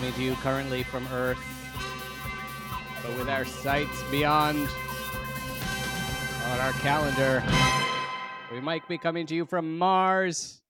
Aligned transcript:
Coming 0.00 0.14
to 0.14 0.22
you 0.22 0.34
currently 0.36 0.82
from 0.82 1.06
Earth, 1.12 1.38
but 3.02 3.18
with 3.18 3.28
our 3.28 3.44
sights 3.44 4.02
beyond 4.10 4.66
on 6.46 6.58
our 6.58 6.72
calendar. 6.80 7.44
We 8.50 8.62
might 8.62 8.88
be 8.88 8.96
coming 8.96 9.26
to 9.26 9.34
you 9.34 9.44
from 9.44 9.76
Mars. 9.76 10.62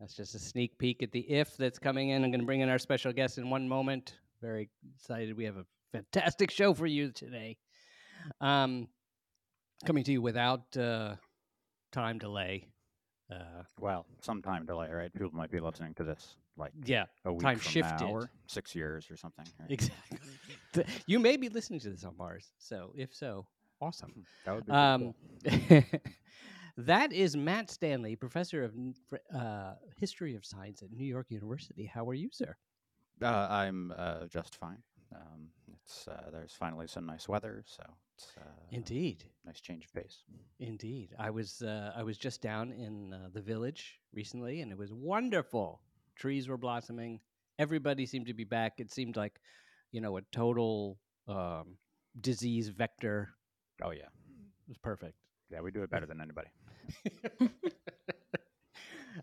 That's 0.00 0.14
just 0.14 0.34
a 0.34 0.38
sneak 0.38 0.78
peek 0.78 1.02
at 1.02 1.12
the 1.12 1.20
if 1.30 1.58
that's 1.58 1.78
coming 1.78 2.08
in. 2.08 2.24
I'm 2.24 2.30
going 2.30 2.40
to 2.40 2.46
bring 2.46 2.60
in 2.60 2.70
our 2.70 2.78
special 2.78 3.12
guest 3.12 3.36
in 3.36 3.50
one 3.50 3.68
moment. 3.68 4.14
Very 4.40 4.70
excited. 4.94 5.36
We 5.36 5.44
have 5.44 5.58
a 5.58 5.66
fantastic 5.92 6.50
show 6.50 6.72
for 6.72 6.86
you 6.86 7.12
today. 7.12 7.58
Um, 8.40 8.88
coming 9.84 10.04
to 10.04 10.12
you 10.12 10.22
without 10.22 10.74
uh, 10.74 11.16
time 11.92 12.16
delay. 12.16 12.69
Uh, 13.30 13.62
Well, 13.78 14.06
some 14.22 14.42
time 14.42 14.66
delay, 14.66 14.90
right? 14.90 15.12
People 15.12 15.30
might 15.32 15.50
be 15.50 15.60
listening 15.60 15.94
to 15.94 16.04
this 16.04 16.36
like 16.56 16.72
yeah, 16.84 17.06
a 17.24 17.32
week 17.32 17.42
time 17.42 17.58
from 17.58 17.70
shifted. 17.72 18.00
now 18.04 18.10
or 18.10 18.30
six 18.46 18.74
years 18.74 19.10
or 19.10 19.16
something. 19.16 19.46
right? 19.60 19.70
exactly. 19.70 20.18
You 21.06 21.18
may 21.18 21.36
be 21.36 21.48
listening 21.48 21.80
to 21.80 21.90
this 21.90 22.04
on 22.04 22.16
Mars, 22.18 22.52
so 22.58 22.92
if 22.96 23.14
so, 23.14 23.46
awesome. 23.80 24.12
That 24.44 24.54
would 24.56 24.66
be 24.66 24.72
Um, 24.72 25.14
cool. 25.70 25.82
that 26.76 27.12
is 27.12 27.36
Matt 27.36 27.70
Stanley, 27.70 28.16
professor 28.16 28.64
of 28.64 28.74
uh, 29.34 29.74
history 29.96 30.34
of 30.34 30.44
science 30.44 30.82
at 30.82 30.90
New 30.90 31.04
York 31.06 31.26
University. 31.30 31.86
How 31.86 32.08
are 32.08 32.14
you, 32.14 32.30
sir? 32.32 32.56
Uh, 33.22 33.46
I'm 33.50 33.92
uh, 33.96 34.26
just 34.26 34.56
fine. 34.56 34.82
Um, 35.14 35.48
it's 35.90 36.06
uh, 36.08 36.30
there's 36.32 36.52
finally 36.52 36.86
some 36.86 37.04
nice 37.06 37.28
weather, 37.28 37.64
so 37.66 37.82
it's 38.16 38.32
uh, 38.38 38.44
Indeed, 38.70 39.24
nice 39.44 39.60
change 39.60 39.84
of 39.84 39.92
pace. 39.92 40.22
indeed. 40.60 41.14
I 41.18 41.30
was 41.30 41.62
uh, 41.62 41.92
I 41.96 42.02
was 42.04 42.16
just 42.18 42.40
down 42.40 42.70
in 42.72 43.12
uh, 43.12 43.28
the 43.32 43.40
village 43.40 43.98
recently, 44.12 44.60
and 44.60 44.70
it 44.70 44.78
was 44.78 44.92
wonderful. 44.92 45.80
Trees 46.16 46.48
were 46.48 46.56
blossoming. 46.58 47.20
Everybody 47.58 48.06
seemed 48.06 48.26
to 48.26 48.34
be 48.34 48.44
back. 48.44 48.74
It 48.78 48.92
seemed 48.92 49.16
like, 49.16 49.40
you 49.90 50.00
know, 50.00 50.16
a 50.16 50.22
total 50.32 50.98
um, 51.28 51.76
disease 52.20 52.68
vector. 52.68 53.30
Oh 53.82 53.90
yeah, 53.90 54.02
It 54.66 54.68
was 54.68 54.78
perfect. 54.78 55.14
yeah, 55.50 55.60
we 55.60 55.70
do 55.72 55.82
it 55.82 55.90
better 55.90 56.06
than 56.06 56.20
anybody. 56.20 56.48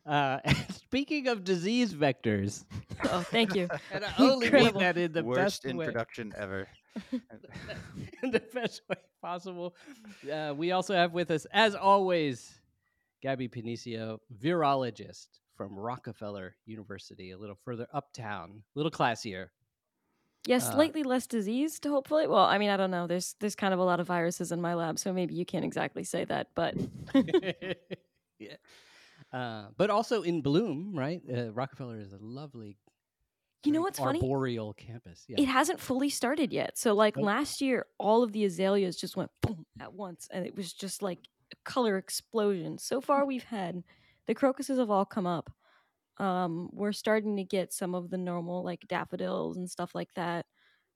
uh, 0.05 0.39
speaking 0.87 1.27
of 1.27 1.43
disease 1.43 1.93
vectors, 1.93 2.63
Oh, 3.11 3.21
thank 3.21 3.53
you. 3.55 3.67
and 3.91 4.05
I 4.05 4.13
only 4.19 4.49
mean 4.49 4.73
that 4.79 4.97
in 4.97 5.11
the 5.11 5.23
Worst 5.23 5.63
best 5.63 5.65
way. 5.65 5.71
introduction 5.71 6.33
ever. 6.37 6.67
in 8.23 8.31
the 8.31 8.41
best 8.53 8.81
way 8.89 8.95
possible. 9.21 9.75
Uh, 10.31 10.53
we 10.55 10.71
also 10.71 10.93
have 10.95 11.11
with 11.13 11.29
us, 11.31 11.45
as 11.51 11.75
always, 11.75 12.53
Gabby 13.21 13.47
Panicio, 13.49 14.17
virologist 14.41 15.27
from 15.55 15.77
Rockefeller 15.77 16.55
University, 16.65 17.31
a 17.31 17.37
little 17.37 17.57
further 17.65 17.87
uptown, 17.93 18.63
a 18.75 18.79
little 18.79 18.91
classier. 18.91 19.47
Yeah, 20.45 20.57
Uh, 20.57 20.59
slightly 20.59 21.03
less 21.03 21.27
diseased, 21.27 21.83
hopefully. 21.83 22.25
Well, 22.27 22.45
I 22.45 22.57
mean, 22.57 22.69
I 22.69 22.77
don't 22.77 22.91
know. 22.91 23.05
There's 23.05 23.35
there's 23.41 23.55
kind 23.55 23.73
of 23.73 23.79
a 23.79 23.83
lot 23.83 23.99
of 23.99 24.07
viruses 24.07 24.51
in 24.51 24.61
my 24.61 24.73
lab, 24.75 24.97
so 24.97 25.11
maybe 25.11 25.33
you 25.35 25.45
can't 25.45 25.65
exactly 25.65 26.03
say 26.05 26.23
that, 26.25 26.47
but 26.55 26.73
yeah. 28.39 28.53
Uh, 29.31 29.69
but 29.77 29.89
also 29.89 30.21
in 30.23 30.41
bloom, 30.41 30.97
right? 30.97 31.21
Uh, 31.29 31.51
Rockefeller 31.51 31.99
is 31.99 32.13
a 32.13 32.17
lovely, 32.19 32.77
you 33.63 33.71
know 33.71 33.81
what's 33.81 33.99
funny? 33.99 34.19
arboreal 34.19 34.73
campus. 34.73 35.25
Yeah. 35.27 35.37
It 35.39 35.47
hasn't 35.47 35.79
fully 35.79 36.09
started 36.09 36.53
yet. 36.53 36.77
So 36.77 36.93
like 36.93 37.17
Oh. 37.17 37.21
last 37.21 37.59
year, 37.61 37.85
all 37.99 38.23
of 38.23 38.31
the 38.31 38.45
azaleas 38.45 38.95
just 38.95 39.17
went 39.17 39.31
boom 39.41 39.65
at 39.79 39.93
once, 39.93 40.27
and 40.31 40.45
it 40.45 40.55
was 40.55 40.73
just 40.73 41.01
like 41.01 41.19
a 41.51 41.55
color 41.65 41.97
explosion. 41.97 42.77
So 42.77 43.01
far, 43.01 43.25
we've 43.25 43.43
had 43.43 43.83
the 44.27 44.35
crocuses 44.35 44.79
have 44.79 44.89
all 44.89 45.05
come 45.05 45.27
up. 45.27 45.51
Um, 46.17 46.69
we're 46.73 46.93
starting 46.93 47.37
to 47.37 47.43
get 47.43 47.73
some 47.73 47.95
of 47.95 48.09
the 48.09 48.17
normal 48.17 48.63
like 48.63 48.87
daffodils 48.87 49.57
and 49.57 49.69
stuff 49.69 49.93
like 49.95 50.13
that. 50.15 50.45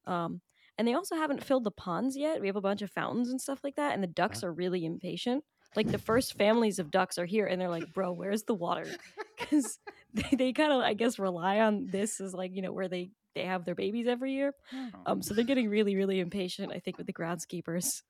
Um, 0.05 0.41
and 0.77 0.87
they 0.87 0.93
also 0.95 1.15
haven't 1.15 1.43
filled 1.43 1.65
the 1.65 1.71
ponds 1.71 2.17
yet. 2.17 2.41
We 2.41 2.47
have 2.47 2.55
a 2.57 2.61
bunch 2.61 2.81
of 2.81 2.91
fountains 2.91 3.29
and 3.29 3.41
stuff 3.41 3.61
like 3.63 3.75
that, 3.75 3.93
and 3.93 4.03
the 4.03 4.07
ducks 4.07 4.43
are 4.43 4.53
really 4.53 4.85
impatient. 4.85 5.43
Like 5.75 5.87
the 5.87 5.97
first 5.97 6.37
families 6.37 6.79
of 6.79 6.91
ducks 6.91 7.17
are 7.17 7.25
here, 7.25 7.45
and 7.45 7.59
they're 7.59 7.69
like, 7.69 7.93
"Bro, 7.93 8.13
where's 8.13 8.43
the 8.43 8.55
water?" 8.55 8.87
Because 9.39 9.79
they, 10.13 10.35
they 10.37 10.53
kind 10.53 10.71
of, 10.71 10.81
I 10.81 10.93
guess, 10.93 11.17
rely 11.17 11.61
on 11.61 11.87
this 11.87 12.21
as 12.21 12.31
like 12.33 12.51
you 12.53 12.61
know 12.61 12.71
where 12.71 12.87
they 12.87 13.09
they 13.33 13.45
have 13.45 13.65
their 13.65 13.75
babies 13.75 14.07
every 14.07 14.33
year. 14.33 14.53
Oh, 14.73 14.87
Um, 15.07 15.21
so 15.23 15.33
they're 15.33 15.45
getting 15.45 15.69
really, 15.69 15.95
really 15.95 16.19
impatient. 16.19 16.71
I 16.71 16.79
think 16.79 16.97
with 16.97 17.07
the 17.07 17.13
groundskeepers. 17.13 18.03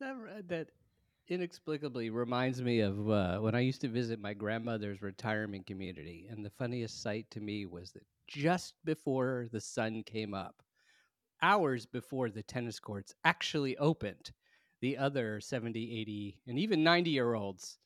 that 0.00 0.48
that 0.48 0.68
inexplicably 1.28 2.10
reminds 2.10 2.60
me 2.60 2.80
of 2.80 3.08
uh, 3.08 3.38
when 3.38 3.54
I 3.54 3.60
used 3.60 3.80
to 3.82 3.88
visit 3.88 4.20
my 4.20 4.34
grandmother's 4.34 5.00
retirement 5.00 5.66
community, 5.66 6.26
and 6.28 6.44
the 6.44 6.50
funniest 6.50 7.02
sight 7.02 7.26
to 7.30 7.40
me 7.40 7.66
was 7.66 7.92
that 7.92 8.02
just 8.26 8.74
before 8.84 9.48
the 9.52 9.60
sun 9.60 10.02
came 10.04 10.34
up, 10.34 10.62
hours 11.42 11.86
before 11.86 12.30
the 12.30 12.42
tennis 12.42 12.80
courts 12.80 13.14
actually 13.24 13.76
opened, 13.78 14.32
the 14.80 14.96
other 14.98 15.40
70, 15.40 16.00
80, 16.00 16.38
and 16.46 16.58
even 16.58 16.82
90 16.82 17.10
year 17.10 17.34
olds 17.34 17.78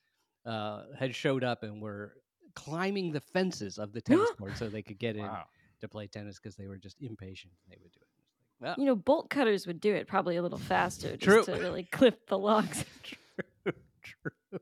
uh, 0.47 0.85
had 0.99 1.15
showed 1.15 1.43
up 1.45 1.63
and 1.63 1.81
were 1.83 2.15
climbing 2.55 3.11
the 3.13 3.21
fences 3.21 3.79
of 3.79 3.93
the 3.93 4.01
tennis 4.09 4.31
court 4.39 4.57
so 4.57 4.69
they 4.69 4.83
could 4.83 4.99
get 4.99 5.17
in 5.17 5.23
wow. 5.23 5.45
to 5.81 5.89
play 5.89 6.07
tennis 6.07 6.39
because 6.39 6.57
they 6.57 6.67
were 6.67 6.77
just 6.79 7.01
impatient. 7.01 7.53
They 7.69 7.77
would 7.83 7.93
do 7.93 7.99
it. 8.01 8.07
It's 8.19 8.29
like, 8.61 8.61
well, 8.61 8.75
You 8.79 8.85
know, 8.87 8.95
bolt 8.97 9.31
cutters 9.31 9.67
would 9.67 9.81
do 9.81 9.93
it 9.95 10.07
probably 10.07 10.37
a 10.37 10.43
little 10.43 10.59
faster 10.59 11.17
just 11.17 11.23
True. 11.47 11.55
to 11.55 11.61
really 11.61 11.85
clip 11.85 12.29
the 12.29 12.39
logs. 12.39 12.85
true, 13.03 13.73
true. 14.03 14.61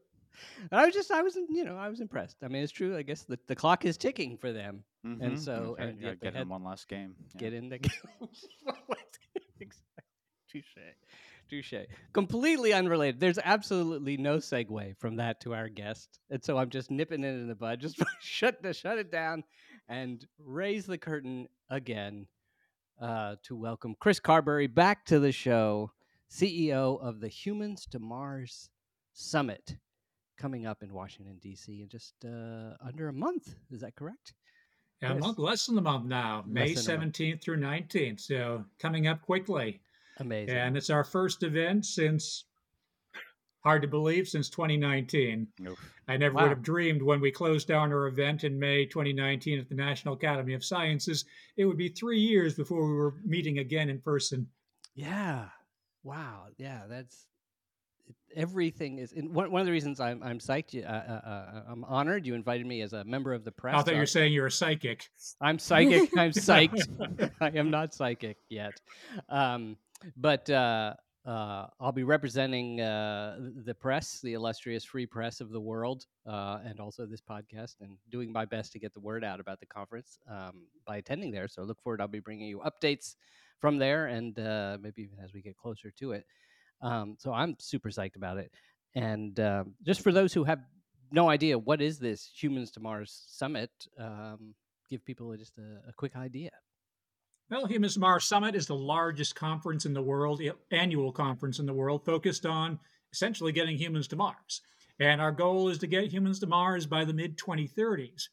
I 0.71 0.87
was 0.87 0.95
just, 0.95 1.11
I 1.11 1.23
was, 1.23 1.37
you 1.51 1.65
know, 1.65 1.77
I 1.77 1.89
was 1.89 2.01
impressed. 2.01 2.37
I 2.43 2.49
mean, 2.49 2.63
it's 2.63 2.73
true. 2.73 2.97
I 2.97 3.03
guess 3.03 3.23
the, 3.25 3.39
the 3.49 3.57
clock 3.57 3.85
is 3.85 3.97
ticking 3.97 4.37
for 4.39 4.53
them. 4.53 4.85
Mhm, 5.05 5.39
so- 5.39 5.75
okay, 5.79 5.89
and 5.91 6.01
yeah, 6.01 6.15
get 6.15 6.37
in 6.37 6.49
one 6.49 6.63
last 6.65 6.89
game. 6.89 7.15
yeah. 7.35 7.39
Get 7.41 7.53
in 7.53 7.69
the 7.69 7.79
game. 7.87 7.91
exactly. 9.61 10.05
Touche. 10.49 10.77
Touche. 11.53 11.75
Completely 12.15 12.73
unrelated. 12.73 13.21
There's 13.21 13.39
absolutely 13.45 14.17
no 14.17 14.39
segue 14.39 14.97
from 14.97 15.17
that 15.17 15.41
to 15.43 15.53
our 15.53 15.69
guest, 15.69 16.19
and 16.31 16.43
so 16.43 16.57
I'm 16.57 16.71
just 16.71 16.91
nipping 16.91 17.25
it 17.25 17.29
in 17.29 17.47
the 17.47 17.55
bud. 17.55 17.81
Just 17.83 18.03
shut 18.21 18.63
the 18.63 18.73
shut 18.73 18.97
it 18.97 19.13
down 19.13 19.45
and 19.87 20.25
raise 20.39 20.87
the 20.87 20.97
curtain 20.97 21.49
again 21.69 22.27
uh, 23.01 23.37
to 23.43 23.55
welcome 23.55 23.95
Chris 24.01 24.19
Carberry 24.19 24.67
back 24.67 25.05
to 25.07 25.19
the 25.19 25.33
show, 25.33 25.93
CEO 26.31 26.99
of 27.03 27.21
the 27.21 27.29
Humans 27.29 27.87
to 27.91 27.99
Mars 27.99 28.71
Summit, 29.13 29.77
coming 30.39 30.67
up 30.67 30.83
in 30.83 30.95
Washington 30.95 31.39
D.C. 31.39 31.83
in 31.83 31.89
just 31.91 32.15
uh, 32.25 32.77
under 32.83 33.09
a 33.09 33.13
month. 33.13 33.55
Is 33.71 33.83
that 33.83 33.95
correct? 33.95 34.33
Yeah, 35.03 35.13
a 35.13 35.19
month, 35.19 35.39
less 35.39 35.67
than 35.67 35.77
a 35.77 35.83
month 35.83 36.07
now, 36.07 36.45
May 36.47 36.75
Less 36.75 36.87
than 36.87 36.95
a 36.95 36.99
month. 37.01 37.17
17th 37.17 37.43
through 37.43 37.59
19th. 37.59 38.21
So 38.21 38.65
coming 38.79 39.07
up 39.07 39.21
quickly. 39.21 39.83
Amazing. 40.19 40.57
And 40.57 40.77
it's 40.77 40.91
our 40.91 41.05
first 41.05 41.43
event 41.43 41.87
since, 41.87 42.45
hard 43.65 43.83
to 43.83 43.89
believe, 43.89 44.29
since 44.29 44.49
2019. 44.51 45.47
Oof. 45.69 45.95
I 46.09 46.17
never 46.17 46.35
Wow. 46.35 46.43
would 46.43 46.49
have 46.51 46.63
dreamed 46.63 47.03
when 47.03 47.21
we 47.21 47.31
closed 47.31 47.69
down 47.69 47.93
our 47.93 48.07
event 48.09 48.45
in 48.45 48.59
May 48.59 48.85
2019 48.87 49.59
at 49.59 49.69
the 49.69 49.75
National 49.75 50.15
Academy 50.15 50.55
of 50.55 50.65
Sciences, 50.65 51.25
it 51.57 51.65
would 51.65 51.79
be 51.79 51.89
three 51.89 52.19
years 52.21 52.55
before 52.55 52.87
we 52.87 52.95
were 52.95 53.15
meeting 53.25 53.59
again 53.59 53.89
in 53.89 54.01
person. 54.01 54.49
Yeah. 54.95 55.49
Wow. 56.03 56.49
Yeah. 56.59 56.83
That's 56.89 57.27
everything 58.35 58.99
is. 58.99 59.13
And 59.13 59.33
one, 59.35 59.51
one 59.53 59.61
of 59.61 59.67
the 59.67 59.73
reasons 59.73 60.01
I'm 60.01 60.23
I'm 60.23 60.39
psyched. 60.39 60.73
you- 60.73 60.83
Uh, 60.83 60.87
uh, 61.25 61.29
uh, 61.29 61.63
I'm 61.69 61.85
honored 61.85 62.27
you 62.27 62.35
invited 62.35 62.67
me 62.67 62.81
as 62.83 62.93
a 62.93 63.05
member 63.05 63.33
of 63.33 63.45
the 63.45 63.53
press. 63.53 63.75
I 63.75 63.83
thought 63.83 63.91
you 63.93 63.97
Uh, 63.97 64.01
were 64.01 64.07
saying 64.07 64.33
you're 64.33 64.47
a 64.47 64.51
psychic. 64.51 65.09
I'm 65.41 65.59
psychic. 65.59 66.11
I'm 66.17 66.31
psyched. 66.49 67.31
I 67.41 67.49
am 67.51 67.71
not 67.71 67.95
psychic 67.95 68.39
yet. 68.49 68.81
Um, 69.29 69.77
but 70.17 70.49
uh, 70.51 70.95
uh, 71.27 71.67
I'll 71.81 71.93
be 71.93 72.03
representing 72.03 72.81
uh, 72.81 73.39
the 73.65 73.75
press, 73.75 74.21
the 74.23 74.33
illustrious 74.33 74.85
free 74.85 75.07
press 75.07 75.41
of 75.41 75.51
the 75.51 75.61
world, 75.61 76.07
uh, 76.27 76.59
and 76.65 76.81
also 76.81 77.07
this 77.07 77.21
podcast, 77.21 77.77
and 77.81 77.97
doing 78.11 78.33
my 78.33 78.45
best 78.45 78.73
to 78.73 78.79
get 78.79 78.93
the 78.93 79.01
word 79.01 79.25
out 79.25 79.39
about 79.39 79.61
the 79.61 79.67
conference 79.67 80.19
um, 80.29 80.67
by 80.87 80.97
attending 80.97 81.31
there. 81.31 81.49
So 81.49 81.63
look 81.63 81.81
forward. 81.83 82.01
I'll 82.01 82.09
be 82.09 82.21
bringing 82.21 82.49
you 82.49 82.61
updates 82.61 83.15
from 83.61 83.79
there, 83.79 84.07
and 84.07 84.39
uh, 84.39 84.79
maybe 84.81 85.03
even 85.03 85.19
as 85.23 85.33
we 85.33 85.43
get 85.43 85.57
closer 85.57 85.91
to 85.93 86.13
it. 86.13 86.27
Um, 86.81 87.17
so 87.19 87.33
I'm 87.33 87.55
super 87.61 87.91
psyched 87.91 88.17
about 88.17 88.39
it. 88.39 88.51
And 88.95 89.39
um, 89.39 89.75
just 89.87 90.01
for 90.01 90.11
those 90.11 90.33
who 90.33 90.43
have 90.45 90.61
no 91.13 91.29
idea 91.29 91.59
what 91.59 91.81
is 91.81 91.99
this 91.99 92.31
Humans 92.35 92.73
to 92.73 92.81
Mars 92.81 93.25
Summit, 93.29 93.71
um, 93.99 94.55
give 94.91 95.05
people 95.05 95.35
just 95.37 95.57
a, 95.59 95.89
a 95.89 95.93
quick 95.93 96.17
idea. 96.17 96.51
Well, 97.53 97.69
Mars 97.99 98.25
Summit 98.25 98.55
is 98.55 98.67
the 98.67 98.75
largest 98.75 99.35
conference 99.35 99.85
in 99.85 99.93
the 99.93 100.01
world, 100.01 100.41
annual 100.71 101.13
conference 101.13 101.59
in 101.59 101.67
the 101.67 101.75
world, 101.75 102.03
focused 102.03 102.47
on 102.47 102.79
essentially 103.13 103.53
getting 103.53 103.77
humans 103.77 104.09
to 104.09 104.17
Mars. 104.17 104.63
And 104.99 105.21
our 105.21 105.33
goal 105.33 105.69
is 105.69 105.77
to 105.81 105.87
get 105.87 106.11
humans 106.11 106.41
to 106.41 106.47
Mars 106.47 106.87
by 106.87 107.05
the 107.05 107.13
mid 107.13 107.37
2030s. 107.37 108.29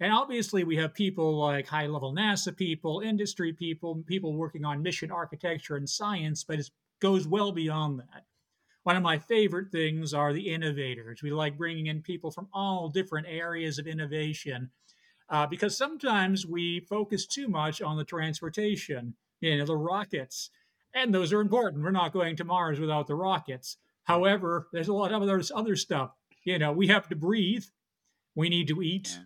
And 0.00 0.10
obviously, 0.10 0.64
we 0.64 0.76
have 0.76 0.94
people 0.94 1.38
like 1.38 1.66
high 1.66 1.86
level 1.86 2.14
NASA 2.14 2.56
people, 2.56 3.00
industry 3.00 3.52
people, 3.52 4.02
people 4.06 4.32
working 4.32 4.64
on 4.64 4.82
mission 4.82 5.10
architecture 5.10 5.76
and 5.76 5.86
science, 5.86 6.42
but 6.42 6.58
it 6.58 6.70
goes 6.98 7.28
well 7.28 7.52
beyond 7.52 7.98
that. 7.98 8.24
One 8.84 8.96
of 8.96 9.02
my 9.02 9.18
favorite 9.18 9.70
things 9.70 10.14
are 10.14 10.32
the 10.32 10.48
innovators. 10.48 11.22
We 11.22 11.30
like 11.30 11.58
bringing 11.58 11.88
in 11.88 12.00
people 12.00 12.30
from 12.30 12.48
all 12.54 12.88
different 12.88 13.26
areas 13.28 13.78
of 13.78 13.86
innovation 13.86 14.70
uh, 15.32 15.46
because 15.46 15.76
sometimes 15.76 16.46
we 16.46 16.80
focus 16.80 17.26
too 17.26 17.48
much 17.48 17.80
on 17.80 17.96
the 17.96 18.04
transportation, 18.04 19.14
you 19.40 19.56
know, 19.56 19.64
the 19.64 19.76
rockets, 19.76 20.50
and 20.94 21.12
those 21.12 21.32
are 21.32 21.40
important. 21.40 21.82
We're 21.82 21.90
not 21.90 22.12
going 22.12 22.36
to 22.36 22.44
Mars 22.44 22.78
without 22.78 23.06
the 23.06 23.14
rockets. 23.14 23.78
However, 24.04 24.68
there's 24.74 24.88
a 24.88 24.92
lot 24.92 25.10
of 25.10 25.22
other, 25.22 25.42
other 25.54 25.74
stuff. 25.74 26.10
You 26.44 26.58
know, 26.58 26.70
we 26.70 26.86
have 26.88 27.08
to 27.08 27.16
breathe, 27.16 27.64
we 28.34 28.50
need 28.50 28.68
to 28.68 28.82
eat, 28.82 29.18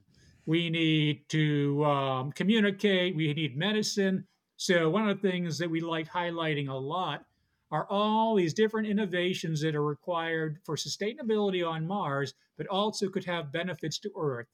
we 0.46 0.70
need 0.70 1.28
to 1.30 1.84
um, 1.84 2.30
communicate, 2.30 3.16
we 3.16 3.34
need 3.34 3.56
medicine. 3.56 4.26
So, 4.56 4.88
one 4.88 5.08
of 5.08 5.20
the 5.20 5.28
things 5.28 5.58
that 5.58 5.68
we 5.68 5.80
like 5.80 6.08
highlighting 6.08 6.68
a 6.68 6.74
lot 6.74 7.24
are 7.72 7.86
all 7.90 8.36
these 8.36 8.54
different 8.54 8.86
innovations 8.86 9.60
that 9.62 9.74
are 9.74 9.82
required 9.82 10.60
for 10.64 10.76
sustainability 10.76 11.68
on 11.68 11.84
Mars, 11.84 12.32
but 12.56 12.68
also 12.68 13.08
could 13.08 13.24
have 13.24 13.50
benefits 13.50 13.98
to 13.98 14.10
Earth. 14.16 14.46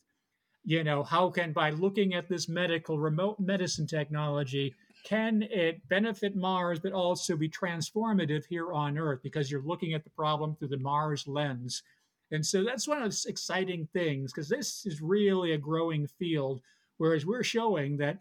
You 0.65 0.85
know, 0.85 1.03
how 1.03 1.31
can, 1.31 1.53
by 1.53 1.71
looking 1.71 2.15
at 2.15 2.29
this 2.29 2.49
medical 2.49 2.99
remote 2.99 3.41
medicine 3.41 3.87
technology, 3.87 4.75
can 5.05 5.43
it 5.43 5.87
benefit 5.89 6.37
Mars, 6.37 6.79
but 6.79 6.93
also 6.93 7.37
be 7.37 7.49
transformative 7.49 8.45
here 8.49 8.73
on 8.73 8.97
Earth 8.97 9.21
because 9.23 9.51
you're 9.51 9.63
looking 9.63 9.95
at 9.95 10.05
the 10.05 10.11
problem 10.11 10.55
through 10.55 10.69
the 10.69 10.79
Mars 10.79 11.27
lens? 11.27 11.83
And 12.31 12.47
so 12.47 12.63
that's 12.65 12.89
one 12.89 13.03
of 13.03 13.11
the 13.11 13.25
exciting 13.29 13.89
things 13.93 14.33
because 14.33 14.49
this 14.49 14.87
is 14.87 15.03
really 15.03 15.53
a 15.53 15.59
growing 15.59 16.07
field. 16.07 16.61
Whereas 16.97 17.27
we're 17.27 17.43
showing 17.43 17.97
that 17.97 18.19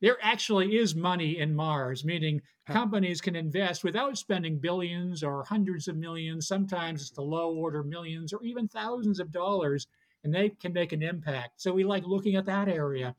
there 0.00 0.16
actually 0.22 0.76
is 0.76 0.94
money 0.94 1.38
in 1.38 1.54
Mars, 1.54 2.04
meaning 2.04 2.40
companies 2.66 3.20
can 3.20 3.36
invest 3.36 3.84
without 3.84 4.16
spending 4.16 4.58
billions 4.58 5.22
or 5.22 5.44
hundreds 5.44 5.88
of 5.88 5.96
millions. 5.96 6.48
Sometimes 6.48 7.02
it's 7.02 7.10
the 7.10 7.22
low 7.22 7.54
order 7.54 7.82
millions 7.82 8.32
or 8.32 8.42
even 8.42 8.66
thousands 8.66 9.20
of 9.20 9.30
dollars, 9.30 9.86
and 10.24 10.34
they 10.34 10.50
can 10.50 10.72
make 10.72 10.92
an 10.92 11.02
impact. 11.02 11.60
So 11.60 11.72
we 11.72 11.84
like 11.84 12.04
looking 12.06 12.36
at 12.36 12.46
that 12.46 12.68
area. 12.68 13.14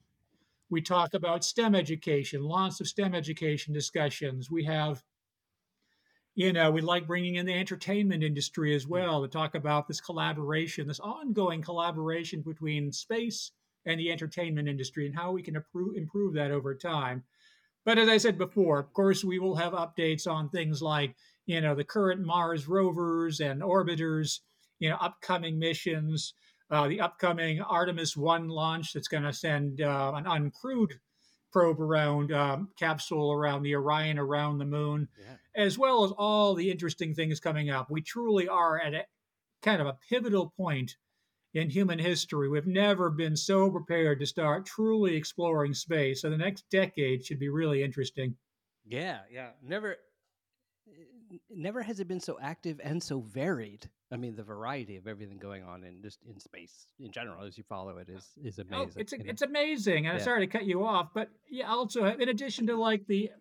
We 0.69 0.81
talk 0.81 1.13
about 1.13 1.44
STEM 1.44 1.75
education, 1.75 2.44
lots 2.44 2.80
of 2.80 2.88
STEM 2.88 3.13
education 3.13 3.74
discussions. 3.74 4.50
We 4.50 4.63
have, 4.65 5.03
you 6.36 6.53
know, 6.53 6.71
we 6.71 6.81
like 6.81 7.07
bringing 7.07 7.36
in 7.36 7.45
the 7.45 7.53
entertainment 7.53 8.24
industry 8.24 8.74
as 8.74 8.86
mm. 8.86 8.89
well 8.89 9.21
to 9.21 9.27
talk 9.27 9.56
about 9.56 9.88
this 9.88 10.00
collaboration, 10.00 10.88
this 10.88 11.00
ongoing 11.00 11.62
collaboration 11.62 12.42
between 12.42 12.92
space 12.92 13.51
and 13.86 14.00
the 14.00 14.12
entertainment 14.12 14.69
industry 14.69 15.06
and 15.06 15.15
how 15.15 15.31
we 15.31 15.42
can 15.42 15.56
improve, 15.56 15.98
improve 15.98 16.36
that 16.36 16.51
over 16.51 16.75
time. 16.75 17.24
But 17.83 17.98
as 17.98 18.07
I 18.07 18.18
said 18.18 18.38
before, 18.38 18.80
of 18.80 18.94
course, 18.94 19.24
we 19.24 19.39
will 19.39 19.56
have 19.56 19.74
updates 19.74 20.27
on 20.27 20.50
things 20.50 20.81
like, 20.81 21.15
you 21.48 21.59
know, 21.62 21.74
the 21.74 21.83
current 21.83 22.21
Mars 22.21 22.68
rovers 22.68 23.39
and 23.39 23.62
orbiters, 23.62 24.39
you 24.80 24.89
know, 24.89 24.98
upcoming 25.01 25.57
missions, 25.57 26.33
uh, 26.72 26.88
the 26.88 27.02
upcoming 27.02 27.62
Artemis 27.62 28.16
1 28.16 28.48
launch 28.48 28.94
that's 28.94 29.08
going 29.08 29.24
to 29.24 29.34
send 29.34 29.82
uh, 29.82 30.14
an 30.16 30.24
uncrewed 30.24 30.94
probe 31.52 31.82
around 31.82 32.32
um, 32.32 32.70
capsule 32.80 33.32
around 33.32 33.62
the 33.62 33.76
Orion 33.76 34.18
around 34.18 34.58
the 34.58 34.66
moon, 34.66 35.10
yeah. 35.20 35.36
as 35.64 35.78
well 35.78 36.06
as 36.06 36.12
all 36.18 36.56
the 36.56 36.72
interesting 36.72 37.14
things 37.14 37.40
coming 37.40 37.70
up. 37.70 37.92
We 37.92 38.02
truly 38.02 38.48
are 38.48 38.80
at 38.80 38.94
a 38.94 39.06
kind 39.62 39.82
of 39.82 39.88
a 39.88 39.98
pivotal 40.10 40.54
point 40.56 40.96
in 41.54 41.70
human 41.70 42.00
history. 42.00 42.48
We've 42.48 42.66
never 42.66 43.10
been 43.10 43.36
so 43.36 43.70
prepared 43.70 44.20
to 44.20 44.26
start 44.26 44.66
truly 44.66 45.16
exploring 45.16 45.74
space. 45.74 46.22
So 46.22 46.30
the 46.30 46.38
next 46.38 46.64
decade 46.72 47.26
should 47.26 47.40
be 47.40 47.50
really 47.50 47.84
interesting. 47.84 48.36
Yeah, 48.86 49.20
yeah. 49.30 49.50
Never 49.62 49.98
never 51.50 51.82
has 51.82 52.00
it 52.00 52.08
been 52.08 52.20
so 52.20 52.38
active 52.42 52.80
and 52.84 53.02
so 53.04 53.22
varied. 53.22 53.90
I 54.12 54.18
mean, 54.18 54.36
the 54.36 54.44
variety 54.44 54.98
of 54.98 55.08
everything 55.08 55.38
going 55.38 55.63
on 55.63 55.84
in 55.84 56.02
just 56.02 56.19
in 56.30 56.40
space 56.40 56.88
in 57.00 57.12
general, 57.12 57.46
as 57.46 57.58
you 57.58 57.63
follow 57.63 57.98
it, 57.98 58.10
is 58.10 58.30
is 58.44 58.60
oh, 58.60 58.63
amazing. 58.63 58.94
Oh, 58.98 59.02
it's 59.02 59.13
it's 59.13 59.42
amazing. 59.42 60.06
And 60.08 60.13
yeah. 60.13 60.13
I'm 60.13 60.19
sorry 60.19 60.46
to 60.46 60.52
cut 60.52 60.66
you 60.66 60.86
off, 60.86 61.10
but 61.13 61.30
yeah, 61.50 61.69
also 61.69 62.06
in 62.06 62.30
addition 62.30 62.68
to 62.68 62.75
like 62.75 63.08
the 63.08 63.31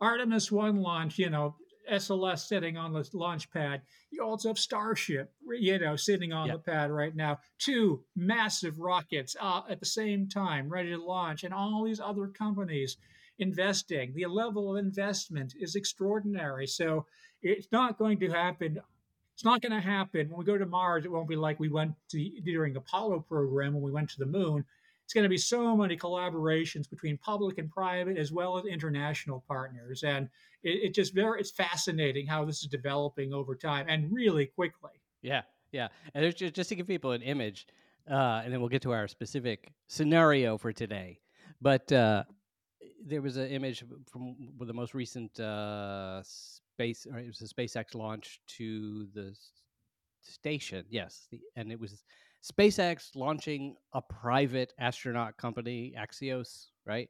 Artemis 0.00 0.50
One 0.52 0.80
launch, 0.82 1.18
you 1.18 1.30
know, 1.30 1.56
SLS 1.90 2.40
sitting 2.46 2.76
on 2.76 2.92
the 2.92 3.08
launch 3.12 3.50
pad. 3.50 3.82
You 4.10 4.22
also 4.24 4.48
have 4.48 4.58
Starship, 4.58 5.32
you 5.58 5.78
know, 5.78 5.96
sitting 5.96 6.32
on 6.32 6.48
the 6.48 6.58
pad 6.58 6.90
right 6.90 7.14
now. 7.14 7.38
Two 7.58 8.04
massive 8.14 8.78
rockets 8.78 9.36
uh, 9.40 9.62
at 9.68 9.80
the 9.80 9.86
same 9.86 10.28
time, 10.28 10.68
ready 10.68 10.90
to 10.90 11.02
launch, 11.02 11.44
and 11.44 11.54
all 11.54 11.84
these 11.84 12.00
other 12.00 12.28
companies 12.28 12.96
investing. 13.38 14.12
The 14.14 14.26
level 14.26 14.72
of 14.72 14.84
investment 14.84 15.54
is 15.58 15.74
extraordinary. 15.74 16.66
So 16.66 17.06
it's 17.42 17.68
not 17.72 17.98
going 17.98 18.20
to 18.20 18.28
happen. 18.28 18.80
It's 19.42 19.44
not 19.44 19.60
going 19.60 19.72
to 19.72 19.80
happen 19.80 20.28
when 20.28 20.38
we 20.38 20.44
go 20.44 20.56
to 20.56 20.66
Mars. 20.66 21.04
It 21.04 21.10
won't 21.10 21.28
be 21.28 21.34
like 21.34 21.58
we 21.58 21.68
went 21.68 21.96
to 22.10 22.30
during 22.44 22.76
Apollo 22.76 23.24
program 23.28 23.74
when 23.74 23.82
we 23.82 23.90
went 23.90 24.08
to 24.10 24.18
the 24.20 24.24
moon. 24.24 24.64
It's 25.02 25.12
going 25.12 25.24
to 25.24 25.28
be 25.28 25.36
so 25.36 25.76
many 25.76 25.96
collaborations 25.96 26.88
between 26.88 27.18
public 27.18 27.58
and 27.58 27.68
private, 27.68 28.16
as 28.16 28.30
well 28.30 28.56
as 28.56 28.66
international 28.66 29.42
partners, 29.48 30.04
and 30.04 30.28
it, 30.62 30.84
it 30.84 30.94
just 30.94 31.12
very 31.12 31.40
it's 31.40 31.50
fascinating 31.50 32.24
how 32.24 32.44
this 32.44 32.62
is 32.62 32.68
developing 32.68 33.34
over 33.34 33.56
time 33.56 33.86
and 33.88 34.12
really 34.12 34.46
quickly. 34.46 34.92
Yeah, 35.22 35.42
yeah, 35.72 35.88
and 36.14 36.32
just, 36.36 36.54
just 36.54 36.68
to 36.68 36.76
give 36.76 36.86
people 36.86 37.10
an 37.10 37.22
image, 37.22 37.66
uh, 38.08 38.42
and 38.44 38.52
then 38.52 38.60
we'll 38.60 38.68
get 38.68 38.82
to 38.82 38.92
our 38.92 39.08
specific 39.08 39.72
scenario 39.88 40.56
for 40.56 40.72
today. 40.72 41.18
But 41.60 41.90
uh, 41.90 42.22
there 43.04 43.22
was 43.22 43.38
an 43.38 43.48
image 43.48 43.82
from 44.06 44.36
the 44.60 44.72
most 44.72 44.94
recent 44.94 45.40
uh, 45.40 46.22
space, 46.82 47.06
or 47.10 47.18
it 47.18 47.26
was 47.26 47.40
a 47.40 47.54
SpaceX 47.54 47.94
launch 47.94 48.40
to 48.58 49.06
the 49.14 49.34
station. 50.22 50.84
Yes, 50.88 51.26
the, 51.30 51.40
and 51.56 51.70
it 51.70 51.78
was 51.78 52.02
SpaceX 52.42 53.14
launching 53.14 53.76
a 53.92 54.02
private 54.02 54.72
astronaut 54.78 55.36
company, 55.36 55.94
Axiom, 55.96 56.44
right, 56.86 57.08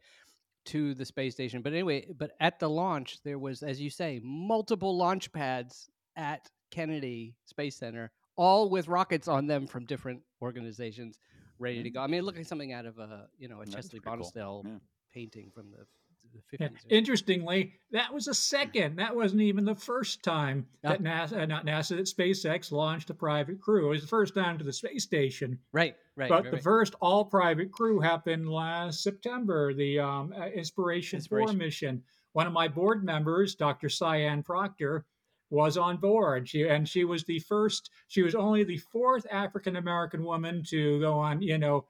to 0.67 0.95
the 0.95 1.05
space 1.05 1.35
station. 1.35 1.62
But 1.62 1.73
anyway, 1.73 2.07
but 2.19 2.33
at 2.41 2.59
the 2.59 2.69
launch, 2.69 3.21
there 3.25 3.38
was, 3.38 3.62
as 3.62 3.81
you 3.81 3.91
say, 3.91 4.21
multiple 4.23 4.97
launch 4.97 5.33
pads 5.33 5.88
at 6.17 6.49
Kennedy 6.71 7.35
Space 7.47 7.76
Center, 7.76 8.11
all 8.37 8.69
with 8.69 8.88
rockets 8.88 9.29
on 9.29 9.47
them 9.47 9.67
from 9.67 9.87
different 9.87 10.21
organizations 10.41 11.19
ready 11.59 11.83
to 11.83 11.88
mm-hmm. 11.88 11.95
go. 11.95 12.02
I 12.02 12.07
mean, 12.07 12.23
looking 12.23 12.45
something 12.45 12.73
out 12.73 12.87
of 12.87 12.99
a 12.99 13.26
you 13.38 13.49
know 13.49 13.62
a 13.62 13.67
Chesley 13.67 14.00
Bonestell 14.00 14.62
cool. 14.62 14.67
yeah. 14.67 14.79
painting 15.14 15.50
from 15.55 15.71
the 15.71 15.87
the 16.33 16.57
50s. 16.57 16.61
Yeah. 16.61 16.97
Interestingly, 16.97 17.73
that 17.91 18.12
was 18.12 18.29
a 18.29 18.35
second. 18.35 18.97
That 18.97 19.15
wasn't 19.15 19.43
even 19.43 19.65
the 19.65 19.75
first 19.75 20.23
time 20.23 20.67
that 20.83 21.03
NASA, 21.03 21.43
uh, 21.43 21.47
not 21.47 21.67
NASA, 21.67 21.97
that 21.97 22.07
SpaceX 22.07 22.73
launched 22.73 23.11
a 23.11 23.15
private 23.15 23.61
crew. 23.61 23.87
It 23.87 23.91
was 23.91 24.03
the 24.03 24.09
first 24.09 24.35
time 24.35 24.59
to 24.59 24.65
the 24.65 24.73
space 24.73 25.05
station. 25.05 25.59
Right, 25.73 25.97
right. 26.17 26.29
But 26.29 26.45
right, 26.45 26.51
the 26.51 26.57
right. 26.57 26.62
first 26.62 26.95
all 27.01 27.25
private 27.25 27.73
crew 27.73 28.01
happened 28.01 28.49
last 28.49 29.03
September, 29.03 29.75
the 29.75 29.99
um, 30.01 30.35
uh, 30.37 30.47
Inspiration, 30.47 31.19
Inspiration 31.19 31.57
4 31.57 31.57
mission. 31.57 32.03
One 32.33 32.47
of 32.47 32.53
my 32.53 32.69
board 32.69 33.05
members, 33.05 33.55
Dr. 33.55 33.89
Sian 33.89 34.43
Proctor, 34.43 35.05
was 35.51 35.77
on 35.77 35.99
board. 35.99 36.49
She 36.49 36.67
and 36.67 36.89
she 36.89 37.05
was 37.05 37.25
the 37.25 37.39
first. 37.41 37.91
She 38.09 38.23
was 38.23 38.35
only 38.35 38.65
the 38.65 38.79
fourth 38.79 39.27
African 39.31 39.77
American 39.77 40.25
woman 40.25 40.65
to 40.69 40.99
go 41.01 41.19
on. 41.19 41.43
You 41.43 41.59
know, 41.59 41.87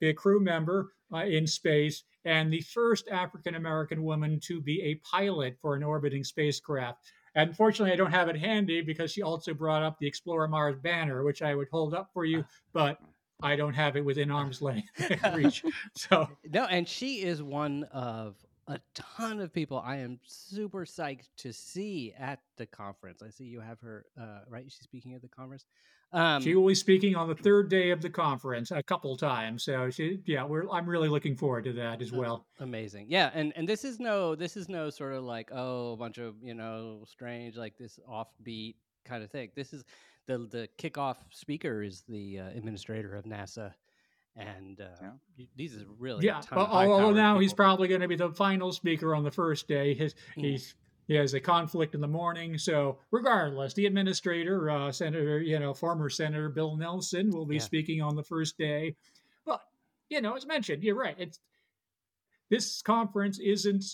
be 0.00 0.08
a 0.08 0.14
crew 0.14 0.40
member 0.40 0.92
uh, 1.12 1.18
in 1.18 1.46
space, 1.46 2.02
and 2.26 2.52
the 2.52 2.60
first 2.60 3.08
African 3.08 3.54
American 3.54 4.02
woman 4.02 4.38
to 4.40 4.60
be 4.60 4.82
a 4.82 4.96
pilot 4.96 5.56
for 5.62 5.74
an 5.74 5.82
orbiting 5.82 6.24
spacecraft. 6.24 6.98
Unfortunately, 7.36 7.92
I 7.92 7.96
don't 7.96 8.10
have 8.10 8.28
it 8.28 8.36
handy 8.36 8.82
because 8.82 9.12
she 9.12 9.22
also 9.22 9.54
brought 9.54 9.82
up 9.82 9.98
the 9.98 10.06
Explore 10.06 10.48
Mars 10.48 10.76
banner, 10.82 11.22
which 11.22 11.42
I 11.42 11.54
would 11.54 11.68
hold 11.70 11.94
up 11.94 12.10
for 12.12 12.24
you, 12.24 12.44
but 12.72 12.98
I 13.42 13.56
don't 13.56 13.74
have 13.74 13.96
it 13.96 14.04
within 14.04 14.30
arm's 14.30 14.60
length 14.60 14.88
reach. 15.34 15.62
So 15.94 16.28
no, 16.44 16.64
and 16.64 16.88
she 16.88 17.22
is 17.22 17.42
one 17.42 17.84
of 17.92 18.36
a 18.66 18.80
ton 18.94 19.40
of 19.40 19.52
people 19.52 19.78
I 19.84 19.96
am 19.96 20.18
super 20.26 20.84
psyched 20.84 21.28
to 21.38 21.52
see 21.52 22.12
at 22.18 22.40
the 22.56 22.66
conference. 22.66 23.22
I 23.22 23.30
see 23.30 23.44
you 23.44 23.60
have 23.60 23.78
her, 23.80 24.06
uh, 24.20 24.40
right? 24.48 24.64
She's 24.64 24.82
speaking 24.82 25.14
at 25.14 25.22
the 25.22 25.28
conference. 25.28 25.64
Um, 26.12 26.40
she 26.40 26.54
will 26.54 26.68
be 26.68 26.74
speaking 26.74 27.16
on 27.16 27.28
the 27.28 27.34
third 27.34 27.68
day 27.68 27.90
of 27.90 28.00
the 28.00 28.08
conference 28.08 28.70
a 28.70 28.82
couple 28.82 29.16
times. 29.16 29.64
So 29.64 29.90
she, 29.90 30.20
yeah, 30.24 30.44
we're 30.44 30.68
I'm 30.70 30.88
really 30.88 31.08
looking 31.08 31.36
forward 31.36 31.64
to 31.64 31.72
that 31.74 32.00
as 32.00 32.12
well. 32.12 32.46
Amazing, 32.60 33.06
yeah. 33.08 33.30
And 33.34 33.52
and 33.56 33.68
this 33.68 33.84
is 33.84 33.98
no 33.98 34.34
this 34.34 34.56
is 34.56 34.68
no 34.68 34.88
sort 34.90 35.14
of 35.14 35.24
like 35.24 35.50
oh 35.52 35.92
a 35.92 35.96
bunch 35.96 36.18
of 36.18 36.36
you 36.42 36.54
know 36.54 37.04
strange 37.06 37.56
like 37.56 37.76
this 37.76 37.98
offbeat 38.08 38.76
kind 39.04 39.22
of 39.24 39.30
thing. 39.30 39.50
This 39.56 39.72
is 39.72 39.84
the 40.26 40.38
the 40.38 40.68
kickoff 40.78 41.16
speaker 41.30 41.82
is 41.82 42.02
the 42.08 42.38
uh, 42.40 42.48
administrator 42.50 43.14
of 43.16 43.24
NASA, 43.24 43.72
and 44.36 44.80
uh, 44.80 44.84
Yeah. 45.02 45.46
these 45.56 45.76
are 45.76 45.84
really 45.98 46.24
Yeah, 46.24 46.40
ton 46.40 46.58
well, 46.58 46.66
of 46.66 46.72
although 46.72 47.12
now 47.12 47.38
he's 47.40 47.52
probably 47.52 47.88
going 47.88 48.00
to 48.00 48.08
be 48.08 48.16
the 48.16 48.30
final 48.30 48.72
speaker 48.72 49.14
on 49.14 49.22
the 49.24 49.30
first 49.30 49.66
day. 49.68 49.92
His 49.94 50.14
Mm. 50.36 50.42
he's 50.42 50.74
he 51.06 51.14
has 51.14 51.34
a 51.34 51.40
conflict 51.40 51.94
in 51.94 52.00
the 52.00 52.08
morning, 52.08 52.58
so 52.58 52.98
regardless, 53.10 53.74
the 53.74 53.86
administrator, 53.86 54.70
uh, 54.70 54.90
Senator, 54.92 55.40
you 55.40 55.58
know, 55.58 55.72
former 55.72 56.08
Senator 56.10 56.48
Bill 56.48 56.76
Nelson, 56.76 57.30
will 57.30 57.46
be 57.46 57.56
Yeah. 57.56 57.62
speaking 57.62 58.02
on 58.02 58.16
the 58.16 58.24
first 58.24 58.58
day. 58.58 58.96
But 59.44 59.62
you 60.08 60.20
know, 60.20 60.34
as 60.34 60.46
mentioned, 60.46 60.82
you're 60.82 60.96
right. 60.96 61.16
It's 61.18 61.38
this 62.50 62.82
conference 62.82 63.38
isn't 63.38 63.84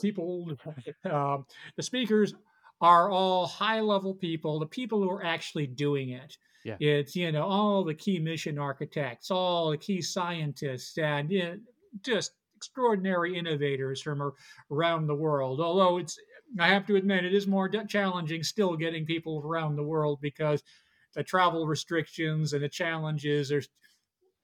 people. 0.00 0.56
Um, 1.04 1.46
the 1.76 1.82
speakers 1.82 2.34
are 2.80 3.10
all 3.10 3.46
high 3.46 3.80
level 3.80 4.14
people, 4.14 4.58
the 4.58 4.66
people 4.66 5.02
who 5.02 5.10
are 5.10 5.24
actually 5.24 5.66
doing 5.66 6.10
it. 6.10 6.36
Yeah. 6.64 6.76
It's, 6.80 7.14
you 7.16 7.30
know, 7.32 7.44
all 7.44 7.84
the 7.84 7.94
key 7.94 8.18
mission 8.18 8.58
architects, 8.58 9.30
all 9.30 9.70
the 9.70 9.78
key 9.78 10.02
scientists, 10.02 10.98
and 10.98 11.30
you 11.30 11.42
know, 11.44 11.56
just 12.02 12.32
extraordinary 12.56 13.38
innovators 13.38 14.02
from 14.02 14.32
around 14.70 15.06
the 15.06 15.14
world. 15.14 15.60
Although 15.60 15.98
it's, 15.98 16.18
I 16.58 16.68
have 16.68 16.86
to 16.86 16.96
admit, 16.96 17.24
it 17.24 17.34
is 17.34 17.46
more 17.46 17.68
challenging 17.68 18.42
still 18.42 18.76
getting 18.76 19.04
people 19.04 19.42
around 19.44 19.76
the 19.76 19.82
world 19.82 20.20
because 20.20 20.62
the 21.14 21.22
travel 21.22 21.66
restrictions 21.66 22.52
and 22.52 22.62
the 22.62 22.68
challenges 22.68 23.50
are 23.50 23.62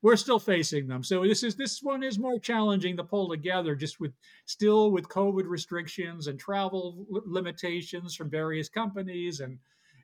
we're 0.03 0.17
still 0.17 0.41
facing 0.41 0.89
them. 0.89 1.05
So 1.05 1.23
this 1.25 1.45
is 1.45 1.55
this 1.55 1.81
one 1.81 2.03
is 2.03 2.19
more 2.19 2.39
challenging 2.39 2.97
to 2.97 3.05
pull 3.05 3.29
together, 3.29 3.77
just 3.77 4.01
with 4.01 4.13
still 4.47 4.91
with 4.91 5.09
COVID 5.09 5.45
restrictions 5.47 6.27
and 6.27 6.39
travel 6.39 7.07
limitations 7.09 8.17
from 8.17 8.29
various 8.29 8.69
companies 8.69 9.41
and 9.41 9.59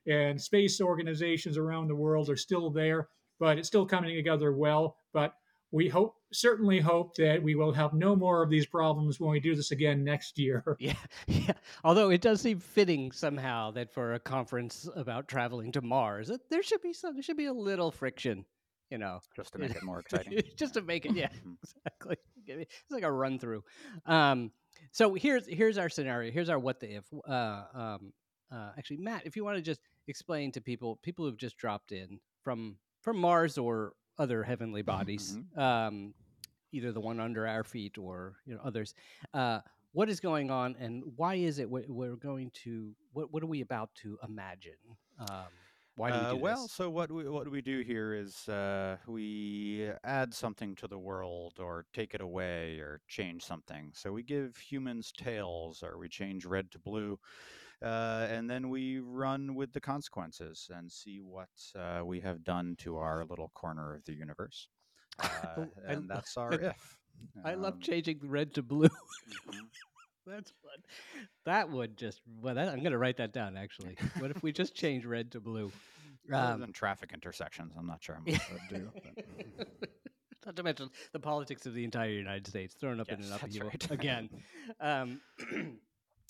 and 0.07 0.40
space 0.40 0.81
organizations 0.81 1.59
around 1.59 1.88
the 1.88 1.97
world 1.97 2.31
are 2.31 2.37
still 2.37 2.71
there, 2.71 3.09
but 3.40 3.59
it's 3.59 3.69
still 3.69 3.85
coming 3.85 4.14
together 4.14 4.52
well. 4.52 4.97
But 5.12 5.35
we 5.73 5.88
hope 5.88 6.14
certainly 6.32 6.78
hope 6.80 7.14
that 7.16 7.42
we 7.42 7.54
will 7.54 7.73
have 7.73 7.94
no 7.94 8.14
more 8.16 8.42
of 8.42 8.50
these 8.50 8.66
problems 8.66 9.18
when 9.20 9.30
we 9.30 9.40
do 9.40 9.54
this 9.56 9.70
again 9.70 10.04
next 10.04 10.38
year. 10.38 10.64
Yeah, 10.78 10.94
yeah. 11.26 11.52
Although 11.85 12.11
it 12.11 12.20
does 12.20 12.40
seem 12.40 12.61
fitting 12.61 13.12
somehow 13.12 13.70
that 13.73 13.92
for 13.92 14.14
a 14.14 14.20
conference 14.20 14.88
about 14.97 15.28
traveling 15.28 15.73
to 15.73 15.80
Mars, 15.82 16.28
that 16.28 16.49
there 16.50 16.62
should 16.62 16.82
be 16.82 16.92
some, 16.92 17.14
there 17.14 17.23
should 17.23 17.37
be 17.37 17.47
a 17.47 17.52
little 17.52 17.90
friction, 17.90 18.44
you 18.90 18.99
know, 18.99 19.20
just 19.37 19.52
to 19.52 19.58
make 19.58 19.70
it 19.73 19.82
more 19.82 20.00
exciting. 20.00 20.40
just 20.56 20.75
to 20.75 20.82
make 20.82 21.06
it. 21.06 21.12
Yeah, 21.14 21.28
Mhm. 21.47 21.56
exactly. 21.62 22.16
It's 22.47 22.90
like 22.90 23.02
a 23.02 23.12
run 23.12 23.38
through. 23.38 23.62
Um, 24.06 24.52
so 24.92 25.14
here's 25.14 25.47
here's 25.47 25.76
our 25.78 25.88
scenario. 25.88 26.30
Here's 26.30 26.49
our 26.49 26.58
what 26.58 26.80
the 26.80 26.97
if. 26.97 27.04
Uh, 27.26 27.64
um, 27.75 28.12
uh, 28.50 28.70
actually, 28.78 28.97
Matt, 28.99 29.26
if 29.26 29.37
you 29.37 29.44
want 29.44 29.56
to 29.56 29.62
just 29.62 29.80
explain 30.06 30.50
to 30.52 30.61
people, 30.62 30.97
people 31.02 31.26
who've 31.26 31.37
just 31.37 31.56
dropped 31.58 31.92
in 31.92 32.18
from 32.42 32.76
from 33.02 33.18
Mars 33.18 33.58
or 33.58 33.92
other 34.19 34.43
heavenly 34.43 34.83
bodies, 34.83 35.39
um, 35.57 36.15
either 36.73 36.93
the 36.93 37.01
one 37.01 37.21
under 37.21 37.47
our 37.47 37.65
feet 37.65 37.99
or 37.99 38.37
you 38.47 38.55
know 38.55 38.61
others, 38.65 38.95
uh, 39.35 39.61
what 39.93 40.09
is 40.09 40.21
going 40.21 40.51
on 40.51 40.77
and 40.79 41.03
why 41.17 41.35
is 41.37 41.59
it 41.59 41.69
we're, 41.71 42.17
going 42.17 42.51
to 42.65 42.95
what 43.13 43.33
what 43.33 43.43
are 43.43 43.47
we 43.47 43.61
about 43.63 43.91
to 44.03 44.19
imagine? 44.27 44.73
Um, 45.19 45.47
why 45.97 46.13
do 46.13 46.19
we 46.19 46.27
Uh, 46.27 46.31
do 46.31 46.37
well, 46.37 46.63
this? 46.65 46.73
so 46.73 46.91
what 46.91 47.11
we 47.11 47.29
what 47.29 47.51
we 47.51 47.61
do 47.61 47.81
here 47.81 48.15
is 48.15 48.49
uh, 48.49 48.97
we 49.07 49.91
add 50.05 50.33
something 50.33 50.75
to 50.77 50.87
the 50.89 50.99
world, 50.99 51.59
or 51.59 51.87
take 51.93 52.15
it 52.15 52.21
away, 52.21 52.79
or 52.79 53.01
change 53.09 53.43
something. 53.45 53.91
So 53.95 54.13
we 54.13 54.23
give 54.23 54.57
humans 54.57 55.13
tails, 55.13 55.83
or 55.83 55.99
we 55.99 56.09
change 56.09 56.45
red 56.47 56.71
to 56.73 56.79
blue, 56.79 57.19
uh, 57.82 58.26
and 58.30 58.49
then 58.49 58.70
we 58.70 58.99
run 59.00 59.54
with 59.54 59.73
the 59.73 59.80
consequences 59.80 60.68
and 60.75 60.90
see 60.90 61.20
what 61.20 61.49
uh, 61.76 62.02
we 62.04 62.20
have 62.20 62.42
done 62.44 62.75
to 62.78 62.97
our 62.97 63.25
little 63.25 63.50
corner 63.54 63.94
of 63.94 64.04
the 64.04 64.14
universe. 64.14 64.68
Uh, 65.23 65.66
I 65.88 65.92
and 65.92 66.08
that's 66.08 66.37
our 66.37 66.52
if. 66.61 66.99
I 67.44 67.54
love 67.54 67.75
Um, 67.75 67.80
changing 67.80 68.20
red 68.23 68.54
to 68.54 68.62
blue. 68.62 68.88
mhm. 68.88 69.61
That's 70.26 70.52
fun. 70.62 70.82
That 71.47 71.70
would 71.70 71.97
just 71.97 72.20
well, 72.42 72.54
that, 72.54 72.68
I'm 72.68 72.80
going 72.80 72.92
to 72.92 72.99
write 72.99 73.16
that 73.16 73.32
down. 73.32 73.56
Actually, 73.56 73.97
what 74.18 74.30
if 74.30 74.42
we 74.42 74.52
just 74.52 74.75
change 74.75 75.06
red 75.06 75.32
to 75.32 75.40
blue? 75.40 75.73
Other 76.30 76.52
Um, 76.54 76.61
than 76.61 76.73
traffic 76.75 77.12
intersections, 77.14 77.73
I'm 77.78 77.87
not 77.87 78.02
sure 78.04 78.20
much 78.26 78.35
that 78.38 78.52
would 78.52 78.68
do. 78.68 78.92
but- 79.56 79.68
Not 80.47 80.56
to 80.56 80.62
mention 80.62 80.90
the 81.12 81.18
politics 81.18 81.64
of 81.66 81.75
the 81.75 81.82
entire 81.85 82.11
United 82.11 82.47
States 82.47 82.75
thrown 82.75 83.00
up 83.00 83.08
in 83.08 83.20
an 83.23 83.32
upheaval 83.32 83.68
right. 83.68 83.90
again. 83.90 84.28
Um, 84.80 85.20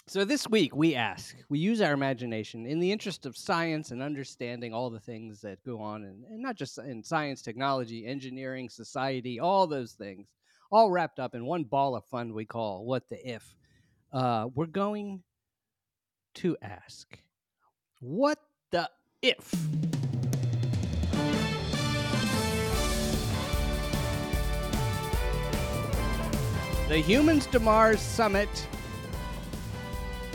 so 0.08 0.24
this 0.24 0.48
week 0.48 0.74
we 0.74 0.94
ask, 0.94 1.36
we 1.50 1.58
use 1.58 1.82
our 1.82 1.92
imagination 1.92 2.64
in 2.64 2.80
the 2.80 2.90
interest 2.90 3.26
of 3.26 3.36
science 3.36 3.90
and 3.90 4.02
understanding 4.02 4.72
all 4.72 4.88
the 4.88 4.98
things 4.98 5.42
that 5.42 5.62
go 5.64 5.82
on, 5.82 6.04
and, 6.04 6.24
and 6.30 6.40
not 6.40 6.56
just 6.56 6.78
in 6.78 7.02
science, 7.04 7.42
technology, 7.42 8.06
engineering, 8.06 8.70
society, 8.70 9.38
all 9.38 9.66
those 9.66 9.92
things, 9.92 10.28
all 10.70 10.90
wrapped 10.90 11.18
up 11.18 11.34
in 11.34 11.44
one 11.44 11.62
ball 11.62 11.94
of 11.94 12.06
fun 12.06 12.32
we 12.32 12.46
call 12.46 12.86
"What 12.86 13.06
the 13.10 13.28
If." 13.28 13.54
Uh, 14.10 14.48
we're 14.54 14.64
going 14.64 15.22
to 16.36 16.56
ask, 16.62 17.18
"What 18.00 18.38
the 18.70 18.88
if?" 19.20 19.50
The 26.88 26.96
Humans 26.96 27.46
to 27.48 27.60
Mars 27.60 28.00
Summit 28.00 28.66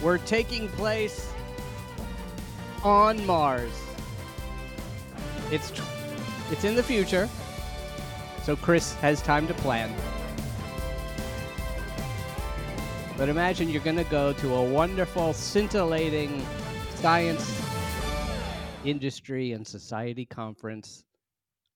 were 0.03 0.17
taking 0.19 0.67
place 0.69 1.31
on 2.83 3.25
Mars. 3.25 3.71
It's 5.49 5.71
tr- 5.71 5.81
it's 6.51 6.65
in 6.65 6.75
the 6.75 6.83
future, 6.83 7.29
so 8.43 8.55
Chris 8.55 8.93
has 8.95 9.21
time 9.21 9.47
to 9.47 9.53
plan. 9.55 9.93
But 13.17 13.29
imagine 13.29 13.69
you're 13.69 13.81
going 13.81 13.95
to 13.95 14.03
go 14.03 14.33
to 14.33 14.55
a 14.55 14.63
wonderful, 14.63 15.33
scintillating 15.33 16.45
science, 16.95 17.61
industry, 18.83 19.53
and 19.53 19.65
society 19.65 20.25
conference 20.25 21.05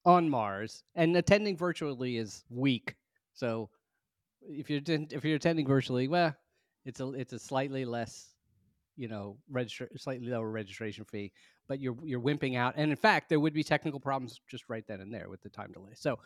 on 0.04 0.30
Mars, 0.30 0.84
and 0.96 1.16
attending 1.16 1.56
virtually 1.56 2.18
is 2.18 2.44
weak. 2.50 2.96
So 3.34 3.70
if 4.42 4.70
you're 4.70 4.82
if 4.86 5.24
you're 5.24 5.36
attending 5.36 5.68
virtually, 5.68 6.08
well, 6.08 6.36
it's 6.88 7.01
a 7.01 7.10
it's 7.12 7.34
a 7.34 7.39
slightly 7.39 7.84
less, 7.84 8.29
you 8.96 9.10
know, 9.10 9.38
register 9.51 9.89
slightly 9.98 10.27
lower 10.27 10.50
registration 10.50 11.03
fee, 11.03 11.34
but 11.67 11.79
you're 11.82 11.98
you're 12.01 12.22
wimping 12.22 12.58
out. 12.58 12.75
And 12.77 12.89
in 12.89 12.98
fact, 12.98 13.27
there 13.27 13.41
would 13.41 13.53
be 13.53 13.63
technical 13.63 14.00
problems 14.00 14.39
just 14.50 14.63
right 14.70 14.86
then 14.88 15.01
and 15.01 15.13
there 15.13 15.29
with 15.29 15.41
the 15.41 15.50
time 15.50 15.72
delay. 15.74 15.91
So, 15.96 16.17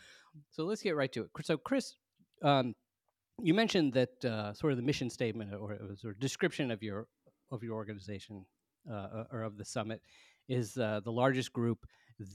so 0.51 0.63
let's 0.63 0.83
get 0.83 0.95
right 0.95 1.11
to 1.13 1.23
it. 1.23 1.29
So, 1.43 1.57
Chris, 1.57 1.95
um, 2.43 2.75
you 3.41 3.55
mentioned 3.55 3.93
that 3.93 4.23
uh, 4.23 4.53
sort 4.53 4.71
of 4.71 4.77
the 4.77 4.83
mission 4.83 5.09
statement 5.09 5.51
or, 5.53 5.79
description 6.19 6.69
of 6.69 6.83
your 6.83 7.07
of 7.51 7.63
your 7.63 7.73
organization 7.73 8.45
uh, 8.89 9.23
or 9.31 9.41
of 9.41 9.57
the 9.57 9.65
summit 9.65 9.99
is 10.47 10.77
uh, 10.77 11.01
the 11.03 11.11
largest 11.11 11.51
group 11.53 11.87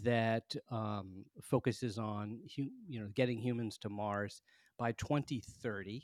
that 0.03 0.57
um, 0.73 1.25
focuses 1.41 1.97
on 1.97 2.41
hu- 2.57 2.73
you 2.89 2.99
know 2.99 3.09
getting 3.15 3.39
humans 3.39 3.79
to 3.79 3.89
Mars 3.89 4.43
by 4.79 4.91
2030. 4.93 6.03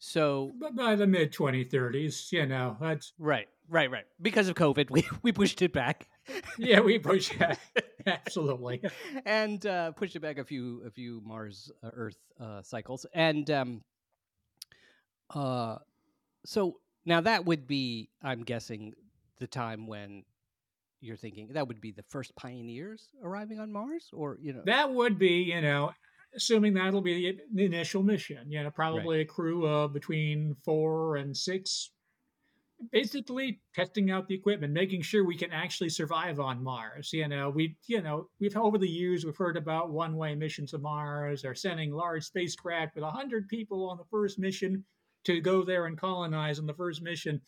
So 0.00 0.52
But 0.58 0.74
by 0.74 0.96
the 0.96 1.06
mid 1.06 1.30
2030s, 1.30 2.32
you 2.32 2.46
know, 2.46 2.76
that's 2.80 3.12
right, 3.18 3.46
right, 3.68 3.90
right. 3.90 4.06
Because 4.20 4.48
of 4.48 4.56
COVID, 4.56 4.90
we 4.90 5.06
we 5.22 5.30
pushed 5.30 5.60
it 5.62 5.72
back. 5.74 6.08
yeah, 6.58 6.80
we 6.80 6.98
pushed 6.98 7.34
it 7.40 7.58
absolutely. 8.06 8.82
and 9.26 9.64
uh, 9.66 9.92
pushed 9.92 10.16
it 10.16 10.20
back 10.20 10.38
a 10.38 10.44
few 10.44 10.82
a 10.86 10.90
few 10.90 11.20
Mars 11.22 11.70
uh, 11.84 11.90
Earth 11.92 12.16
uh, 12.40 12.62
cycles, 12.62 13.04
and 13.12 13.50
um, 13.50 13.82
uh, 15.34 15.76
so 16.46 16.78
now 17.04 17.20
that 17.20 17.44
would 17.44 17.66
be, 17.66 18.08
I'm 18.22 18.42
guessing, 18.42 18.94
the 19.38 19.46
time 19.46 19.86
when 19.86 20.24
you're 21.02 21.16
thinking 21.16 21.48
that 21.52 21.68
would 21.68 21.80
be 21.80 21.92
the 21.92 22.04
first 22.08 22.34
pioneers 22.36 23.08
arriving 23.22 23.60
on 23.60 23.70
Mars, 23.70 24.08
or 24.14 24.38
you 24.40 24.54
know, 24.54 24.62
That 24.64 24.92
would 24.94 25.18
be, 25.18 25.42
you 25.42 25.60
know, 25.60 25.92
assuming 26.34 26.74
that'll 26.74 27.00
be 27.00 27.38
the 27.52 27.64
initial 27.64 28.02
mission, 28.02 28.50
you 28.50 28.62
know, 28.62 28.70
probably 28.70 29.20
a 29.20 29.24
crew 29.24 29.66
of 29.66 29.92
between 29.92 30.54
four 30.64 31.16
and 31.16 31.36
six, 31.36 31.90
basically 32.92 33.60
testing 33.74 34.10
out 34.10 34.28
the 34.28 34.34
equipment, 34.34 34.72
making 34.72 35.02
sure 35.02 35.24
we 35.24 35.36
can 35.36 35.52
actually 35.52 35.88
survive 35.88 36.40
on 36.40 36.62
Mars. 36.62 37.12
You 37.12 37.28
know, 37.28 37.50
we, 37.50 37.76
you 37.86 38.00
know, 38.00 38.28
we've 38.38 38.56
over 38.56 38.78
the 38.78 38.88
years 38.88 39.24
we've 39.24 39.36
heard 39.36 39.56
about 39.56 39.90
one-way 39.90 40.34
missions 40.34 40.70
to 40.70 40.78
Mars 40.78 41.44
or 41.44 41.54
sending 41.54 41.92
large 41.92 42.24
spacecraft 42.24 42.94
with 42.94 43.04
hundred 43.04 43.48
people 43.48 43.88
on 43.90 43.98
the 43.98 44.04
first 44.10 44.38
mission 44.38 44.84
to 45.24 45.40
go 45.40 45.64
there 45.64 45.86
and 45.86 45.98
colonize 45.98 46.58
on 46.58 46.66
the 46.66 46.74
first 46.74 47.02
mission, 47.02 47.40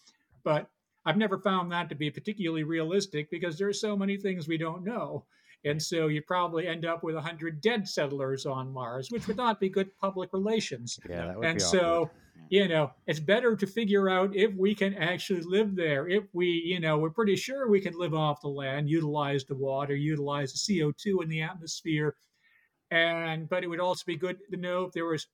but 0.44 0.68
I've 1.04 1.16
never 1.16 1.38
found 1.38 1.72
that 1.72 1.88
to 1.88 1.94
be 1.94 2.10
particularly 2.10 2.64
realistic 2.64 3.30
because 3.30 3.58
there 3.58 3.68
are 3.68 3.72
so 3.72 3.96
many 3.96 4.16
things 4.16 4.46
we 4.46 4.58
don't 4.58 4.84
know. 4.84 5.24
And 5.64 5.80
so 5.80 6.08
you 6.08 6.22
probably 6.22 6.66
end 6.66 6.84
up 6.84 7.02
with 7.04 7.14
100 7.14 7.60
dead 7.60 7.88
settlers 7.88 8.46
on 8.46 8.72
Mars, 8.72 9.10
which 9.10 9.28
would 9.28 9.36
not 9.36 9.60
be 9.60 9.68
good 9.68 9.96
public 9.98 10.32
relations. 10.32 10.98
Yeah, 11.08 11.26
that 11.26 11.36
would 11.36 11.46
and 11.46 11.56
be 11.58 11.60
so, 11.60 12.02
awkward. 12.02 12.10
you 12.48 12.68
know, 12.68 12.90
it's 13.06 13.20
better 13.20 13.54
to 13.54 13.66
figure 13.66 14.08
out 14.10 14.34
if 14.34 14.52
we 14.54 14.74
can 14.74 14.94
actually 14.94 15.42
live 15.42 15.76
there. 15.76 16.08
If 16.08 16.24
we, 16.32 16.46
you 16.46 16.80
know, 16.80 16.98
we're 16.98 17.10
pretty 17.10 17.36
sure 17.36 17.68
we 17.68 17.80
can 17.80 17.96
live 17.96 18.12
off 18.14 18.40
the 18.40 18.48
land, 18.48 18.90
utilize 18.90 19.44
the 19.44 19.54
water, 19.54 19.94
utilize 19.94 20.52
the 20.52 20.58
CO2 20.80 21.22
in 21.22 21.28
the 21.28 21.42
atmosphere. 21.42 22.16
And, 22.90 23.48
but 23.48 23.62
it 23.62 23.68
would 23.68 23.80
also 23.80 24.02
be 24.06 24.16
good 24.16 24.38
to 24.50 24.56
know 24.56 24.84
if 24.84 24.92
there 24.92 25.06
was, 25.06 25.28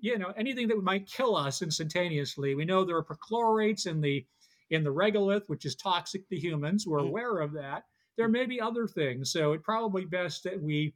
you 0.00 0.18
know, 0.18 0.32
anything 0.36 0.68
that 0.68 0.82
might 0.82 1.06
kill 1.06 1.36
us 1.36 1.60
instantaneously. 1.62 2.54
We 2.54 2.64
know 2.64 2.84
there 2.84 2.96
are 2.96 3.04
perchlorates 3.04 3.86
in 3.86 4.00
the, 4.00 4.26
in 4.70 4.82
the 4.82 4.92
regolith, 4.92 5.48
which 5.48 5.64
is 5.66 5.76
toxic 5.76 6.28
to 6.30 6.36
humans. 6.36 6.86
We're 6.86 7.00
Mm. 7.00 7.08
aware 7.08 7.38
of 7.40 7.52
that. 7.52 7.84
There 8.16 8.28
may 8.28 8.46
be 8.46 8.60
other 8.60 8.86
things. 8.86 9.30
So 9.30 9.52
it's 9.52 9.64
probably 9.64 10.04
best 10.04 10.44
that 10.44 10.60
we 10.60 10.94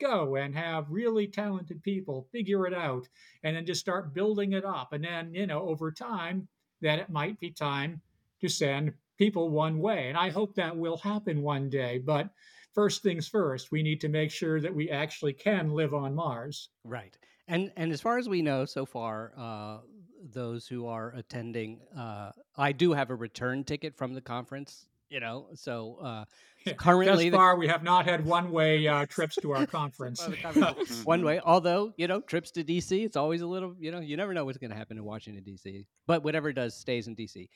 go 0.00 0.36
and 0.36 0.54
have 0.54 0.90
really 0.90 1.26
talented 1.26 1.82
people 1.82 2.28
figure 2.32 2.66
it 2.66 2.74
out 2.74 3.08
and 3.42 3.56
then 3.56 3.66
just 3.66 3.80
start 3.80 4.14
building 4.14 4.52
it 4.52 4.64
up. 4.64 4.92
And 4.92 5.04
then, 5.04 5.34
you 5.34 5.46
know, 5.46 5.68
over 5.68 5.90
time, 5.90 6.46
then 6.80 6.98
it 6.98 7.10
might 7.10 7.38
be 7.40 7.50
time 7.50 8.00
to 8.40 8.48
send 8.48 8.92
people 9.18 9.50
one 9.50 9.80
way. 9.80 10.08
And 10.08 10.16
I 10.16 10.30
hope 10.30 10.54
that 10.54 10.76
will 10.76 10.96
happen 10.98 11.42
one 11.42 11.68
day. 11.68 11.98
But 11.98 12.30
first 12.74 13.02
things 13.02 13.26
first, 13.26 13.72
we 13.72 13.82
need 13.82 14.00
to 14.02 14.08
make 14.08 14.30
sure 14.30 14.60
that 14.60 14.74
we 14.74 14.90
actually 14.90 15.32
can 15.32 15.72
live 15.72 15.94
on 15.94 16.14
Mars. 16.14 16.70
Right. 16.84 17.16
And 17.48 17.72
and 17.76 17.92
as 17.92 18.00
far 18.00 18.18
as 18.18 18.28
we 18.28 18.42
know 18.42 18.64
so 18.66 18.84
far, 18.84 19.32
uh, 19.36 19.78
those 20.22 20.66
who 20.68 20.86
are 20.86 21.12
attending, 21.16 21.80
uh, 21.96 22.30
I 22.56 22.72
do 22.72 22.92
have 22.92 23.10
a 23.10 23.14
return 23.14 23.64
ticket 23.64 23.96
from 23.96 24.14
the 24.14 24.20
conference. 24.20 24.86
You 25.08 25.20
know, 25.20 25.46
so 25.54 25.96
uh, 26.02 26.24
currently 26.76 27.30
Thus 27.30 27.32
the- 27.32 27.36
far, 27.36 27.56
we 27.56 27.68
have 27.68 27.82
not 27.82 28.04
had 28.04 28.24
one-way 28.24 28.86
uh, 28.86 29.06
trips 29.06 29.36
to 29.36 29.52
our 29.52 29.66
conference. 29.78 30.26
Conference- 30.42 31.04
one 31.04 31.24
way. 31.24 31.40
Although 31.40 31.92
you 31.96 32.06
know, 32.06 32.20
trips 32.20 32.50
to 32.52 32.64
DC, 32.64 33.04
it's 33.04 33.16
always 33.16 33.40
a 33.40 33.46
little. 33.46 33.74
You 33.78 33.90
know, 33.90 34.00
you 34.00 34.16
never 34.16 34.34
know 34.34 34.44
what's 34.44 34.58
going 34.58 34.70
to 34.70 34.76
happen 34.76 34.96
in 34.98 35.04
Washington 35.04 35.44
DC. 35.44 35.86
But 36.06 36.22
whatever 36.24 36.52
does 36.52 36.74
stays 36.74 37.06
in 37.06 37.16
DC. 37.16 37.48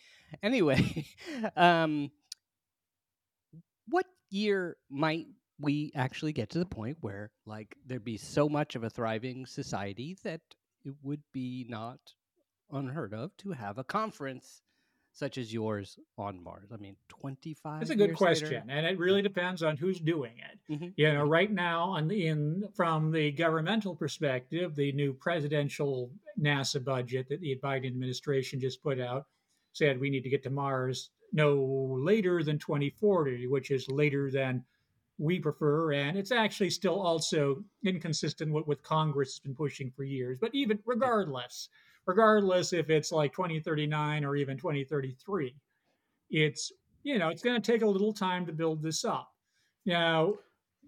Anyway, 0.43 1.07
um, 1.57 2.11
what 3.89 4.07
year 4.31 4.77
might 4.91 5.27
we 5.61 5.93
actually 5.95 6.33
get 6.33 6.51
to 6.51 6.59
the 6.59 6.67
point 6.67 6.99
where, 7.01 7.31
like, 7.47 7.77
there'd 7.87 8.05
be 8.05 8.17
so 8.17 8.49
much 8.49 8.75
of 8.75 8.83
a 8.85 8.91
thriving 8.91 9.47
society 9.47 10.17
that 10.25 10.41
it 10.85 10.95
would 11.03 11.23
be 11.33 11.65
not 11.69 12.01
unheard 12.71 13.15
of 13.15 13.37
to 13.37 13.53
have 13.53 13.79
a 13.79 13.85
conference 13.85 14.63
such 15.13 15.39
as 15.39 15.53
yours 15.53 15.99
on 16.17 16.43
Mars? 16.43 16.69
I 16.73 16.77
mean, 16.79 16.97
twenty-five. 17.09 17.81
That's 17.81 17.91
a 17.91 17.97
good 17.97 18.15
question, 18.15 18.49
later? 18.51 18.65
and 18.69 18.87
it 18.87 18.99
really 18.99 19.23
depends 19.23 19.63
on 19.63 19.77
who's 19.77 20.01
doing 20.01 20.33
it. 20.39 20.73
Mhm. 20.73 20.93
You 20.97 21.13
know, 21.13 21.25
right 21.25 21.51
now, 21.51 21.91
on 21.91 22.09
the, 22.09 22.27
in 22.27 22.69
from 22.75 23.13
the 23.13 23.31
governmental 23.33 23.95
perspective, 23.95 24.75
the 24.75 24.93
new 24.93 25.13
presidential 25.13 26.11
NASA 26.41 26.83
budget 26.83 27.29
that 27.29 27.41
the 27.41 27.59
Biden 27.63 27.87
administration 27.87 28.61
just 28.61 28.83
put 28.83 28.99
out 29.01 29.27
said 29.73 30.01
we 30.01 30.11
need 30.11 30.23
to 30.23 30.31
get 30.31 30.43
to 30.43 30.51
Mars 30.51 31.11
no 31.33 31.57
later 32.01 32.43
than 32.43 32.59
2040, 32.59 33.47
which 33.47 33.71
is 33.71 33.89
later 33.89 34.31
than 34.31 34.65
we 35.19 35.39
prefer, 35.39 35.93
and 35.93 36.19
it's 36.19 36.33
actually 36.33 36.71
still 36.71 37.01
also 37.01 37.63
inconsistent 37.85 38.53
with 38.53 38.67
what 38.67 38.83
Congress 38.83 39.35
has 39.35 39.39
been 39.39 39.55
pushing 39.55 39.91
for 39.91 40.05
years. 40.05 40.39
But 40.41 40.55
even 40.55 40.79
regardless, 40.85 41.69
regardless 42.07 42.73
if 42.73 42.91
it's 42.91 43.13
like 43.13 43.33
2039 43.33 44.25
or 44.25 44.37
even 44.37 44.57
2033, 44.57 45.55
it's 46.31 46.73
you 47.03 47.19
know 47.19 47.29
it's 47.29 47.43
going 47.43 47.61
to 47.61 47.73
take 47.73 47.83
a 47.83 47.87
little 47.87 48.13
time 48.13 48.47
to 48.47 48.53
build 48.53 48.83
this 48.83 49.05
up. 49.05 49.33
Now 49.85 50.35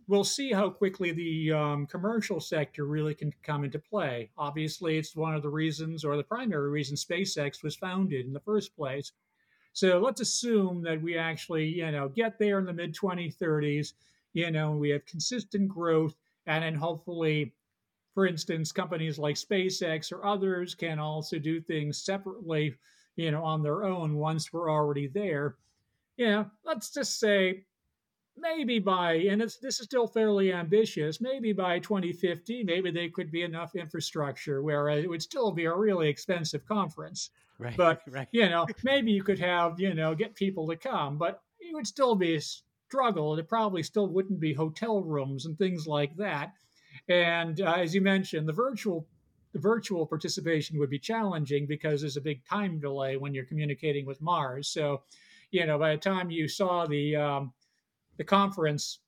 we'll 0.08 0.24
see 0.24 0.52
how 0.52 0.70
quickly 0.70 1.12
the 1.12 1.52
um, 1.52 1.86
commercial 1.86 2.40
sector 2.40 2.84
really 2.84 3.14
can 3.14 3.32
come 3.42 3.64
into 3.64 3.78
play. 3.78 4.30
Obviously, 4.36 4.98
it's 4.98 5.16
one 5.16 5.34
of 5.34 5.42
the 5.42 5.48
reasons, 5.48 6.04
or 6.04 6.16
the 6.16 6.22
primary 6.22 6.70
reason, 6.70 6.96
SpaceX 6.96 7.62
was 7.62 7.76
founded 7.76 8.26
in 8.26 8.32
the 8.32 8.40
first 8.40 8.76
place. 8.76 9.12
So 9.72 9.98
let's 9.98 10.20
assume 10.20 10.82
that 10.82 11.02
we 11.02 11.18
actually, 11.18 11.66
you 11.66 11.90
know, 11.90 12.08
get 12.08 12.38
there 12.38 12.58
in 12.58 12.64
the 12.64 12.72
mid 12.72 12.94
2030s. 12.94 13.94
You 14.32 14.50
know, 14.50 14.72
we 14.72 14.90
have 14.90 15.06
consistent 15.06 15.68
growth, 15.68 16.16
and 16.46 16.62
then 16.62 16.74
hopefully, 16.74 17.52
for 18.14 18.26
instance, 18.26 18.70
companies 18.72 19.18
like 19.18 19.36
SpaceX 19.36 20.12
or 20.12 20.24
others 20.24 20.74
can 20.74 20.98
also 20.98 21.38
do 21.38 21.60
things 21.60 21.98
separately, 22.04 22.76
you 23.16 23.30
know, 23.32 23.44
on 23.44 23.62
their 23.62 23.84
own 23.84 24.14
once 24.14 24.52
we're 24.52 24.70
already 24.70 25.08
there. 25.08 25.56
You 26.16 26.26
know, 26.26 26.50
let's 26.64 26.90
just 26.90 27.18
say 27.18 27.64
maybe 28.36 28.78
by 28.78 29.14
and 29.14 29.42
it's 29.42 29.58
this 29.58 29.78
is 29.78 29.86
still 29.86 30.06
fairly 30.06 30.52
ambitious 30.52 31.20
maybe 31.20 31.52
by 31.52 31.78
2050 31.78 32.64
maybe 32.64 32.90
there 32.90 33.08
could 33.10 33.30
be 33.30 33.42
enough 33.42 33.76
infrastructure 33.76 34.62
where 34.62 34.88
it 34.88 35.08
would 35.08 35.22
still 35.22 35.52
be 35.52 35.66
a 35.66 35.74
really 35.74 36.08
expensive 36.08 36.64
conference 36.66 37.30
Right. 37.56 37.76
But, 37.76 38.02
right. 38.08 38.26
you 38.32 38.48
know 38.48 38.66
maybe 38.82 39.12
you 39.12 39.22
could 39.22 39.38
have 39.38 39.78
you 39.78 39.94
know 39.94 40.14
get 40.16 40.34
people 40.34 40.66
to 40.66 40.76
come 40.76 41.16
but 41.16 41.42
it 41.60 41.72
would 41.72 41.86
still 41.86 42.16
be 42.16 42.34
a 42.34 42.40
struggle 42.40 43.38
it 43.38 43.48
probably 43.48 43.84
still 43.84 44.08
wouldn't 44.08 44.40
be 44.40 44.52
hotel 44.52 45.00
rooms 45.02 45.46
and 45.46 45.56
things 45.56 45.86
like 45.86 46.16
that 46.16 46.54
and 47.08 47.60
uh, 47.60 47.74
as 47.76 47.94
you 47.94 48.00
mentioned 48.00 48.48
the 48.48 48.52
virtual 48.52 49.06
the 49.52 49.60
virtual 49.60 50.04
participation 50.04 50.78
would 50.78 50.90
be 50.90 50.98
challenging 50.98 51.66
because 51.66 52.00
there's 52.00 52.16
a 52.16 52.20
big 52.20 52.44
time 52.44 52.80
delay 52.80 53.16
when 53.16 53.34
you're 53.34 53.44
communicating 53.44 54.04
with 54.06 54.20
mars 54.20 54.68
so 54.68 55.02
you 55.50 55.64
know 55.66 55.78
by 55.78 55.92
the 55.92 56.00
time 56.00 56.30
you 56.30 56.48
saw 56.48 56.86
the 56.86 57.14
um, 57.14 57.52
the 58.16 58.24
conference, 58.24 59.00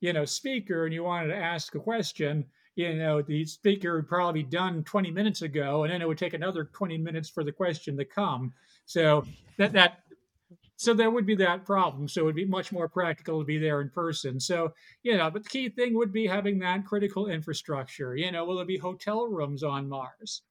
you 0.00 0.12
know, 0.12 0.24
speaker 0.24 0.84
and 0.84 0.94
you 0.94 1.04
wanted 1.04 1.28
to 1.28 1.36
ask 1.36 1.74
a 1.74 1.80
question, 1.80 2.44
you 2.74 2.94
know, 2.94 3.22
the 3.22 3.44
speaker 3.44 3.96
would 3.96 4.08
probably 4.08 4.42
be 4.42 4.48
done 4.48 4.84
20 4.84 5.10
minutes 5.10 5.42
ago, 5.42 5.84
and 5.84 5.92
then 5.92 6.02
it 6.02 6.08
would 6.08 6.18
take 6.18 6.34
another 6.34 6.64
20 6.64 6.98
minutes 6.98 7.28
for 7.28 7.42
the 7.42 7.52
question 7.52 7.96
to 7.96 8.04
come. 8.04 8.52
So 8.84 9.24
that 9.56 9.72
that 9.72 10.00
so 10.76 10.92
there 10.92 11.10
would 11.10 11.26
be 11.26 11.36
that 11.36 11.64
problem. 11.64 12.06
So 12.06 12.20
it 12.20 12.24
would 12.24 12.34
be 12.34 12.44
much 12.44 12.70
more 12.70 12.88
practical 12.88 13.40
to 13.40 13.46
be 13.46 13.58
there 13.58 13.80
in 13.80 13.88
person. 13.88 14.38
So, 14.38 14.74
you 15.02 15.16
know, 15.16 15.30
but 15.30 15.42
the 15.42 15.48
key 15.48 15.70
thing 15.70 15.94
would 15.94 16.12
be 16.12 16.26
having 16.26 16.58
that 16.58 16.84
critical 16.84 17.28
infrastructure. 17.28 18.14
You 18.14 18.30
know, 18.30 18.44
will 18.44 18.56
there 18.56 18.66
be 18.66 18.76
hotel 18.76 19.26
rooms 19.26 19.62
on 19.62 19.88
Mars? 19.88 20.42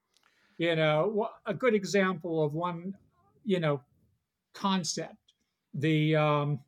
You 0.58 0.74
know, 0.74 1.28
a 1.46 1.54
good 1.54 1.74
example 1.74 2.42
of 2.42 2.54
one, 2.54 2.94
you 3.44 3.60
know, 3.60 3.82
concept. 4.52 5.14
The 5.74 6.16
um, 6.16 6.60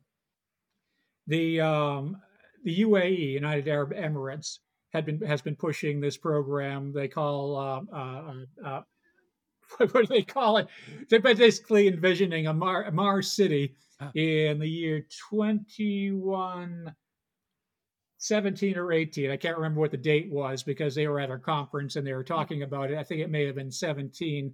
the 1.27 1.59
um, 1.59 2.17
the 2.63 2.81
UAE, 2.81 3.31
United 3.31 3.67
Arab 3.67 3.93
Emirates, 3.93 4.59
had 4.93 5.05
been 5.05 5.19
has 5.21 5.41
been 5.41 5.55
pushing 5.55 5.99
this 5.99 6.15
program. 6.15 6.93
They 6.93 7.07
call 7.07 7.57
uh, 7.57 7.81
uh, 7.95 8.33
uh, 8.63 8.81
what 9.77 9.93
do 9.93 10.05
they 10.07 10.23
call 10.23 10.57
it? 10.57 10.67
They're 11.09 11.19
basically 11.19 11.87
envisioning 11.87 12.47
a, 12.47 12.53
Mar- 12.53 12.85
a 12.85 12.91
Mars 12.91 13.31
city 13.31 13.75
Ah. 14.01 14.11
in 14.15 14.59
the 14.59 14.67
year 14.67 15.05
twenty 15.29 16.11
one. 16.11 16.95
17 18.21 18.77
or 18.77 18.91
18. 18.91 19.31
I 19.31 19.37
can't 19.37 19.55
remember 19.55 19.79
what 19.79 19.91
the 19.91 19.97
date 19.97 20.29
was 20.29 20.61
because 20.61 20.93
they 20.93 21.07
were 21.07 21.21
at 21.21 21.29
our 21.29 21.39
conference 21.39 21.95
and 21.95 22.05
they 22.05 22.11
were 22.11 22.21
talking 22.23 22.63
about 22.63 22.91
it. 22.91 22.97
I 22.97 23.03
think 23.03 23.21
it 23.21 23.29
may 23.29 23.45
have 23.45 23.55
been 23.55 23.71
17. 23.71 24.53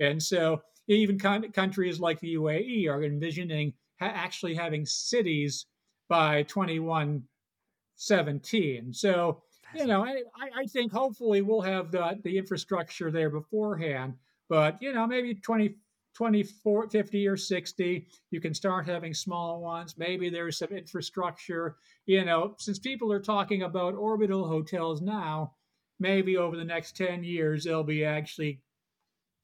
And 0.00 0.22
so 0.22 0.60
even 0.86 1.18
con- 1.18 1.50
countries 1.52 1.98
like 1.98 2.20
the 2.20 2.34
UAE 2.34 2.90
are 2.90 3.02
envisioning 3.02 3.72
ha- 4.00 4.12
actually 4.14 4.54
having 4.54 4.84
cities 4.84 5.64
by 6.10 6.42
2117. 6.42 8.92
So, 8.92 9.42
you 9.74 9.86
know, 9.86 10.04
I, 10.04 10.20
I 10.54 10.66
think 10.66 10.92
hopefully 10.92 11.40
we'll 11.40 11.62
have 11.62 11.90
the, 11.90 12.20
the 12.22 12.36
infrastructure 12.36 13.10
there 13.10 13.30
beforehand, 13.30 14.12
but, 14.48 14.80
you 14.80 14.92
know, 14.92 15.06
maybe 15.06 15.34
20, 15.34 15.76
24, 16.14 16.88
50 16.90 17.26
or 17.28 17.36
60, 17.36 18.08
you 18.30 18.40
can 18.40 18.54
start 18.54 18.86
having 18.86 19.14
small 19.14 19.60
ones. 19.60 19.96
Maybe 19.98 20.30
there's 20.30 20.58
some 20.58 20.70
infrastructure, 20.70 21.76
you 22.06 22.24
know, 22.24 22.54
since 22.58 22.78
people 22.78 23.12
are 23.12 23.20
talking 23.20 23.62
about 23.62 23.94
orbital 23.94 24.46
hotels 24.48 25.00
now, 25.02 25.54
maybe 25.98 26.36
over 26.36 26.56
the 26.56 26.64
next 26.64 26.96
10 26.96 27.24
years, 27.24 27.64
they'll 27.64 27.82
be 27.84 28.04
actually 28.04 28.62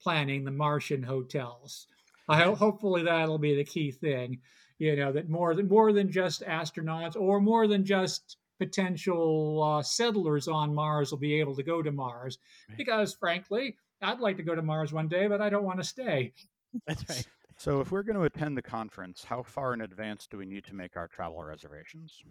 planning 0.01 0.45
the 0.45 0.51
Martian 0.51 1.03
hotels. 1.03 1.87
I 2.29 2.43
ho- 2.43 2.55
hopefully 2.55 3.03
that'll 3.03 3.39
be 3.39 3.55
the 3.55 3.65
key 3.65 3.91
thing 3.91 4.41
you 4.79 4.97
know 4.97 5.13
that 5.13 5.29
more 5.29 5.55
than 5.55 5.69
more 5.69 5.93
than 5.93 6.11
just 6.11 6.43
astronauts 6.43 7.15
or 7.15 7.41
more 7.41 7.67
than 7.69 7.85
just 7.85 8.39
potential 8.59 9.63
uh, 9.63 9.83
settlers 9.83 10.49
on 10.49 10.75
Mars 10.75 11.11
will 11.11 11.19
be 11.19 11.35
able 11.35 11.55
to 11.57 11.63
go 11.63 11.83
to 11.83 11.93
Mars 11.93 12.39
Right. 12.69 12.79
because 12.79 13.15
frankly 13.15 13.77
I'd 14.03 14.21
like 14.21 14.37
to 14.39 14.43
go 14.43 14.55
to 14.55 14.63
Mars 14.63 14.93
one 14.93 15.09
day 15.09 15.27
but 15.29 15.41
I 15.41 15.49
don't 15.51 15.65
want 15.65 15.79
to 15.79 15.85
stay 15.85 16.33
That's 16.87 17.09
right. 17.09 17.27
So, 17.59 17.81
if 17.81 17.93
we're 17.93 18.03
going 18.03 18.17
to 18.17 18.25
attend 18.25 18.57
the 18.57 18.63
conference, 18.63 19.23
how 19.23 19.43
far 19.43 19.73
in 19.75 19.83
advance 19.83 20.27
do 20.27 20.39
we 20.39 20.47
need 20.47 20.65
to 20.65 20.75
make 20.75 20.97
our 20.97 21.07
travel 21.07 21.45
reservations? 21.45 22.25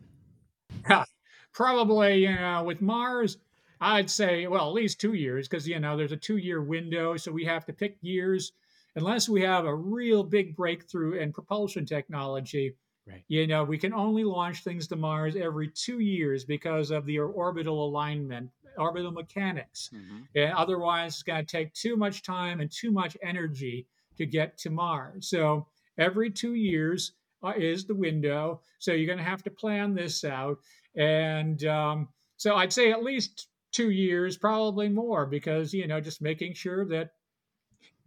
probably 1.53 2.23
you 2.23 2.33
know 2.33 2.63
with 2.63 2.81
Mars 2.81 3.37
I'd 3.79 4.09
say 4.09 4.47
well 4.47 4.67
at 4.67 4.73
least 4.73 4.99
2 5.01 5.13
years 5.13 5.47
because 5.47 5.67
you 5.67 5.79
know 5.79 5.97
there's 5.97 6.11
a 6.11 6.17
2 6.17 6.37
year 6.37 6.61
window 6.61 7.17
so 7.17 7.31
we 7.31 7.45
have 7.45 7.65
to 7.65 7.73
pick 7.73 7.97
years 8.01 8.53
unless 8.95 9.29
we 9.29 9.41
have 9.41 9.65
a 9.65 9.75
real 9.75 10.23
big 10.23 10.55
breakthrough 10.55 11.13
in 11.13 11.31
propulsion 11.31 11.85
technology 11.85 12.75
Right. 13.07 13.23
you 13.27 13.47
know 13.47 13.63
we 13.63 13.79
can 13.79 13.93
only 13.93 14.23
launch 14.23 14.63
things 14.63 14.87
to 14.87 14.95
mars 14.95 15.35
every 15.35 15.69
two 15.69 15.99
years 15.99 16.45
because 16.45 16.91
of 16.91 17.05
the 17.05 17.17
orbital 17.17 17.83
alignment 17.83 18.51
orbital 18.77 19.11
mechanics. 19.11 19.89
Mhm. 19.93 20.27
And 20.35 20.53
otherwise, 20.53 21.13
it's 21.13 21.23
going 21.23 21.45
to 21.45 21.51
take 21.51 21.73
too 21.73 21.95
much 21.95 22.23
time 22.23 22.61
and 22.61 22.71
too 22.71 22.91
much 22.91 23.17
energy 23.21 23.87
to 24.17 24.25
get 24.25 24.57
to 24.59 24.69
Mars. 24.69 25.29
So 25.29 25.67
every 25.97 26.29
two 26.29 26.55
years 26.55 27.13
uh, 27.43 27.53
is 27.57 27.85
the 27.85 27.95
window. 27.95 28.61
So 28.79 28.93
you're 28.93 29.07
going 29.07 29.17
to 29.17 29.23
have 29.23 29.43
to 29.43 29.51
plan 29.51 29.93
this 29.93 30.23
out. 30.23 30.59
And 30.95 31.63
um, 31.65 32.09
so 32.37 32.55
I'd 32.55 32.73
say 32.73 32.91
at 32.91 33.03
least 33.03 33.47
two 33.71 33.89
years, 33.91 34.37
probably 34.37 34.89
more, 34.89 35.25
because, 35.25 35.73
you 35.73 35.87
know, 35.87 36.01
just 36.01 36.21
making 36.21 36.53
sure 36.53 36.85
that 36.85 37.11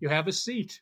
you 0.01 0.09
have 0.09 0.29
a 0.29 0.33
seat, 0.33 0.81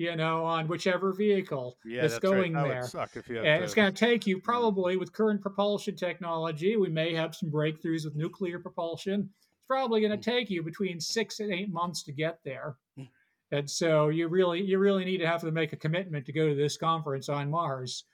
you 0.00 0.16
know, 0.16 0.44
on 0.46 0.66
whichever 0.66 1.12
vehicle 1.12 1.76
Yeah, 1.84 2.00
that's, 2.00 2.14
that's 2.14 2.22
going 2.22 2.54
right. 2.54 2.68
There. 2.68 2.80
would 2.80 2.88
suck 2.90 3.16
if 3.16 3.28
you 3.28 3.36
had 3.36 3.44
And 3.44 3.58
to. 3.60 3.64
it's 3.64 3.74
going 3.74 3.92
to 3.92 3.98
take 3.98 4.26
you 4.26 4.40
probably 4.40 4.96
with 4.96 5.12
current 5.12 5.42
propulsion 5.42 5.94
technology. 5.94 6.76
We 6.78 6.88
may 6.88 7.14
have 7.14 7.34
some 7.34 7.50
breakthroughs 7.50 8.06
with 8.06 8.16
nuclear 8.16 8.58
propulsion. 8.58 9.28
It's 9.38 9.48
probably 9.68 10.00
going 10.00 10.18
to 10.18 10.30
take 10.30 10.48
you 10.48 10.62
between 10.62 11.00
six 11.00 11.40
and 11.40 11.52
eight 11.52 11.70
months 11.70 12.02
to 12.04 12.12
get 12.12 12.38
there. 12.46 12.76
Mm. 12.98 13.08
And 13.52 13.68
so 13.68 14.08
you 14.08 14.28
really, 14.28 14.62
you 14.62 14.78
really 14.78 15.04
need 15.04 15.18
to 15.18 15.26
have 15.26 15.42
to 15.42 15.50
make 15.52 15.74
a 15.74 15.76
commitment 15.76 16.24
to 16.26 16.32
go 16.32 16.48
to 16.48 16.54
this 16.54 16.78
conference 16.78 17.28
on 17.28 17.50
Mars. 17.50 18.04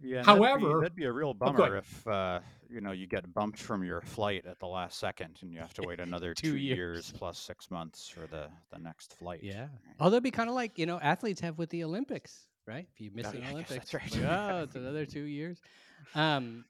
Yeah, 0.00 0.18
and 0.20 0.26
that'd 0.26 0.40
be- 0.40 0.46
However- 0.46 0.80
that'd 0.80 0.96
be, 0.96 1.04
a 1.04 1.12
real 1.12 1.28
Oh, 1.30 1.34
bummer 1.34 1.64
ahead. 1.64 1.82
if 1.84 2.06
uh, 2.06 2.40
you 2.70 2.80
know 2.80 2.92
you 2.92 3.06
get 3.06 3.32
bumped 3.34 3.58
from 3.58 3.82
your 3.84 4.00
flight 4.00 4.44
at 4.46 4.58
the 4.58 4.66
last 4.66 4.98
second, 4.98 5.38
and 5.42 5.52
you 5.52 5.58
have 5.58 5.74
to 5.74 5.82
wait 5.86 6.00
another 6.08 6.34
Two 6.34 6.52
two, 6.52 6.56
years. 6.56 6.76
years 6.78 7.12
plus 7.16 7.38
six 7.38 7.70
months 7.70 8.08
for 8.08 8.26
the 8.26 8.48
the 8.72 8.78
next 8.78 9.14
flight. 9.18 9.40
Yeah. 9.42 9.62
right? 9.62 9.68
Although 10.00 10.16
it'd 10.16 10.24
be 10.24 10.30
kind 10.30 10.48
of 10.48 10.54
like 10.54 10.78
you 10.78 10.86
know 10.86 10.98
athletes 11.00 11.40
have 11.40 11.58
with 11.58 11.70
the 11.70 11.84
Olympics, 11.84 12.46
right? 12.66 12.86
If 12.94 13.00
you 13.00 13.10
miss 13.14 13.26
Oh, 13.26 13.30
an 13.30 13.42
yeah, 13.42 13.50
Olympics, 13.50 13.90
that's 13.90 13.94
right. 13.94 14.20
oh, 14.24 14.62
it's 14.62 14.74
another 14.76 15.06
two 15.06 15.22
years. 15.24 15.60
Um, 16.14 16.64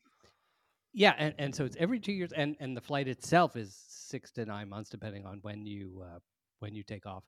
yeah, 0.92 1.14
and, 1.18 1.34
and 1.38 1.54
so 1.54 1.64
it's 1.64 1.76
every 1.78 2.00
two 2.00 2.12
years, 2.12 2.32
and 2.32 2.56
and 2.60 2.76
the 2.76 2.80
flight 2.80 3.06
itself 3.08 3.56
is 3.56 3.76
six 3.88 4.30
to 4.32 4.44
nine 4.46 4.68
months, 4.68 4.88
depending 4.90 5.26
on 5.26 5.38
when 5.42 5.66
you 5.66 6.02
uh, 6.04 6.18
when 6.60 6.74
you 6.74 6.82
take 6.82 7.04
off. 7.06 7.24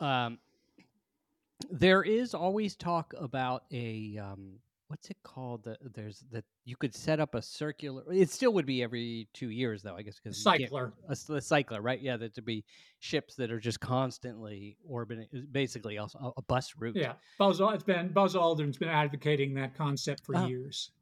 Um, 0.00 0.38
there 1.70 2.02
is 2.02 2.34
always 2.34 2.76
talk 2.76 3.14
about 3.18 3.64
a 3.72 4.18
um, 4.18 4.58
what's 4.94 5.10
it 5.10 5.16
called? 5.24 5.64
The, 5.64 5.76
there's 5.92 6.22
that 6.30 6.44
you 6.64 6.76
could 6.76 6.94
set 6.94 7.18
up 7.18 7.34
a 7.34 7.42
circular. 7.42 8.04
It 8.12 8.30
still 8.30 8.52
would 8.52 8.64
be 8.64 8.80
every 8.80 9.26
two 9.34 9.50
years, 9.50 9.82
though, 9.82 9.96
I 9.96 10.02
guess, 10.02 10.20
because 10.22 10.40
Cycler. 10.40 10.92
a, 11.08 11.16
a 11.32 11.40
cycler, 11.40 11.82
right? 11.82 12.00
Yeah, 12.00 12.16
that 12.18 12.32
to 12.36 12.42
be 12.42 12.64
ships 13.00 13.34
that 13.34 13.50
are 13.50 13.58
just 13.58 13.80
constantly 13.80 14.76
orbiting, 14.88 15.26
basically 15.50 15.98
also 15.98 16.18
a, 16.20 16.30
a 16.38 16.42
bus 16.42 16.74
route. 16.78 16.94
Yeah, 16.94 17.14
Buzz. 17.40 17.60
It's 17.60 17.82
been 17.82 18.12
Buzz 18.12 18.36
Aldrin's 18.36 18.76
been 18.78 18.88
advocating 18.88 19.52
that 19.54 19.74
concept 19.76 20.24
for 20.24 20.36
Oh. 20.36 20.46
years. 20.46 20.92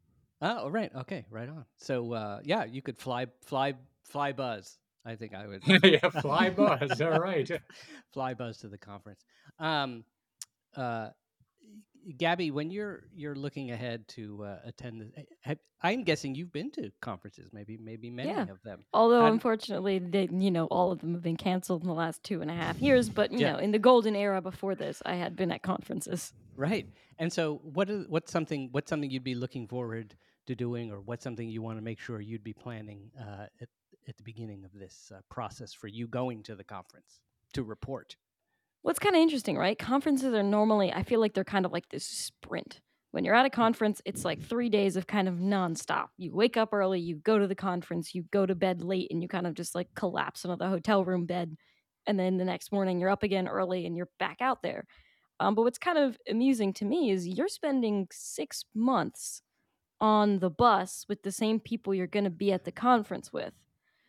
Oh, 0.40 0.70
right. 0.70 0.90
Okay, 0.96 1.26
right 1.31 1.50
on. 1.50 1.66
So, 1.76 2.14
uh, 2.14 2.40
yeah, 2.44 2.64
you 2.64 2.81
could 2.81 2.96
fly, 2.96 3.26
fly, 3.44 3.74
fly 4.05 4.33
Buzz. 4.33 4.78
I 5.05 5.16
think 5.16 5.35
I 5.35 5.46
would 5.46 5.62
yeah, 5.85 6.09
fly 6.09 6.48
Buzz. 6.48 6.98
All 7.02 7.20
right. 7.20 7.50
fly 8.14 8.33
Buzz 8.33 8.57
to 8.59 8.68
the 8.68 8.78
conference. 8.78 9.20
Um, 9.59 10.02
uh, 10.76 11.11
Gabby, 12.16 12.50
when 12.50 12.70
you're 12.70 13.04
you're 13.14 13.34
looking 13.34 13.70
ahead 13.70 14.06
to 14.08 14.44
uh, 14.44 14.58
attend, 14.64 15.00
the, 15.00 15.26
eh, 15.46 15.54
I'm 15.82 16.02
guessing 16.04 16.34
you've 16.34 16.52
been 16.52 16.70
to 16.72 16.90
conferences, 17.00 17.50
maybe 17.52 17.76
maybe 17.78 18.10
many 18.10 18.30
Yeah. 18.30 18.46
of 18.50 18.62
them. 18.62 18.84
Although 18.92 19.22
d- 19.22 19.32
unfortunately, 19.32 19.98
they, 19.98 20.28
you 20.30 20.50
know, 20.50 20.66
all 20.66 20.92
of 20.92 21.00
them 21.00 21.14
have 21.14 21.22
been 21.22 21.36
canceled 21.36 21.82
in 21.82 21.88
the 21.88 21.94
last 21.94 22.22
two 22.22 22.40
and 22.42 22.50
a 22.50 22.54
half 22.54 22.80
years. 22.80 23.08
But 23.08 23.32
you 23.32 23.38
Yeah. 23.40 23.52
know, 23.52 23.58
in 23.58 23.70
the 23.72 23.78
golden 23.78 24.16
era 24.16 24.40
before 24.40 24.74
this, 24.74 25.02
I 25.06 25.14
had 25.14 25.36
been 25.36 25.50
at 25.52 25.62
conferences. 25.62 26.32
Right. 26.56 26.86
And 27.18 27.32
so 27.32 27.56
what 27.62 27.88
is 27.88 28.06
what's 28.08 28.30
something 28.32 28.68
what's 28.72 28.90
something 28.90 29.10
you'd 29.10 29.24
be 29.24 29.34
looking 29.34 29.66
forward 29.68 30.16
to 30.46 30.54
doing 30.54 30.90
or 30.90 31.00
what's 31.00 31.22
something 31.24 31.48
you 31.48 31.62
want 31.62 31.78
to 31.78 31.82
make 31.82 32.00
sure 32.00 32.20
you'd 32.20 32.44
be 32.44 32.52
planning 32.52 33.10
uh, 33.18 33.46
at 33.60 33.68
at 34.08 34.16
the 34.16 34.22
beginning 34.24 34.64
of 34.64 34.72
this 34.72 35.12
uh, 35.14 35.20
process 35.30 35.72
for 35.72 35.86
you 35.86 36.08
going 36.08 36.42
to 36.42 36.56
the 36.56 36.64
conference 36.64 37.20
to 37.52 37.62
report? 37.62 38.16
What's 38.82 38.98
kind 38.98 39.14
of 39.14 39.22
interesting, 39.22 39.56
right? 39.56 39.78
Conferences 39.78 40.34
are 40.34 40.42
normally, 40.42 40.92
I 40.92 41.04
feel 41.04 41.20
like 41.20 41.34
they're 41.34 41.44
kind 41.44 41.64
of 41.64 41.72
like 41.72 41.88
this 41.88 42.04
sprint. 42.04 42.80
When 43.12 43.24
you're 43.24 43.34
at 43.34 43.46
a 43.46 43.50
conference, 43.50 44.02
it's 44.04 44.24
like 44.24 44.42
three 44.42 44.68
days 44.68 44.96
of 44.96 45.06
kind 45.06 45.28
of 45.28 45.36
nonstop. 45.36 46.08
You 46.16 46.34
wake 46.34 46.56
up 46.56 46.70
early, 46.72 46.98
you 46.98 47.16
go 47.16 47.38
to 47.38 47.46
the 47.46 47.54
conference, 47.54 48.14
you 48.14 48.24
go 48.32 48.44
to 48.44 48.54
bed 48.54 48.82
late, 48.82 49.08
and 49.10 49.22
you 49.22 49.28
kind 49.28 49.46
of 49.46 49.54
just 49.54 49.74
like 49.74 49.88
collapse 49.94 50.44
into 50.44 50.56
the 50.56 50.68
hotel 50.68 51.04
room 51.04 51.26
bed. 51.26 51.56
And 52.06 52.18
then 52.18 52.38
the 52.38 52.44
next 52.44 52.72
morning, 52.72 52.98
you're 52.98 53.10
up 53.10 53.22
again 53.22 53.46
early 53.46 53.86
and 53.86 53.96
you're 53.96 54.08
back 54.18 54.38
out 54.40 54.62
there. 54.62 54.86
Um, 55.38 55.54
but 55.54 55.62
what's 55.62 55.78
kind 55.78 55.98
of 55.98 56.16
amusing 56.28 56.72
to 56.74 56.84
me 56.84 57.10
is 57.10 57.28
you're 57.28 57.48
spending 57.48 58.08
six 58.10 58.64
months 58.74 59.42
on 60.00 60.40
the 60.40 60.50
bus 60.50 61.04
with 61.08 61.22
the 61.22 61.30
same 61.30 61.60
people 61.60 61.94
you're 61.94 62.06
going 62.08 62.24
to 62.24 62.30
be 62.30 62.52
at 62.52 62.64
the 62.64 62.72
conference 62.72 63.32
with. 63.32 63.52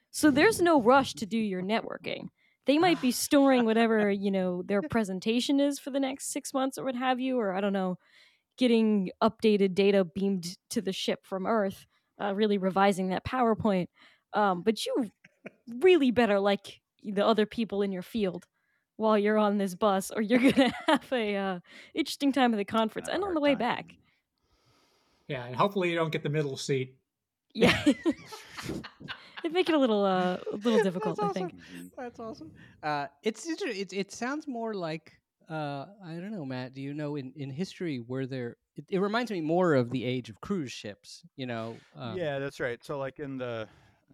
So 0.10 0.32
there's 0.32 0.62
no 0.62 0.82
rush 0.82 1.14
to 1.16 1.28
do 1.28 1.38
your 1.38 1.62
networking 1.62 2.30
they 2.66 2.78
might 2.78 3.02
be 3.02 3.12
storing 3.12 3.66
whatever 3.66 4.10
you 4.10 4.32
know 4.32 4.62
their 4.64 4.82
presentation 4.82 5.60
is 5.60 5.80
for 5.80 5.90
the 5.92 6.00
next 6.00 6.32
six 6.32 6.54
months 6.54 6.78
or 6.78 6.86
what 6.86 6.96
have 6.96 7.20
you 7.20 7.40
or 7.40 7.54
i 7.54 7.62
don't 7.62 7.74
know 7.74 7.98
getting 8.58 9.10
updated 9.22 9.74
data 9.74 10.06
beamed 10.06 10.58
to 10.70 10.82
the 10.82 10.94
ship 10.94 11.20
from 11.24 11.46
earth 11.46 11.86
uh, 12.22 12.34
really 12.34 12.58
revising 12.58 13.10
that 13.10 13.26
powerpoint 13.26 13.88
um, 14.34 14.62
but 14.62 14.86
you 14.86 15.10
really 15.80 16.12
better 16.12 16.40
like 16.40 16.82
the 17.04 17.26
other 17.26 17.46
people 17.46 17.82
in 17.82 17.92
your 17.92 18.02
field 18.02 18.46
while 18.96 19.18
you're 19.18 19.38
on 19.38 19.58
this 19.58 19.76
bus 19.76 20.12
or 20.12 20.22
you're 20.22 20.40
gonna 20.40 20.72
have 20.88 21.12
a 21.12 21.36
uh, 21.36 21.60
interesting 21.94 22.32
time 22.32 22.54
at 22.54 22.58
the 22.58 22.66
conference 22.66 23.10
and 23.12 23.24
on 23.24 23.34
the 23.34 23.42
way 23.42 23.52
time. 23.52 23.60
back 23.60 23.96
Yeah, 25.28 25.46
and 25.46 25.56
hopefully 25.56 25.90
you 25.90 25.96
don't 25.96 26.12
get 26.12 26.24
the 26.24 26.30
middle 26.30 26.58
seat. 26.58 26.96
yeah 27.54 27.84
it 29.44 29.52
make 29.52 29.70
it 29.70 29.76
a 29.76 29.78
little 29.78 30.04
uh, 30.06 30.38
a 30.52 30.58
little 30.64 30.80
difficult 30.84 31.18
That's 31.18 31.38
i 31.38 31.40
think 31.40 31.54
Mhm. 31.54 31.90
That's 31.98 32.20
awesome. 32.20 32.52
Uh, 32.82 33.08
it's 33.22 33.46
inter- 33.46 33.68
it, 33.68 33.94
it 33.94 34.12
sounds 34.12 34.48
more 34.48 34.74
like 34.74 35.14
uh, 35.50 35.86
I 36.04 36.14
don't 36.14 36.32
know, 36.32 36.46
Matt. 36.46 36.74
Do 36.74 36.82
you 36.82 36.94
know 36.94 37.16
in, 37.16 37.34
in 37.36 37.50
history 37.50 38.00
were 38.00 38.26
there? 38.26 38.58
It, 38.76 38.86
it 38.90 39.00
reminds 39.00 39.32
me 39.32 39.42
more 39.42 39.74
of 39.74 39.90
the 39.92 40.04
age 40.06 40.30
of 40.30 40.40
cruise 40.42 40.72
ships. 40.72 41.24
You 41.36 41.46
know. 41.46 41.76
Um, 41.96 42.18
yeah, 42.18 42.40
that's 42.40 42.60
right. 42.60 42.84
So, 42.84 42.98
like 42.98 43.20
in 43.20 43.38
the 43.38 43.68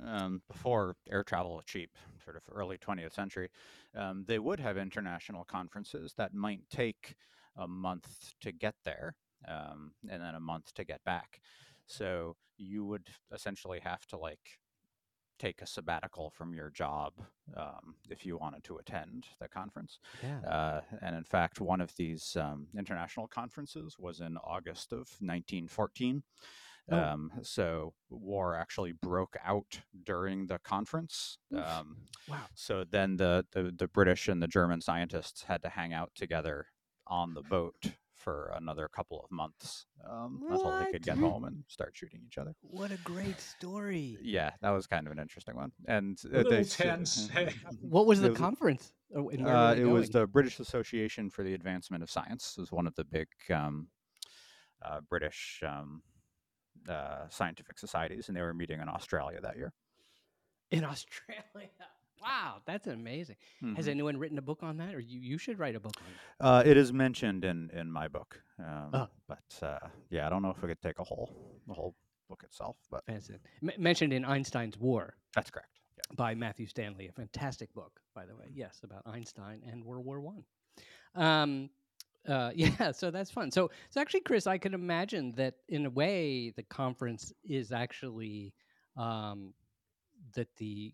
um, 0.05 0.41
before 0.49 0.95
air 1.09 1.23
travel 1.23 1.55
was 1.55 1.65
cheap, 1.65 1.91
sort 2.23 2.35
of 2.35 2.43
early 2.51 2.77
20th 2.77 3.13
century, 3.13 3.49
um, 3.95 4.23
they 4.27 4.39
would 4.39 4.59
have 4.59 4.77
international 4.77 5.45
conferences 5.45 6.13
that 6.17 6.33
might 6.33 6.61
take 6.69 7.15
a 7.57 7.67
month 7.67 8.33
to 8.41 8.51
get 8.51 8.75
there, 8.83 9.15
um, 9.47 9.91
and 10.09 10.21
then 10.21 10.35
a 10.35 10.39
month 10.39 10.73
to 10.75 10.83
get 10.83 11.03
back. 11.03 11.39
So 11.85 12.35
you 12.57 12.85
would 12.85 13.07
essentially 13.31 13.79
have 13.79 14.05
to 14.07 14.17
like 14.17 14.59
take 15.39 15.62
a 15.62 15.65
sabbatical 15.67 16.30
from 16.30 16.54
your 16.54 16.69
job 16.69 17.13
um, 17.58 17.95
if 18.10 18.25
you 18.25 18.38
wanted 18.38 18.63
to 18.65 18.78
attend 18.78 19.25
the 19.39 19.47
conference. 19.47 19.99
Yeah. 20.21 20.39
Uh, 20.47 20.82
and 21.02 21.15
in 21.15 21.23
fact, 21.23 21.60
one 21.62 21.82
of 21.82 21.95
these 21.95 22.36
um, 22.39 22.67
international 22.78 23.28
conferences 23.28 23.95
was 23.97 24.19
in 24.19 24.38
August 24.38 24.91
of 24.91 25.10
1914. 25.21 26.21
Oh. 26.91 26.97
Um, 26.97 27.32
so 27.43 27.93
war 28.10 28.56
actually 28.56 28.93
broke 28.93 29.38
out 29.45 29.80
during 30.06 30.47
the 30.47 30.60
conference. 30.60 31.38
Um, 31.56 31.97
Wow. 32.28 32.38
so 32.54 32.84
then 32.84 33.17
the, 33.17 33.45
the 33.54 33.73
the 33.75 33.88
British 33.88 34.28
and 34.28 34.39
the 34.41 34.47
German 34.47 34.82
scientists 34.82 35.43
had 35.43 35.63
to 35.63 35.69
hang 35.69 35.93
out 35.93 36.12
together 36.15 36.67
on 37.08 37.34
the 37.34 37.41
boat 37.41 37.75
for 38.19 38.51
another 38.55 38.88
couple 38.88 39.21
of 39.23 39.32
months 39.32 39.86
um, 40.10 40.41
until 40.49 40.71
they 40.79 40.91
could 40.91 41.03
get 41.03 41.17
home 41.17 41.45
and 41.45 41.63
start 41.67 41.91
shooting 41.95 42.21
each 42.27 42.38
other. 42.38 42.53
What 42.62 42.91
a 42.91 42.97
great 42.97 43.39
story. 43.39 44.17
Yeah, 44.21 44.51
that 44.62 44.71
was 44.71 44.86
kind 44.88 45.08
of 45.08 45.13
an 45.13 45.19
interesting 45.19 45.55
one. 45.55 45.71
And 45.88 46.19
uh, 46.34 46.43
they 46.43 46.60
s- 46.60 46.75
tense. 46.75 47.29
What 47.82 48.05
was 48.05 48.19
the 48.21 48.29
was 48.29 48.38
conference? 48.38 48.91
Oh, 49.15 49.29
and 49.29 49.43
where 49.43 49.53
were 49.53 49.60
Uh, 49.60 49.73
they 49.75 49.82
it 49.82 49.86
was 49.86 50.10
the 50.10 50.27
British 50.27 50.60
Association 50.60 51.29
for 51.29 51.43
the 51.43 51.53
Advancement 51.53 52.03
of 52.03 52.12
Science. 52.12 52.55
It 52.58 52.62
was 52.62 52.71
one 52.71 52.86
of 52.88 52.95
the 52.95 53.05
big 53.05 53.27
um, 53.49 53.88
uh, 54.82 55.01
British 55.10 55.63
um, 55.65 56.03
uh, 56.88 57.27
scientific 57.29 57.79
societies, 57.79 58.27
and 58.27 58.38
they 58.38 58.41
were 58.41 58.53
meeting 58.53 58.82
in 58.82 58.89
Australia 58.89 59.39
that 59.41 59.58
year. 59.58 59.71
in 60.71 60.84
Australia. 60.84 61.69
Wow, 62.21 62.62
that's 62.65 62.88
amazing. 62.88 63.36
Has 63.75 63.86
Mhm. 63.86 63.89
anyone 63.91 64.17
written 64.17 64.38
a 64.38 64.41
book 64.41 64.63
on 64.63 64.77
that, 64.77 64.93
or 64.95 64.99
you, 64.99 65.19
you 65.19 65.38
should 65.38 65.58
write 65.60 65.75
a 65.75 65.79
book 65.79 65.93
on 66.01 66.08
it? 66.12 66.17
Uh, 66.39 66.63
it 66.69 66.77
is 66.77 66.91
mentioned 66.91 67.45
in 67.45 67.69
in 67.71 67.91
my 67.91 68.08
book, 68.08 68.41
um, 68.60 68.89
Oh. 68.93 69.08
but 69.27 69.60
uh, 69.62 69.88
yeah, 70.10 70.25
I 70.27 70.29
don't 70.29 70.41
know 70.41 70.49
if 70.51 70.62
we 70.62 70.67
could 70.69 70.82
take 70.82 70.99
a 70.99 71.03
whole 71.03 71.62
the 71.67 71.73
whole 71.73 71.95
book 72.27 72.43
itself, 72.43 72.77
but 72.91 73.05
Fantastic. 73.05 73.41
M- 73.63 73.82
mentioned 73.82 74.13
in 74.13 74.23
Einstein's 74.25 74.77
War 74.77 75.15
that's 75.34 75.49
correct. 75.49 75.79
Yeah. 75.97 76.15
by 76.15 76.36
Matthew 76.36 76.67
Stanley, 76.67 77.08
a 77.08 77.12
fantastic 77.12 77.73
book, 77.73 78.01
by 78.13 78.25
the 78.25 78.36
way. 78.36 78.49
Yes, 78.53 78.82
about 78.84 79.03
Einstein 79.05 79.63
and 79.65 79.84
World 79.86 80.05
War 80.05 80.19
One. 80.19 80.43
Um, 81.15 81.69
uh, 82.27 82.51
yeah, 82.55 82.91
so 82.91 83.10
that's 83.12 83.32
fun. 83.32 83.49
So, 83.51 83.71
so 83.89 84.01
actually, 84.01 84.21
Chris, 84.21 84.45
I 84.45 84.58
can 84.58 84.73
imagine 84.73 85.32
that 85.34 85.55
in 85.69 85.86
a 85.86 85.89
way, 85.89 86.49
the 86.51 86.63
conference 86.63 87.32
is 87.43 87.71
actually 87.71 88.53
um, 88.97 89.53
that 90.34 90.53
the 90.58 90.93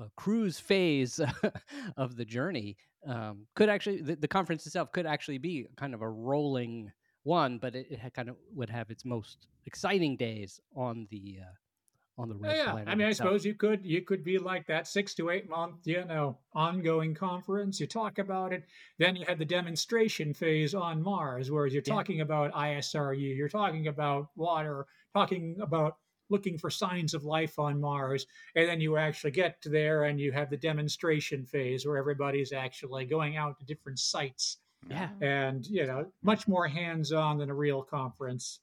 uh, 0.00 0.06
cruise 0.16 0.58
phase 0.58 1.20
of 1.96 2.16
the 2.16 2.24
journey 2.24 2.76
um, 3.06 3.46
could 3.54 3.68
actually 3.68 4.00
the, 4.02 4.16
the 4.16 4.28
conference 4.28 4.66
itself 4.66 4.92
could 4.92 5.06
actually 5.06 5.38
be 5.38 5.66
kind 5.76 5.94
of 5.94 6.02
a 6.02 6.08
rolling 6.08 6.92
one, 7.24 7.58
but 7.58 7.74
it, 7.74 7.86
it 7.90 7.98
had 7.98 8.14
kind 8.14 8.28
of 8.28 8.36
would 8.54 8.70
have 8.70 8.90
its 8.90 9.04
most 9.04 9.46
exciting 9.66 10.16
days 10.16 10.60
on 10.74 11.06
the 11.10 11.38
uh, 11.40 12.20
on 12.20 12.28
the 12.28 12.34
red 12.36 12.56
yeah, 12.56 12.70
planet. 12.70 12.88
I 12.88 12.94
mean, 12.94 13.06
I 13.06 13.12
suppose 13.12 13.44
you 13.44 13.54
could 13.54 13.84
you 13.84 14.02
could 14.02 14.24
be 14.24 14.38
like 14.38 14.66
that 14.66 14.86
six 14.86 15.14
to 15.14 15.30
eight 15.30 15.48
month, 15.48 15.86
you 15.86 16.04
know, 16.04 16.38
ongoing 16.52 17.14
conference. 17.14 17.80
You 17.80 17.86
talk 17.86 18.18
about 18.18 18.52
it, 18.52 18.64
then 18.98 19.16
you 19.16 19.24
had 19.26 19.38
the 19.38 19.44
demonstration 19.44 20.34
phase 20.34 20.74
on 20.74 21.02
Mars, 21.02 21.50
where 21.50 21.66
you're 21.66 21.82
Yeah. 21.86 21.94
talking 21.94 22.20
about 22.20 22.52
ISRU, 22.52 23.36
you're 23.36 23.48
talking 23.48 23.86
about 23.88 24.28
water, 24.36 24.86
talking 25.14 25.58
about 25.60 25.98
looking 26.32 26.58
for 26.58 26.70
signs 26.70 27.14
of 27.14 27.22
life 27.24 27.58
on 27.58 27.80
Mars, 27.80 28.26
and 28.56 28.68
then 28.68 28.80
you 28.80 28.96
actually 28.96 29.30
get 29.30 29.60
to 29.62 29.68
there 29.68 30.04
and 30.04 30.18
you 30.18 30.32
have 30.32 30.50
the 30.50 30.56
demonstration 30.56 31.44
phase 31.44 31.86
where 31.86 31.98
everybody's 31.98 32.52
actually 32.52 33.04
going 33.04 33.36
out 33.36 33.58
to 33.58 33.64
different 33.66 33.98
sites, 34.00 34.58
Yeah. 34.88 35.10
and 35.20 35.64
you 35.66 35.86
know, 35.86 36.10
much 36.22 36.48
more 36.48 36.66
hands 36.66 37.12
on 37.12 37.38
than 37.38 37.50
a 37.50 37.54
real 37.54 37.82
conference 37.82 38.58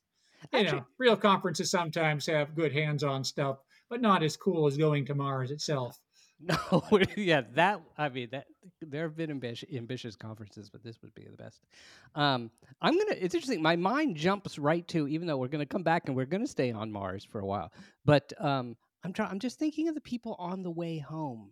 you 0.54 0.60
Actually- 0.60 0.80
know, 0.80 0.86
real 0.98 1.18
conferences 1.18 1.70
sometimes 1.70 2.26
have 2.26 2.56
good 2.56 2.72
hands-on 2.72 3.26
stuff, 3.26 3.58
but 3.90 4.00
not 4.00 4.24
as 4.24 4.38
cool 4.38 4.68
as 4.68 4.78
going 4.78 5.06
to 5.06 5.14
Mars 5.14 5.52
itself. 5.52 6.00
No, 6.40 6.82
yeah, 7.18 7.42
that 7.56 7.82
I 7.98 8.10
mean 8.10 8.30
that 8.32 8.46
there 8.82 9.04
have 9.04 9.18
been 9.18 9.30
ambitious, 9.30 9.70
ambitious 9.76 10.16
conferences, 10.16 10.70
but 10.70 10.84
this 10.84 11.02
would 11.02 11.14
be 11.14 11.26
the 11.30 11.36
best. 11.36 11.62
Um, 12.16 12.50
I'm 12.82 12.98
gonna. 12.98 13.16
It's 13.20 13.36
interesting. 13.36 13.62
My 13.62 13.76
mind 13.76 14.16
jumps 14.16 14.58
right 14.58 14.88
to, 14.90 15.08
even 15.08 15.28
though 15.28 15.38
we're 15.38 15.50
gonna 15.50 15.66
come 15.66 15.84
back 15.84 16.04
and 16.08 16.16
we're 16.16 16.26
gonna 16.26 16.48
stay 16.48 16.72
on 16.72 16.92
Mars 16.92 17.26
for 17.26 17.40
a 17.40 17.46
while, 17.46 17.72
but 18.06 18.32
um, 18.40 18.78
I'm 19.04 19.12
trying. 19.12 19.32
I'm 19.32 19.40
just 19.40 19.60
thinking 19.60 19.90
of 19.90 19.96
the 19.96 20.02
people 20.02 20.36
on 20.40 20.64
the 20.64 20.72
way 20.72 20.98
home. 21.00 21.52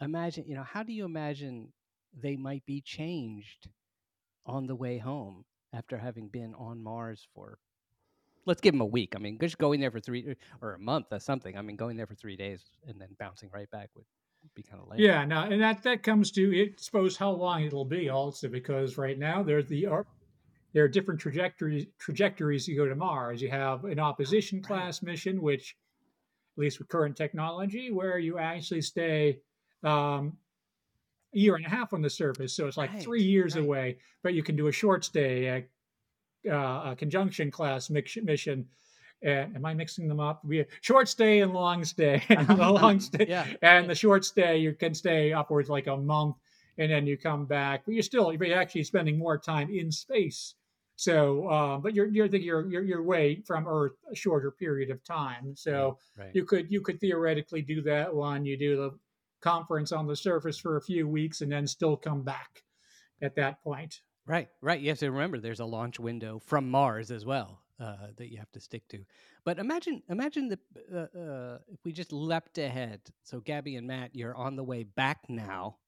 Imagine, 0.00 0.44
you 0.48 0.56
know, 0.56 0.64
how 0.64 0.82
do 0.82 0.92
you 0.92 1.04
imagine 1.04 1.72
they 2.12 2.36
might 2.36 2.64
be 2.66 2.80
changed 2.80 3.68
on 4.46 4.66
the 4.66 4.74
way 4.74 4.98
home 4.98 5.44
after 5.72 5.96
having 5.98 6.28
been 6.28 6.54
on 6.54 6.82
Mars 6.82 7.26
for 7.34 7.58
let's 8.48 8.62
give 8.62 8.72
them 8.72 8.80
a 8.80 8.86
week. 8.86 9.12
I 9.14 9.18
mean, 9.18 9.38
just 9.38 9.58
going 9.58 9.78
there 9.78 9.90
for 9.90 10.00
three 10.00 10.34
or 10.62 10.72
a 10.72 10.78
month 10.78 11.06
or 11.12 11.20
something. 11.20 11.56
I 11.56 11.62
mean, 11.62 11.76
going 11.76 11.96
there 11.96 12.06
for 12.06 12.14
three 12.14 12.34
days 12.36 12.64
and 12.86 13.00
then 13.00 13.08
bouncing 13.18 13.50
right 13.52 13.70
back 13.70 13.90
would 13.94 14.06
be 14.54 14.62
kind 14.62 14.82
of 14.82 14.88
lame. 14.88 15.00
Yeah, 15.00 15.24
no, 15.26 15.42
and 15.42 15.60
that 15.60 15.82
that 15.82 16.02
comes 16.02 16.30
to 16.32 16.56
it. 16.56 16.80
Suppose 16.80 17.16
how 17.16 17.30
long 17.30 17.62
it'll 17.64 17.84
be 17.84 18.08
also 18.08 18.48
because 18.48 18.96
right 18.96 19.18
now 19.18 19.42
there's 19.42 19.66
the 19.66 19.86
there 20.72 20.84
are 20.84 20.88
different 20.88 21.20
trajectories 21.20 21.86
trajectories 21.98 22.66
you 22.66 22.76
go 22.76 22.88
to 22.88 22.96
Mars. 22.96 23.42
You 23.42 23.50
have 23.50 23.84
an 23.84 23.98
opposition 23.98 24.62
class 24.62 25.02
mission, 25.02 25.42
which 25.42 25.76
at 26.56 26.60
least 26.60 26.78
with 26.78 26.88
current 26.88 27.16
technology, 27.16 27.90
where 27.90 28.18
you 28.18 28.38
actually 28.38 28.82
stay 28.82 29.40
um, 29.84 30.38
a 31.34 31.38
year 31.38 31.54
and 31.56 31.66
a 31.66 31.68
half 31.68 31.92
on 31.92 32.02
the 32.02 32.10
surface. 32.10 32.54
So 32.54 32.66
it's 32.66 32.76
like 32.76 32.92
Right, 32.92 33.02
three 33.02 33.22
years 33.22 33.56
right. 33.56 33.64
away, 33.64 33.98
but 34.22 34.34
you 34.34 34.42
can 34.42 34.56
do 34.56 34.68
a 34.68 34.72
short 34.72 35.04
stay, 35.04 35.66
uh, 36.50 36.90
a 36.90 36.96
conjunction 36.96 37.50
class 37.50 37.90
mix, 37.90 38.16
mission. 38.16 38.66
And 39.22 39.56
am 39.56 39.64
I 39.64 39.74
mixing 39.74 40.06
them 40.06 40.20
up? 40.20 40.44
We 40.44 40.64
short 40.80 41.08
stay 41.08 41.40
and 41.40 41.52
long 41.52 41.84
stay. 41.84 42.22
And 42.28 42.46
the 42.48 42.70
long 42.70 43.00
stay, 43.00 43.26
Yeah. 43.28 43.46
and 43.62 43.88
the 43.90 43.94
short 43.94 44.24
stay, 44.24 44.58
you 44.58 44.74
can 44.74 44.94
stay 44.94 45.32
upwards 45.32 45.68
like 45.68 45.88
a 45.88 45.96
month, 45.96 46.36
and 46.78 46.90
then 46.90 47.06
you 47.06 47.16
come 47.16 47.44
back. 47.44 47.82
But 47.84 47.94
you're 47.94 48.02
still 48.02 48.32
you're 48.32 48.56
actually 48.56 48.84
spending 48.84 49.18
more 49.18 49.36
time 49.38 49.70
in 49.70 49.90
space. 49.90 50.54
So, 50.94 51.48
uh, 51.48 51.78
but 51.78 51.94
you're 51.94 52.06
you're 52.08 52.28
thinking 52.28 52.46
you're, 52.46 52.68
you're 52.68 52.82
you're 52.82 53.00
away 53.00 53.42
from 53.46 53.66
Earth 53.68 53.92
a 54.10 54.14
shorter 54.16 54.50
period 54.50 54.90
of 54.90 55.02
time. 55.04 55.54
So 55.56 55.98
right. 56.16 56.30
you 56.34 56.44
could 56.44 56.70
you 56.70 56.80
could 56.80 57.00
theoretically 57.00 57.62
do 57.62 57.82
that 57.82 58.12
one. 58.14 58.44
You 58.44 58.56
do 58.56 58.76
the 58.76 58.98
conference 59.40 59.92
on 59.92 60.06
the 60.06 60.16
surface 60.16 60.58
for 60.58 60.76
a 60.76 60.82
few 60.82 61.06
weeks, 61.08 61.40
and 61.40 61.50
then 61.50 61.66
still 61.66 61.96
come 61.96 62.22
back 62.22 62.62
at 63.22 63.36
that 63.36 63.62
point. 63.62 64.00
Right, 64.28 64.48
right. 64.60 64.80
You 64.80 64.90
have 64.90 64.98
to 65.00 65.10
remember 65.10 65.40
there's 65.40 65.60
a 65.60 65.64
launch 65.64 65.98
window 65.98 66.38
from 66.38 66.70
Mars 66.70 67.10
as 67.10 67.24
well 67.26 67.62
uh, 67.80 68.08
that 68.16 68.30
you 68.30 68.38
have 68.38 68.52
to 68.52 68.60
stick 68.60 68.86
to. 68.90 69.04
But 69.44 69.58
imagine, 69.58 70.02
imagine 70.10 70.48
the 70.48 70.58
uh, 70.94 71.18
uh, 71.18 71.58
if 71.72 71.84
we 71.84 71.92
just 71.92 72.12
leapt 72.12 72.58
ahead. 72.58 73.00
So 73.24 73.40
Gabby 73.40 73.76
and 73.76 73.86
Matt, 73.86 74.14
you're 74.14 74.36
on 74.36 74.56
the 74.56 74.64
way 74.64 74.84
back 74.84 75.20
now. 75.30 75.78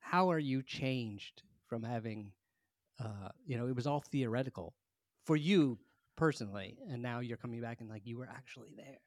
How 0.00 0.30
are 0.30 0.38
you 0.38 0.62
changed 0.62 1.42
from 1.66 1.84
having, 1.84 2.32
uh, 3.00 3.30
you 3.46 3.58
know, 3.58 3.68
it 3.68 3.76
was 3.76 3.86
all 3.86 4.00
theoretical 4.00 4.74
for 5.24 5.36
you 5.36 5.78
personally, 6.16 6.78
and 6.90 7.02
now 7.02 7.20
you're 7.20 7.38
coming 7.38 7.60
back 7.62 7.80
and 7.80 7.90
like 7.90 8.06
you 8.06 8.18
were 8.18 8.28
actually 8.28 8.72
there. 8.76 9.00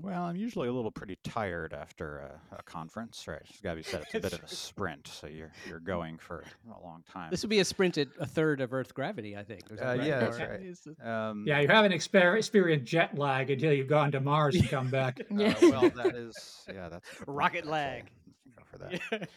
Well, 0.00 0.24
I'm 0.24 0.36
usually 0.36 0.68
a 0.68 0.72
little 0.72 0.90
pretty 0.90 1.16
tired 1.24 1.72
after 1.72 2.18
a, 2.18 2.56
a 2.58 2.62
conference, 2.62 3.26
right? 3.26 3.40
It's 3.48 3.60
got 3.60 3.70
to 3.70 3.76
be 3.76 3.82
said, 3.82 4.02
it's 4.02 4.14
a 4.14 4.20
bit 4.20 4.32
of 4.32 4.42
a 4.42 4.48
sprint, 4.54 5.08
so 5.08 5.26
you're 5.26 5.52
you're 5.68 5.80
going 5.80 6.18
for 6.18 6.44
a 6.68 6.82
long 6.84 7.02
time. 7.10 7.30
This 7.30 7.42
would 7.42 7.50
be 7.50 7.60
a 7.60 7.64
sprint 7.64 7.96
at 7.98 8.08
a 8.20 8.26
third 8.26 8.60
of 8.60 8.72
Earth 8.74 8.92
gravity, 8.94 9.36
I 9.36 9.42
think. 9.44 9.62
or 9.70 9.74
Uh, 9.74 9.78
something, 9.92 10.06
yeah, 10.06 10.18
that's 10.20 10.38
right. 11.02 11.06
Um, 11.08 11.44
Yeah, 11.46 11.60
you 11.60 11.68
haven't 11.68 11.92
exper- 11.92 12.36
experienced 12.36 12.86
jet 12.90 13.16
lag 13.16 13.50
until 13.50 13.72
you've 13.72 13.88
gone 13.88 14.12
to 14.12 14.20
Mars 14.20 14.54
and 14.56 14.68
come 14.68 14.88
back. 14.90 15.20
uh, 15.30 15.34
Yeah. 15.34 15.54
well, 15.62 15.88
that 15.90 16.14
is 16.14 16.64
yeah, 16.68 16.88
that's 16.88 17.08
a 17.12 17.24
point, 17.24 17.28
Rocket 17.36 17.58
actually. 17.58 17.72
lag. 17.72 18.10
Go 18.56 18.62
for 18.70 18.78
that. 18.78 19.28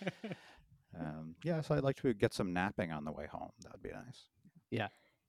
Um, 1.00 1.36
yeah, 1.44 1.62
so 1.62 1.76
I'd 1.76 1.84
like 1.84 1.96
to 2.02 2.14
get 2.14 2.34
some 2.34 2.52
napping 2.52 2.92
on 2.92 3.06
the 3.06 3.12
way 3.12 3.28
home. 3.32 3.52
That 3.62 3.72
would 3.74 3.84
be 3.84 3.90
nice. 3.92 4.26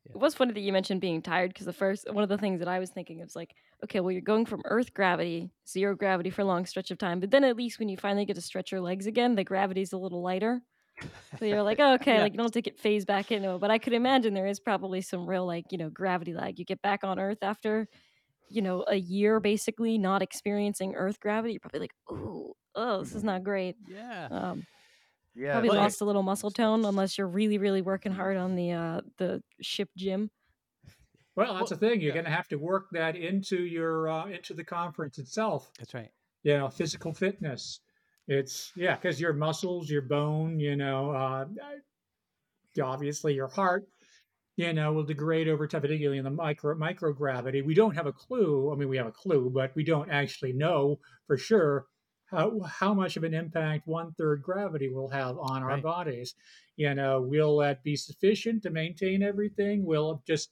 It 0.08 0.16
was 0.16 0.34
funny 0.34 0.52
that 0.52 0.60
you 0.60 0.72
mentioned 0.72 1.00
being 1.00 1.22
tired 1.22 1.50
because 1.52 1.66
the 1.66 1.72
first 1.72 2.10
one 2.12 2.22
of 2.24 2.28
the 2.28 2.38
things 2.38 2.58
that 2.60 2.68
I 2.68 2.78
was 2.78 2.90
thinking 2.90 3.20
of 3.22 3.28
is 3.28 3.36
like, 3.36 3.54
okay, 3.84 4.00
well, 4.00 4.10
you're 4.10 4.22
going 4.22 4.46
from 4.46 4.62
Earth 4.64 4.92
gravity, 4.92 5.50
zero 5.68 5.94
gravity 5.94 6.30
for 6.30 6.42
a 6.42 6.46
long 6.46 6.66
stretch 6.66 6.90
of 6.90 6.98
time, 6.98 7.20
but 7.20 7.30
then 7.30 7.44
at 7.44 7.56
least 7.56 7.78
when 7.78 7.88
you 7.88 7.96
finally 7.96 8.24
get 8.24 8.34
to 8.34 8.40
stretch 8.42 8.72
your 8.72 8.80
legs 8.80 9.06
again, 9.06 9.34
the 9.36 9.44
gravity's 9.44 9.92
a 9.92 9.98
little 9.98 10.22
lighter. 10.22 10.62
So 11.38 11.44
you're 11.44 11.62
like, 11.62 11.78
oh, 11.80 11.94
okay, 11.94 12.16
Yeah. 12.16 12.20
like 12.20 12.32
you 12.32 12.38
don't 12.38 12.54
have 12.54 12.64
to 12.64 12.72
phase 12.74 13.04
back 13.04 13.30
into 13.30 13.54
it. 13.54 13.60
But 13.60 13.70
I 13.70 13.78
could 13.78 13.92
imagine 13.92 14.34
there 14.34 14.46
is 14.46 14.60
probably 14.60 15.00
some 15.00 15.26
real 15.28 15.46
like 15.46 15.66
you 15.70 15.78
know 15.78 15.90
gravity 15.90 16.34
lag. 16.34 16.58
You 16.58 16.64
get 16.64 16.82
back 16.82 17.04
on 17.04 17.18
Earth 17.18 17.38
after 17.42 17.88
you 18.48 18.62
know 18.62 18.84
a 18.88 18.96
year 18.96 19.40
basically 19.40 19.98
not 19.98 20.22
experiencing 20.22 20.94
Earth 20.96 21.20
gravity. 21.20 21.54
You're 21.54 21.60
probably 21.60 21.80
like, 21.80 21.94
ooh, 22.10 22.52
oh, 22.74 23.00
this 23.00 23.14
is 23.14 23.24
not 23.24 23.44
great. 23.44 23.76
yeah. 23.86 24.28
Um, 24.30 24.66
Yeah, 25.34 25.52
probably 25.52 25.68
but 25.70 25.76
lost 25.78 26.00
a 26.00 26.04
little 26.04 26.22
muscle 26.22 26.50
tone 26.50 26.84
unless 26.84 27.16
you're 27.16 27.28
really 27.28 27.58
really 27.58 27.82
working 27.82 28.12
hard 28.12 28.36
on 28.36 28.56
the 28.56 28.72
uh 28.72 29.00
the 29.18 29.42
ship 29.60 29.88
gym. 29.96 30.30
Well, 31.36 31.54
that's 31.54 31.70
Well, 31.70 31.78
the 31.78 31.88
thing. 31.88 32.00
You're 32.00 32.08
yeah. 32.08 32.14
going 32.14 32.24
to 32.26 32.30
have 32.30 32.48
to 32.48 32.56
work 32.56 32.88
that 32.92 33.16
into 33.16 33.64
your 33.64 34.08
uh, 34.08 34.26
into 34.26 34.54
the 34.54 34.64
conference 34.64 35.18
itself. 35.18 35.70
That's 35.78 35.94
right. 35.94 36.10
You 36.42 36.58
know, 36.58 36.68
physical 36.68 37.12
fitness. 37.14 37.80
It's 38.26 38.72
yeah, 38.76 38.96
because 38.96 39.20
your 39.20 39.32
muscles, 39.32 39.88
your 39.88 40.02
bone, 40.02 40.58
you 40.60 40.76
know, 40.76 41.10
uh, 41.10 41.46
obviously 42.82 43.34
your 43.34 43.48
heart, 43.48 43.88
you 44.56 44.72
know, 44.72 44.92
will 44.92 45.04
degrade 45.04 45.48
over 45.48 45.66
time, 45.66 45.80
particularly 45.80 46.18
in 46.18 46.24
the 46.24 46.30
micro 46.30 46.74
microgravity. 46.76 47.64
We 47.64 47.74
don't 47.74 47.94
have 47.94 48.06
a 48.06 48.12
clue. 48.12 48.72
I 48.72 48.76
mean, 48.76 48.88
we 48.88 48.96
have 48.96 49.06
a 49.06 49.12
clue, 49.12 49.50
but 49.50 49.74
we 49.74 49.84
don't 49.84 50.10
actually 50.10 50.52
know 50.52 51.00
for 51.26 51.36
sure 51.36 51.86
how 52.30 52.60
how 52.60 52.94
much 52.94 53.16
of 53.16 53.24
an 53.24 53.34
impact 53.34 53.86
one 53.86 54.12
third 54.12 54.42
gravity 54.42 54.88
will 54.88 55.08
have 55.08 55.36
on 55.38 55.62
our 55.62 55.78
bodies. 55.78 56.34
You 56.76 56.94
know, 56.94 57.20
will 57.20 57.58
that 57.58 57.82
be 57.82 57.96
sufficient 57.96 58.62
to 58.62 58.70
maintain 58.70 59.22
everything? 59.22 59.84
Will 59.84 60.12
it 60.12 60.18
just 60.26 60.50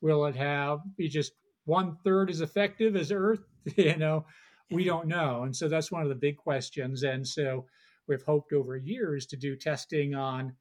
will 0.00 0.26
it 0.26 0.36
have 0.36 0.80
be 0.96 1.08
just 1.08 1.32
one 1.64 1.96
third 2.04 2.30
as 2.30 2.40
effective 2.40 2.96
as 2.96 3.12
Earth? 3.12 3.40
You 3.76 3.96
know, 3.96 4.24
we 4.70 4.84
don't 4.84 5.06
know, 5.06 5.42
and 5.42 5.54
so 5.54 5.68
that's 5.68 5.92
one 5.92 6.02
of 6.02 6.08
the 6.08 6.14
big 6.14 6.38
questions. 6.38 7.02
And 7.02 7.28
so 7.28 7.66
we've 8.08 8.22
hoped 8.22 8.54
over 8.54 8.74
years 8.74 9.26
to 9.26 9.36
do 9.36 9.54
testing 9.54 10.14
on, 10.14 10.54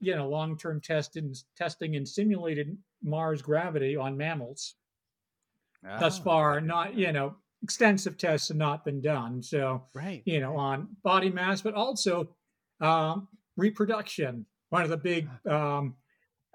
you 0.00 0.16
know, 0.16 0.28
long 0.28 0.58
term 0.58 0.80
testing 0.80 1.32
testing 1.56 1.94
in 1.94 2.04
simulated 2.04 2.76
Mars 3.00 3.42
gravity 3.42 3.96
on 3.96 4.16
mammals. 4.16 4.74
Thus 5.82 6.18
Ah, 6.18 6.22
far, 6.22 6.60
not 6.60 6.94
you 6.94 7.12
know 7.12 7.36
extensive 7.62 8.16
tests 8.18 8.48
have 8.48 8.56
not 8.56 8.84
been 8.84 9.00
done. 9.00 9.42
So 9.42 9.82
Right. 9.94 10.22
you 10.24 10.40
know, 10.40 10.56
on 10.56 10.88
body 11.02 11.30
mass, 11.30 11.62
but 11.62 11.74
also 11.74 12.28
um, 12.80 13.28
reproduction. 13.56 14.46
One 14.70 14.82
of 14.82 14.88
the 14.90 14.96
big 14.96 15.28
um, 15.48 15.94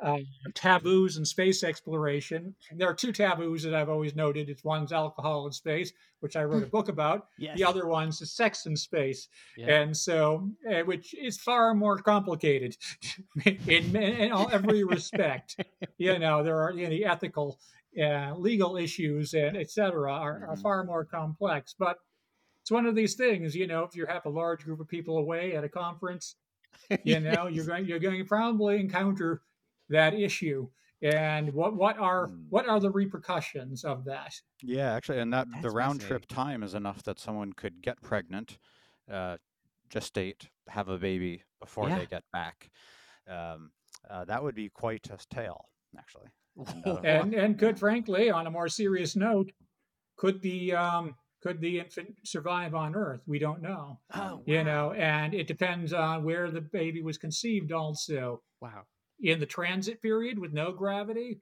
uh, 0.03 0.17
taboos 0.53 1.17
in 1.17 1.25
space 1.25 1.63
exploration. 1.63 2.53
There 2.75 2.87
are 2.89 2.93
two 2.93 3.11
taboos 3.11 3.63
that 3.63 3.73
I've 3.73 3.89
always 3.89 4.15
noted. 4.15 4.49
It's 4.49 4.63
one's 4.63 4.91
alcohol 4.91 5.45
in 5.47 5.51
space, 5.51 5.91
which 6.19 6.35
I 6.35 6.43
wrote 6.43 6.63
a 6.63 6.65
book 6.77 6.89
about. 6.89 7.27
Yes. 7.37 7.57
The 7.57 7.63
other 7.63 7.87
one's 7.87 8.21
is 8.21 8.31
sex 8.35 8.65
in 8.65 8.75
space, 8.75 9.27
Yeah. 9.55 9.67
and 9.81 9.95
so 9.97 10.49
uh, 10.69 10.81
which 10.81 11.13
is 11.15 11.37
far 11.39 11.73
more 11.73 11.97
complicated 11.99 12.75
in, 13.45 13.95
in 13.95 14.31
all, 14.31 14.49
every 14.51 14.83
respect. 14.83 15.59
you 15.97 16.19
know, 16.19 16.43
there 16.43 16.61
are 16.61 16.71
you 16.73 16.83
know, 16.83 16.89
the 16.89 17.05
ethical, 17.05 17.59
uh, 18.01 18.35
legal 18.37 18.77
issues, 18.77 19.33
and 19.33 19.57
et 19.57 19.71
cetera, 19.71 20.11
are, 20.13 20.45
are 20.47 20.55
Mhm. 20.55 20.57
far 20.57 20.83
more 20.83 21.05
complex. 21.05 21.75
But 21.77 21.97
it's 22.61 22.71
one 22.71 22.85
of 22.85 22.95
these 22.95 23.15
things, 23.15 23.55
you 23.55 23.67
know, 23.67 23.83
if 23.83 23.95
you 23.95 24.05
have 24.07 24.25
a 24.25 24.29
large 24.29 24.63
group 24.63 24.79
of 24.79 24.87
people 24.87 25.17
away 25.17 25.55
at 25.55 25.63
a 25.63 25.69
conference, 25.69 26.37
you 27.03 27.19
know, 27.19 27.47
you're 27.47 27.65
going 27.65 27.85
you're 27.87 27.99
going 27.99 28.19
to 28.19 28.25
probably 28.25 28.79
encounter 28.79 29.43
that 29.89 30.13
issue. 30.13 30.69
And 31.01 31.53
what 31.53 31.75
what 31.75 31.97
are 31.99 32.33
Hmm. 32.33 32.47
what 32.49 32.67
are 32.69 32.79
the 32.79 32.91
repercussions 32.91 33.83
of 33.85 34.05
that? 34.05 34.33
Yeah, 34.61 34.93
actually, 34.93 35.19
and 35.19 35.31
that 35.33 35.47
the 35.61 35.71
round 35.71 36.01
trip 36.01 36.25
time 36.25 36.63
is 36.63 36.73
enough 36.73 37.03
that 37.03 37.19
someone 37.19 37.53
could 37.53 37.81
get 37.81 38.01
pregnant, 38.01 38.57
uh, 39.09 39.37
gestate, 39.89 40.49
have 40.67 40.89
a 40.89 40.97
baby 40.97 41.43
before 41.59 41.89
Yeah. 41.89 41.97
they 41.99 42.07
get 42.07 42.23
back. 42.31 42.69
Um, 43.27 43.71
uh, 44.09 44.25
that 44.25 44.43
would 44.43 44.55
be 44.55 44.69
quite 44.69 45.09
a 45.11 45.17
tale, 45.29 45.69
actually. 45.97 46.29
And, 47.03 47.33
And 47.33 47.59
could 47.59 47.77
frankly, 47.79 48.29
on 48.29 48.47
a 48.47 48.51
more 48.51 48.67
serious 48.69 49.15
note, 49.15 49.51
could 50.17 50.41
the 50.41 50.73
um, 50.73 51.15
could 51.43 51.61
the 51.61 51.79
infant 51.79 52.15
survive 52.23 52.73
on 52.73 52.95
Earth? 52.95 53.21
We 53.27 53.39
don't 53.39 53.61
know. 53.61 53.99
Oh, 54.13 54.41
You 54.45 54.63
know, 54.63 54.91
and 54.93 55.33
it 55.33 55.47
depends 55.47 55.93
on 55.93 56.23
where 56.23 56.49
the 56.49 56.61
baby 56.61 57.01
was 57.01 57.17
conceived. 57.17 57.71
Also, 57.71 58.41
Wow. 58.61 58.85
in 59.19 59.39
the 59.39 59.45
transit 59.45 60.01
period 60.01 60.39
with 60.39 60.51
no 60.53 60.71
gravity, 60.71 61.39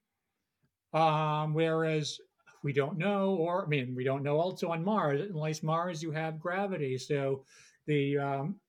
um, 0.93 1.54
whereas 1.54 2.17
we 2.63 2.73
don't 2.73 2.97
know, 2.97 3.36
or 3.36 3.65
I 3.65 3.67
mean, 3.67 3.95
we 3.95 4.04
don't 4.04 4.23
know 4.23 4.38
also 4.38 4.69
on 4.71 4.84
Mars. 4.84 5.21
Unless 5.21 5.63
Mars, 5.63 6.04
you 6.04 6.12
have 6.12 6.39
gravity, 6.39 6.97
so 6.97 7.45
the 7.88 8.17
um, 8.17 8.60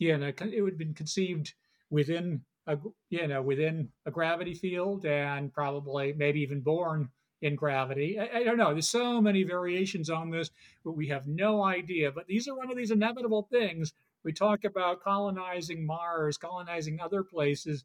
know 0.00 0.26
it 0.26 0.60
would 0.60 0.72
have 0.72 0.78
been 0.78 0.94
conceived 0.94 1.54
within 1.90 2.44
a 2.66 2.78
you 3.10 3.26
know 3.26 3.42
within 3.42 3.88
a 4.06 4.10
gravity 4.10 4.54
field 4.54 5.04
and 5.06 5.52
probably 5.52 6.12
maybe 6.14 6.40
even 6.40 6.60
born 6.60 7.08
in 7.42 7.54
gravity. 7.54 8.18
I, 8.18 8.38
I 8.38 8.44
don't 8.44 8.56
know. 8.56 8.72
There's 8.72 8.88
so 8.88 9.20
many 9.20 9.42
variations 9.42 10.08
on 10.08 10.30
this, 10.30 10.50
but 10.84 10.92
we 10.92 11.06
have 11.08 11.26
no 11.26 11.62
idea. 11.62 12.10
But 12.10 12.26
these 12.26 12.48
are 12.48 12.56
one 12.56 12.70
of 12.70 12.76
these 12.76 12.90
inevitable 12.90 13.48
things. 13.50 13.92
We 14.24 14.32
talk 14.32 14.64
about 14.64 15.02
colonizing 15.02 15.84
Mars, 15.84 16.38
colonizing 16.38 17.00
other 17.00 17.22
places, 17.22 17.84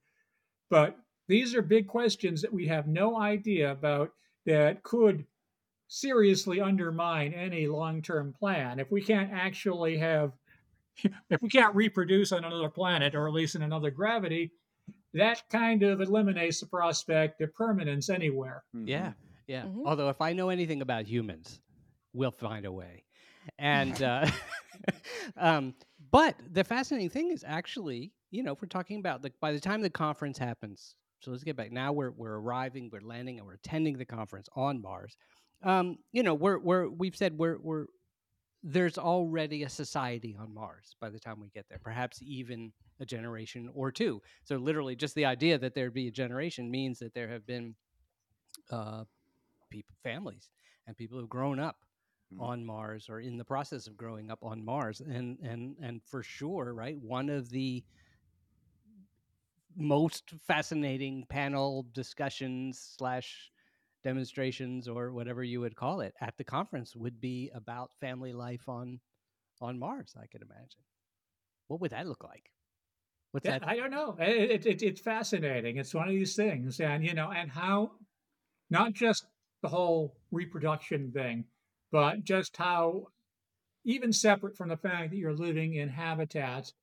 but 0.70 0.98
these 1.28 1.54
are 1.54 1.62
big 1.62 1.88
questions 1.88 2.42
that 2.42 2.54
we 2.54 2.68
have 2.68 2.88
no 2.88 3.20
idea 3.20 3.72
about 3.72 4.12
that 4.46 4.82
could 4.84 5.26
seriously 5.90 6.62
undermine 6.62 7.34
any 7.34 7.68
long-term 7.68 8.34
plan. 8.40 8.80
If 8.80 8.92
we 8.92 9.02
can't 9.02 9.32
actually 9.34 9.98
have 9.98 10.32
if 11.30 11.42
we 11.42 11.50
can't 11.50 11.76
reproduce 11.76 12.32
on 12.32 12.44
another 12.44 12.70
planet 12.70 13.16
or 13.16 13.28
at 13.28 13.34
least 13.34 13.56
in 13.56 13.62
another 13.62 13.92
gravity, 13.92 14.52
that 15.14 15.44
kind 15.50 15.84
of 15.84 16.02
eliminates 16.02 16.60
the 16.60 16.68
prospect 16.68 17.42
of 17.42 17.54
permanence 17.54 18.10
anywhere. 18.10 18.64
Yeah. 18.74 19.14
Yeah. 19.48 19.64
Mhm. 19.64 19.84
Although, 19.86 20.10
if 20.10 20.22
I 20.22 20.34
know 20.34 20.50
anything 20.50 20.82
about 20.82 21.08
humans, 21.08 21.60
we'll 22.14 22.32
find 22.32 22.66
a 22.66 22.72
way. 22.72 23.04
And, 23.58 24.02
uh, 24.04 24.30
um, 25.38 25.74
but 26.12 26.36
the 26.52 26.64
fascinating 26.64 27.10
thing 27.10 27.32
is 27.32 27.44
actually, 27.48 28.12
you 28.32 28.44
know, 28.44 28.54
if 28.54 28.62
we're 28.62 28.68
talking 28.68 29.00
about 29.00 29.22
the, 29.22 29.32
by 29.42 29.52
the 29.52 29.60
time 29.60 29.82
the 29.82 29.90
conference 29.90 30.38
happens, 30.38 30.96
so 31.22 31.32
let's 31.32 31.44
get 31.44 31.58
back. 31.58 31.72
Now 31.72 31.92
we're, 31.92 32.12
we're 32.12 32.36
arriving, 32.38 32.90
we're 32.94 33.02
landing, 33.02 33.40
and 33.40 33.48
we're 33.48 33.56
attending 33.56 33.98
the 33.98 34.06
conference 34.06 34.48
on 34.56 34.82
Mars. 34.82 35.18
Um, 35.64 35.98
you 36.14 36.24
know, 36.24 36.34
we're, 36.34 36.60
we're, 36.60 36.88
we've 36.88 37.16
said 37.16 37.38
we're, 37.38 37.58
we're, 37.60 37.86
there's 38.64 38.98
already 38.98 39.64
a 39.64 39.70
society 39.70 40.36
on 40.40 40.54
Mars 40.54 40.96
by 41.00 41.10
the 41.10 41.20
time 41.20 41.40
we 41.40 41.50
get 41.50 41.66
there, 41.70 41.80
perhaps 41.80 42.20
even 42.22 42.72
a 43.00 43.06
generation 43.06 43.70
or 43.74 43.92
two. 43.92 44.22
So, 44.44 44.58
literally, 44.58 44.96
just 44.96 45.16
the 45.16 45.26
idea 45.26 45.58
that 45.58 45.74
there'd 45.74 45.94
be 45.94 46.08
a 46.08 46.12
generation 46.12 46.70
means 46.70 47.00
that 47.00 47.14
there 47.14 47.30
have 47.30 47.46
been 47.46 47.76
uh, 48.72 49.06
people, 49.70 49.96
families, 50.04 50.50
and 50.88 50.98
people 50.98 51.20
who've 51.20 51.30
grown 51.30 51.60
up 51.60 51.78
Mm. 52.34 52.42
on 52.42 52.66
Mars 52.66 53.10
or 53.10 53.22
in 53.22 53.38
the 53.38 53.44
process 53.44 53.88
of 53.88 53.98
growing 53.98 54.30
up 54.30 54.44
on 54.44 54.64
Mars, 54.64 55.02
and 55.02 55.40
and 55.40 55.76
and 55.82 56.00
for 56.04 56.22
sure, 56.22 56.76
right, 56.76 56.96
one 57.00 57.28
of 57.28 57.50
the 57.50 57.84
most 59.76 60.32
fascinating 60.46 61.26
panel 61.30 61.86
discussions 61.94 62.96
slash 62.98 63.52
demonstrations 64.10 64.88
or 64.88 65.12
whatever 65.12 65.44
you 65.44 65.60
would 65.62 65.76
call 65.76 66.02
it 66.02 66.14
at 66.20 66.36
the 66.38 66.44
conference 66.44 66.96
would 66.96 67.22
be 67.22 67.52
about 67.54 67.92
family 68.00 68.34
life 68.34 68.68
on 68.68 69.00
on 69.62 69.78
Mars. 69.78 70.16
I 70.20 70.26
could 70.26 70.42
imagine. 70.42 70.84
What 71.68 71.80
would 71.82 71.92
that 71.92 72.08
look 72.08 72.24
like? 72.24 72.50
What's 73.32 73.46
Yeah, 73.46 73.60
that? 73.60 73.68
I 73.68 73.76
don't 73.76 73.92
know. 73.92 74.16
It, 74.20 74.52
it, 74.52 74.66
it, 74.66 74.82
it's 74.82 75.02
fascinating. 75.02 75.78
It's 75.78 75.94
one 75.94 76.08
of 76.08 76.14
these 76.14 76.36
things, 76.36 76.80
and 76.80 77.06
you 77.06 77.14
know, 77.14 77.32
and 77.32 77.52
how 77.52 77.92
not 78.72 78.94
just 78.94 79.26
the 79.62 79.70
whole 79.70 80.16
reproduction 80.32 81.12
thing, 81.12 81.46
but 81.92 82.24
just 82.24 82.58
how 82.58 83.08
even 83.86 84.12
separate 84.12 84.58
from 84.58 84.70
the 84.70 84.78
fact 84.78 85.12
that 85.12 85.18
you're 85.18 85.34
living 85.34 85.76
in 85.76 85.90
habitats, 85.90 86.74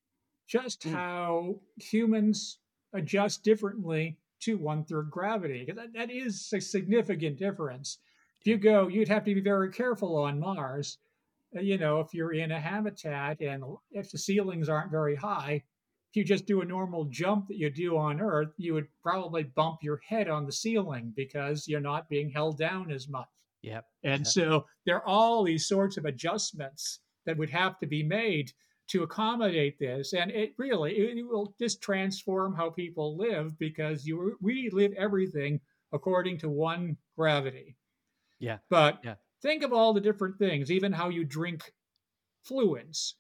just 0.47 0.85
Mm. 0.85 0.93
how 0.93 1.61
humans 1.77 2.59
adjust 2.93 3.43
differently 3.43 4.17
to 4.47 4.57
one 4.57 4.85
third 4.85 5.11
gravity. 5.11 5.69
that, 5.77 5.93
that 5.95 6.11
is 6.11 6.51
a 6.55 6.61
significant 6.61 7.39
difference. 7.39 7.99
If 8.41 8.47
you 8.47 8.57
go, 8.57 8.89
you'd 8.89 9.09
have 9.09 9.25
to 9.25 9.35
be 9.35 9.41
very 9.41 9.71
careful 9.71 10.17
on 10.17 10.41
Mars. 10.41 10.99
uh, 11.57 11.61
You 11.61 11.79
know, 11.79 12.01
if 12.01 12.15
you're 12.15 12.33
in 12.33 12.53
a 12.53 12.61
habitat 12.61 13.41
and 13.41 13.65
if 13.91 14.11
the 14.11 14.19
ceilings 14.19 14.69
aren't 14.69 14.91
very 14.91 15.17
high, 15.17 15.63
if 16.11 16.17
you 16.17 16.25
just 16.25 16.47
do 16.47 16.61
a 16.61 16.65
normal 16.65 17.05
jump 17.07 17.49
that 17.49 17.57
you 17.57 17.71
do 17.71 17.97
on 17.97 18.21
Earth, 18.21 18.53
you 18.57 18.73
would 18.75 18.87
probably 19.03 19.43
bump 19.43 19.79
your 19.83 20.01
head 20.09 20.29
on 20.29 20.47
the 20.47 20.53
ceiling 20.53 21.13
because 21.17 21.67
you're 21.69 21.81
not 21.81 22.09
being 22.09 22.31
held 22.31 22.57
down 22.59 22.91
as 22.91 23.09
much. 23.09 23.27
Yep. 23.63 23.85
And 24.05 24.27
so 24.27 24.65
there 24.87 24.97
are 24.97 25.07
all 25.07 25.43
these 25.43 25.67
sorts 25.67 25.97
of 25.97 26.05
adjustments 26.05 27.01
that 27.27 27.37
would 27.37 27.51
have 27.51 27.79
to 27.81 27.87
be 27.87 28.03
made 28.05 28.53
to 28.89 29.03
accommodate 29.03 29.79
this. 29.79 30.13
And 30.13 30.31
it 30.31 30.55
really 30.59 30.97
it, 30.97 31.27
will 31.27 31.55
just 31.59 31.83
transform 31.83 32.55
how 32.55 32.71
people 32.71 33.17
live 33.17 33.59
because 33.59 34.07
you 34.07 34.37
we 34.41 34.71
live 34.71 34.93
everything 34.95 35.61
according 35.93 36.39
to 36.39 36.49
one 36.49 36.97
gravity. 37.17 37.77
Yeah. 38.39 38.59
But 38.69 39.01
Yeah. 39.05 39.17
think 39.43 39.63
of 39.63 39.73
all 39.73 39.93
the 39.93 40.01
different 40.01 40.39
things, 40.39 40.71
even 40.71 40.93
how 40.93 41.09
you 41.09 41.25
drink 41.25 41.73
fluids. 42.45 43.17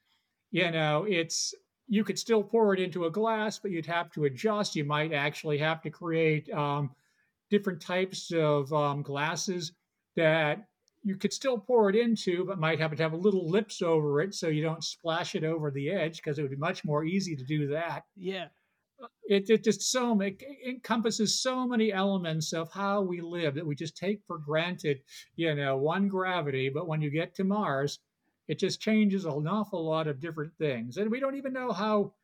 You 0.50 0.70
know, 0.70 1.05
it's 1.09 1.55
you 1.88 2.05
could 2.05 2.18
still 2.18 2.42
pour 2.42 2.74
it 2.74 2.81
into 2.81 3.05
a 3.05 3.11
glass, 3.11 3.59
but 3.59 3.70
you'd 3.70 3.87
have 3.87 4.11
to 4.12 4.24
adjust. 4.24 4.76
You 4.76 4.85
might 4.85 5.12
actually 5.12 5.59
have 5.59 5.83
to 5.83 5.90
create 5.90 6.50
um, 6.50 6.94
different 7.50 7.81
types 7.81 8.33
of 8.33 8.72
um, 8.72 9.02
glasses 9.02 9.72
that 10.16 10.66
you 11.07 11.14
could 11.14 11.33
still 11.33 11.57
pour 11.57 11.88
it 11.88 11.95
into, 11.95 12.45
but 12.45 12.59
might 12.59 12.81
have 12.81 12.90
to 12.97 13.01
have 13.01 13.12
a 13.12 13.16
little 13.16 13.49
lips 13.49 13.81
over 13.81 14.21
it 14.21 14.35
so 14.35 14.49
you 14.49 14.61
don't 14.61 14.83
splash 14.83 15.37
it 15.37 15.45
over 15.45 15.71
the 15.71 15.88
edge 15.88 16.16
because 16.16 16.37
it 16.37 16.42
would 16.42 16.51
be 16.51 16.57
much 16.57 16.85
more 16.85 17.05
easy 17.05 17.37
to 17.37 17.45
do 17.45 17.69
that. 17.69 18.03
Yeah. 18.16 18.47
It, 19.29 19.49
it 19.49 19.62
just 19.62 19.83
so 19.83 20.21
it 20.21 20.42
encompasses 20.66 21.40
so 21.40 21.64
many 21.64 21.92
elements 21.92 22.53
of 22.53 22.73
how 22.73 23.03
we 23.03 23.21
live 23.21 23.55
that 23.55 23.64
we 23.64 23.77
just 23.77 23.97
take 23.97 24.21
for 24.27 24.38
granted, 24.38 24.99
you 25.37 25.55
know, 25.55 25.77
one 25.77 26.09
gravity. 26.09 26.71
But 26.71 26.88
when 26.88 27.01
you 27.01 27.11
get 27.11 27.37
to 27.37 27.45
Mars, 27.45 28.01
it 28.49 28.59
just 28.59 28.81
changes 28.81 29.27
an 29.27 29.47
awful 29.47 29.87
lot 29.87 30.09
of 30.09 30.19
different 30.19 30.55
things, 30.59 30.97
and 30.97 31.09
we 31.09 31.21
don't 31.21 31.37
even 31.37 31.53
know 31.53 31.73
how. 31.73 32.14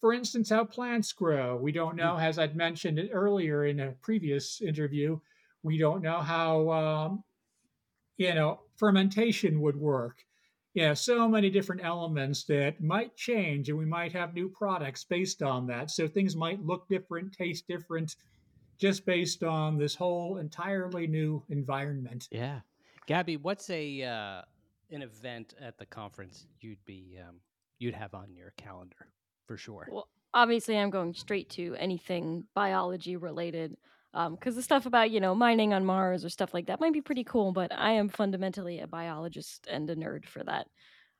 For 0.00 0.12
instance, 0.12 0.50
how 0.50 0.64
plants 0.64 1.12
grow. 1.12 1.56
We 1.56 1.72
don't 1.72 1.96
know, 1.96 2.16
as 2.16 2.38
I'd 2.38 2.54
mentioned 2.54 3.00
earlier 3.12 3.64
in 3.64 3.80
a 3.80 3.96
previous 4.00 4.60
interview, 4.60 5.18
we 5.64 5.76
don't 5.76 6.02
know 6.02 6.20
how 6.20 6.70
um, 6.70 7.24
you 8.18 8.34
know 8.34 8.60
fermentation 8.76 9.60
would 9.60 9.76
work 9.76 10.18
yeah 10.74 10.92
so 10.92 11.26
many 11.26 11.48
different 11.48 11.82
elements 11.82 12.44
that 12.44 12.80
might 12.82 13.16
change 13.16 13.68
and 13.68 13.78
we 13.78 13.86
might 13.86 14.12
have 14.12 14.34
new 14.34 14.48
products 14.48 15.04
based 15.04 15.42
on 15.42 15.66
that 15.66 15.90
so 15.90 16.06
things 16.06 16.36
might 16.36 16.62
look 16.64 16.86
different 16.88 17.32
taste 17.32 17.66
different 17.66 18.16
just 18.78 19.06
based 19.06 19.42
on 19.42 19.78
this 19.78 19.94
whole 19.94 20.36
entirely 20.36 21.06
new 21.06 21.42
environment 21.48 22.28
Yeah. 22.30 22.60
Gabby, 23.08 23.38
what's 23.38 23.70
a 23.70 24.02
uh, 24.02 24.42
an 24.90 25.00
event 25.00 25.54
at 25.58 25.78
the 25.78 25.86
conference 25.86 26.46
you'd 26.60 26.84
be 26.84 27.18
um, 27.26 27.36
you'd 27.78 27.94
have 27.94 28.14
on 28.14 28.34
your 28.34 28.52
calendar 28.58 29.08
for 29.46 29.56
sure? 29.56 29.88
Well, 29.90 30.08
obviously, 30.34 30.76
I'm 30.76 30.90
going 30.90 31.14
straight 31.14 31.48
to 31.50 31.74
anything 31.78 32.44
biology 32.54 33.16
related. 33.16 33.78
Because 34.12 34.56
the 34.56 34.62
stuff 34.62 34.86
about, 34.86 35.10
you 35.10 35.20
know, 35.20 35.34
mining 35.34 35.72
on 35.72 35.84
Mars 35.84 36.24
or 36.24 36.28
stuff 36.28 36.54
like 36.54 36.66
that 36.66 36.80
might 36.80 36.92
be 36.92 37.00
pretty 37.00 37.24
cool, 37.24 37.52
but 37.52 37.72
I 37.72 37.92
am 37.92 38.08
fundamentally 38.08 38.80
a 38.80 38.86
biologist 38.86 39.66
and 39.70 39.88
a 39.90 39.96
nerd 39.96 40.24
for 40.26 40.42
that. 40.44 40.66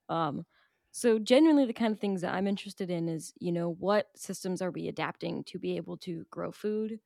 Um, 0.09 0.47
so, 0.93 1.19
genuinely, 1.19 1.67
the 1.67 1.75
kind 1.75 1.93
of 1.93 2.01
things 2.01 2.23
that 2.23 2.35
I'm 2.35 2.47
interested 2.47 2.91
in 2.91 3.09
is, 3.09 3.33
you 3.41 3.53
know, 3.53 3.75
what 3.75 4.09
systems 4.17 4.63
are 4.63 4.71
we 4.71 4.89
adapting 4.89 5.45
to 5.45 5.59
be 5.59 5.77
able 5.77 5.99
to 5.99 6.25
grow 6.31 6.51
food, 6.53 7.01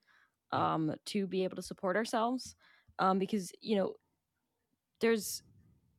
um, 0.52 0.94
to 1.06 1.26
be 1.26 1.44
able 1.44 1.56
to 1.56 1.62
support 1.62 1.96
ourselves? 1.96 2.56
Um, 2.98 3.18
because, 3.18 3.52
you 3.60 3.76
know, 3.76 3.94
there's, 5.00 5.42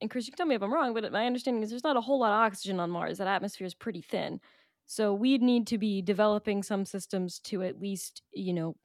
and 0.01 0.09
Chris, 0.11 0.27
you 0.27 0.31
can 0.31 0.37
tell 0.37 0.45
me 0.47 0.55
if 0.55 0.63
I'm 0.63 0.73
wrong, 0.73 0.93
but 0.93 1.11
my 1.11 1.25
understanding 1.25 1.63
is 1.63 1.69
there's 1.69 1.83
not 1.83 1.97
a 1.97 2.01
whole 2.01 2.19
lot 2.19 2.31
of 2.33 2.39
oxygen 2.45 2.79
on 2.79 2.89
Mars. 2.91 3.17
That 3.17 3.27
atmosphere 3.27 3.67
is 3.67 3.73
pretty 3.75 4.01
thin. 4.01 4.39
So 4.85 5.13
we'd 5.13 5.41
need 5.41 5.67
to 5.67 5.77
be 5.77 6.01
developing 6.01 6.63
some 6.63 6.85
systems 6.85 7.39
to 7.41 7.63
at 7.63 7.79
least, 7.79 8.21
you 8.33 8.53
know, 8.53 8.75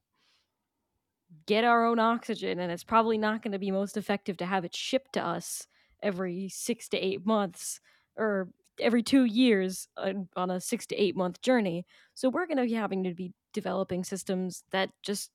get 1.46 1.64
our 1.64 1.84
own 1.86 1.98
oxygen. 1.98 2.58
And 2.58 2.72
it's 2.72 2.84
probably 2.84 3.18
not 3.18 3.42
going 3.42 3.52
to 3.52 3.58
be 3.58 3.70
most 3.70 3.96
effective 3.96 4.36
to 4.38 4.46
have 4.46 4.64
it 4.64 4.74
shipped 4.74 5.14
to 5.14 5.24
us 5.24 5.66
every 6.02 6.48
six 6.48 6.88
to 6.90 6.98
eight 6.98 7.26
months 7.26 7.80
or 8.16 8.48
every 8.80 9.02
two 9.02 9.24
years 9.24 9.88
uh, 9.96 10.12
on 10.36 10.50
a 10.50 10.60
six 10.60 10.86
to 10.86 10.96
eight 10.96 11.16
month 11.16 11.40
journey. 11.42 11.84
So 12.14 12.28
we're 12.28 12.46
going 12.46 12.58
to 12.58 12.64
be 12.64 12.74
having 12.74 13.04
to 13.04 13.14
be 13.14 13.32
developing 13.52 14.04
systems 14.04 14.62
that 14.70 14.90
just 15.02 15.30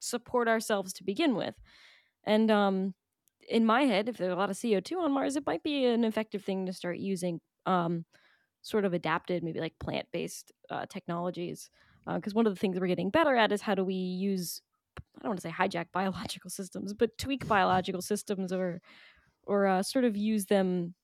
support 0.00 0.48
ourselves 0.48 0.92
to 0.94 1.04
begin 1.04 1.34
with. 1.34 1.54
And 2.24 2.50
um, 2.50 2.94
in 3.48 3.64
my 3.64 3.82
head, 3.82 4.08
if 4.08 4.16
there's 4.16 4.32
a 4.32 4.36
lot 4.36 4.50
of 4.50 4.56
CO2 4.56 4.98
on 4.98 5.12
Mars, 5.12 5.36
it 5.36 5.46
might 5.46 5.62
be 5.62 5.86
an 5.86 6.04
effective 6.04 6.44
thing 6.44 6.66
to 6.66 6.72
start 6.72 6.98
using 6.98 7.40
um, 7.66 8.04
sort 8.62 8.84
of 8.84 8.94
adapted, 8.94 9.42
maybe 9.42 9.60
like 9.60 9.78
plant 9.78 10.06
based 10.12 10.52
uh, 10.70 10.86
technologies. 10.86 11.70
Because 12.06 12.34
one 12.34 12.46
of 12.46 12.54
the 12.54 12.58
things 12.58 12.80
we're 12.80 12.86
getting 12.86 13.10
better 13.10 13.36
at 13.36 13.52
is 13.52 13.60
how 13.60 13.74
do 13.74 13.84
we 13.84 13.94
use, 13.94 14.62
I 15.16 15.22
don't 15.22 15.30
want 15.30 15.40
to 15.40 15.48
say 15.48 15.54
hijack 15.54 15.86
biological 15.92 16.50
systems, 16.50 16.94
but 16.94 17.16
tweak 17.18 17.46
biological 17.46 18.02
systems 18.02 18.52
or, 18.52 18.80
or 19.44 19.66
uh, 19.66 19.82
sort 19.82 20.04
of 20.04 20.16
use 20.16 20.46
them 20.46 20.94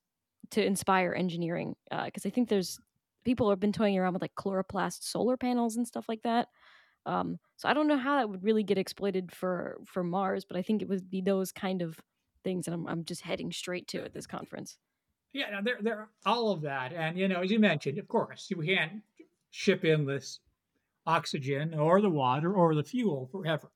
to 0.51 0.65
inspire 0.65 1.15
engineering 1.15 1.75
because 1.91 2.27
I 2.27 2.31
think 2.31 2.49
there's 2.49 2.79
people 3.25 3.49
have 3.51 3.61
been 3.61 3.73
toying 3.73 3.99
around 3.99 4.13
with 4.13 4.23
like 4.23 4.35
chloroplast 4.35 5.03
solar 5.03 5.37
panels 5.37 5.77
and 5.77 5.87
stuff 5.87 6.05
like 6.09 6.23
that. 6.23 6.49
Um, 7.07 7.39
so 7.57 7.69
I 7.69 7.75
don't 7.75 7.89
know 7.89 7.97
how 7.97 8.17
that 8.17 8.29
would 8.29 8.45
really 8.45 8.63
get 8.63 8.79
exploited 8.79 9.33
for 9.33 9.79
for 9.87 10.03
Mars, 10.03 10.45
but 10.45 10.57
I 10.57 10.63
think 10.63 10.83
it 10.83 10.89
would 10.89 11.11
be 11.11 11.21
those 11.21 11.53
kind 11.53 11.83
of 11.83 11.99
things 12.43 12.67
that 12.67 12.73
I'm 12.73 12.87
I'm 12.87 13.05
just 13.05 13.23
heading 13.23 13.53
straight 13.53 13.89
to 13.89 14.05
at 14.05 14.15
this 14.15 14.27
conference. 14.27 14.79
Yeah, 15.33 15.51
no, 15.51 15.61
there 15.63 15.79
there 15.81 16.09
all 16.25 16.51
of 16.51 16.63
that, 16.63 16.93
and 16.93 17.19
you 17.19 17.29
know, 17.29 17.43
as 17.43 17.51
you 17.51 17.59
mentioned, 17.59 17.99
of 17.99 18.09
course, 18.09 18.47
you 18.51 18.57
can't 18.63 19.03
ship 19.51 19.85
in 19.85 20.07
this 20.07 20.41
oxygen 21.07 21.75
or 21.75 22.01
the 22.01 22.11
water 22.11 22.55
or 22.55 22.75
the 22.75 22.85
fuel 22.85 23.29
forever. 23.31 23.71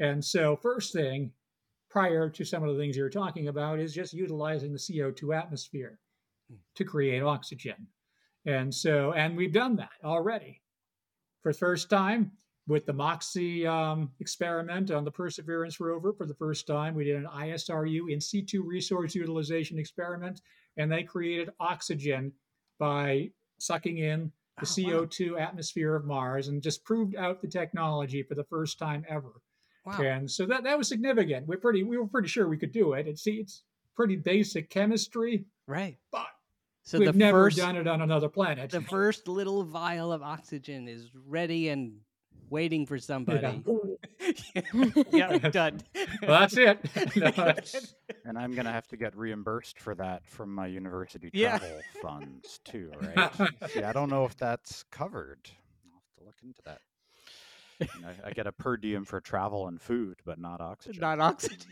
And 0.00 0.24
so, 0.24 0.56
first 0.56 0.92
thing, 0.92 1.32
prior 1.90 2.28
to 2.28 2.44
some 2.44 2.62
of 2.62 2.74
the 2.74 2.80
things 2.80 2.96
you're 2.96 3.10
talking 3.10 3.48
about, 3.48 3.78
is 3.78 3.94
just 3.94 4.12
utilizing 4.12 4.72
the 4.72 4.78
CO2 4.78 5.36
atmosphere 5.36 5.98
to 6.74 6.84
create 6.84 7.22
oxygen. 7.22 7.86
And 8.46 8.74
so, 8.74 9.12
and 9.12 9.36
we've 9.36 9.52
done 9.52 9.76
that 9.76 9.92
already. 10.04 10.60
For 11.42 11.52
the 11.52 11.58
first 11.58 11.88
time, 11.88 12.32
with 12.66 12.86
the 12.86 12.92
MOXIE 12.92 13.66
um, 13.66 14.10
experiment 14.20 14.90
on 14.90 15.04
the 15.04 15.10
Perseverance 15.10 15.80
rover, 15.80 16.12
for 16.12 16.26
the 16.26 16.34
first 16.34 16.66
time, 16.66 16.94
we 16.94 17.04
did 17.04 17.16
an 17.16 17.26
ISRU 17.26 18.10
in 18.10 18.20
situ 18.20 18.62
resource 18.62 19.14
utilization 19.14 19.78
experiment, 19.78 20.40
and 20.76 20.90
they 20.90 21.02
created 21.02 21.50
oxygen 21.60 22.32
by 22.78 23.30
sucking 23.58 23.98
in 23.98 24.32
the 24.60 24.66
oh, 24.86 25.06
CO2 25.06 25.32
wow. 25.32 25.38
atmosphere 25.38 25.94
of 25.94 26.04
Mars 26.04 26.48
and 26.48 26.62
just 26.62 26.84
proved 26.84 27.16
out 27.16 27.40
the 27.40 27.48
technology 27.48 28.22
for 28.22 28.34
the 28.34 28.44
first 28.44 28.78
time 28.78 29.04
ever. 29.08 29.32
Wow. 29.84 30.00
And 30.00 30.30
so 30.30 30.46
that, 30.46 30.64
that 30.64 30.78
was 30.78 30.88
significant. 30.88 31.46
We're 31.46 31.58
pretty 31.58 31.82
we 31.82 31.98
were 31.98 32.06
pretty 32.06 32.28
sure 32.28 32.48
we 32.48 32.56
could 32.56 32.72
do 32.72 32.94
it. 32.94 33.06
It's 33.06 33.26
it's 33.26 33.62
pretty 33.94 34.16
basic 34.16 34.70
chemistry. 34.70 35.44
Right. 35.66 35.98
But 36.10 36.26
so 36.84 36.98
we've 36.98 37.12
the 37.12 37.18
never 37.18 37.44
first, 37.44 37.56
done 37.56 37.76
it 37.76 37.86
on 37.86 38.02
another 38.02 38.28
planet. 38.28 38.70
The 38.70 38.80
first 38.82 39.28
little 39.28 39.64
vial 39.64 40.12
of 40.12 40.22
oxygen 40.22 40.88
is 40.88 41.08
ready 41.26 41.68
and 41.68 41.94
waiting 42.50 42.86
for 42.86 42.98
somebody. 42.98 43.62
Yeah, 44.54 44.62
yeah 45.12 45.38
done. 45.50 45.80
Well, 46.22 46.40
that's 46.40 46.56
it. 46.56 46.78
No, 47.16 47.30
that's... 47.30 47.94
And 48.24 48.38
I'm 48.38 48.54
gonna 48.54 48.72
have 48.72 48.86
to 48.88 48.96
get 48.96 49.16
reimbursed 49.16 49.78
for 49.78 49.94
that 49.96 50.26
from 50.26 50.54
my 50.54 50.66
university 50.66 51.30
travel 51.30 51.68
yeah. 51.68 52.00
funds 52.02 52.60
too, 52.64 52.90
right? 53.00 53.30
See, 53.68 53.82
I 53.82 53.92
don't 53.92 54.10
know 54.10 54.24
if 54.24 54.36
that's 54.36 54.84
covered. 54.90 55.50
I'll 55.86 55.94
have 55.94 56.18
to 56.18 56.24
look 56.24 56.36
into 56.42 56.62
that. 56.64 56.80
I, 57.80 58.28
I, 58.28 58.30
get 58.32 58.46
a 58.46 58.52
per 58.52 58.76
diem 58.76 59.04
for 59.04 59.20
travel 59.20 59.68
and 59.68 59.80
food, 59.80 60.16
but 60.24 60.38
not 60.38 60.60
oxygen. 60.60 61.00
Not 61.00 61.20
oxygen. 61.20 61.70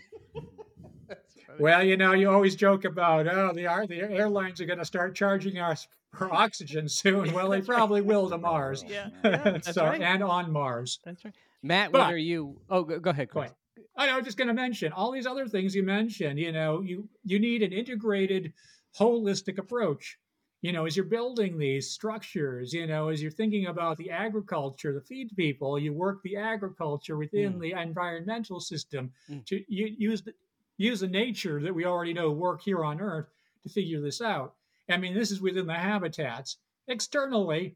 well, 1.58 1.82
you 1.82 1.96
know, 1.96 2.12
you 2.12 2.30
always 2.30 2.56
joke 2.56 2.84
about, 2.84 3.26
oh, 3.26 3.52
the, 3.54 3.86
the 3.88 4.00
airlines 4.00 4.60
are 4.60 4.66
going 4.66 4.78
to 4.78 4.84
start 4.84 5.14
charging 5.14 5.58
us 5.58 5.88
for 6.14 6.32
oxygen 6.32 6.88
soon. 6.88 7.32
Well, 7.32 7.48
they 7.50 7.60
probably 7.60 8.02
will 8.02 8.28
to 8.30 8.38
Mars. 8.38 8.84
Yeah, 8.86 9.08
yeah 9.24 9.60
so 9.60 9.84
right. 9.84 10.00
and 10.00 10.22
on 10.22 10.50
Mars. 10.50 10.98
That's 11.04 11.24
right. 11.24 11.34
Matt, 11.62 11.92
but, 11.92 12.00
what 12.00 12.12
are 12.12 12.18
you? 12.18 12.60
Oh, 12.68 12.82
go, 12.82 12.98
go 12.98 13.10
ahead. 13.10 13.28
Go 13.30 13.40
ahead. 13.40 13.54
I 13.96 14.16
was 14.16 14.24
just 14.24 14.38
going 14.38 14.48
to 14.48 14.54
mention 14.54 14.92
all 14.92 15.12
these 15.12 15.26
other 15.26 15.46
things 15.46 15.74
you 15.74 15.82
mentioned. 15.82 16.38
You 16.38 16.50
know, 16.50 16.80
you 16.80 17.08
you 17.24 17.38
need 17.38 17.62
an 17.62 17.72
integrated, 17.72 18.52
holistic 18.98 19.58
approach 19.58 20.18
you 20.62 20.70
know, 20.70 20.86
as 20.86 20.96
you're 20.96 21.04
building 21.04 21.58
these 21.58 21.90
structures, 21.90 22.72
you 22.72 22.86
know, 22.86 23.08
as 23.08 23.20
you're 23.20 23.32
thinking 23.32 23.66
about 23.66 23.98
the 23.98 24.10
agriculture, 24.10 24.92
the 24.92 25.00
feed 25.00 25.36
people, 25.36 25.76
you 25.76 25.92
work 25.92 26.22
the 26.22 26.36
agriculture 26.36 27.16
within 27.16 27.54
mm. 27.54 27.60
the 27.60 27.72
environmental 27.72 28.60
system 28.60 29.12
mm. 29.28 29.44
to 29.46 29.60
use 29.68 30.22
the, 30.22 30.32
use 30.78 31.00
the 31.00 31.08
nature 31.08 31.60
that 31.60 31.74
we 31.74 31.84
already 31.84 32.12
know 32.12 32.30
work 32.30 32.62
here 32.62 32.84
on 32.84 33.00
Earth 33.00 33.26
to 33.64 33.68
figure 33.68 34.00
this 34.00 34.20
out. 34.20 34.54
I 34.88 34.98
mean, 34.98 35.14
this 35.14 35.32
is 35.32 35.40
within 35.40 35.66
the 35.66 35.74
habitats. 35.74 36.58
Externally, 36.86 37.74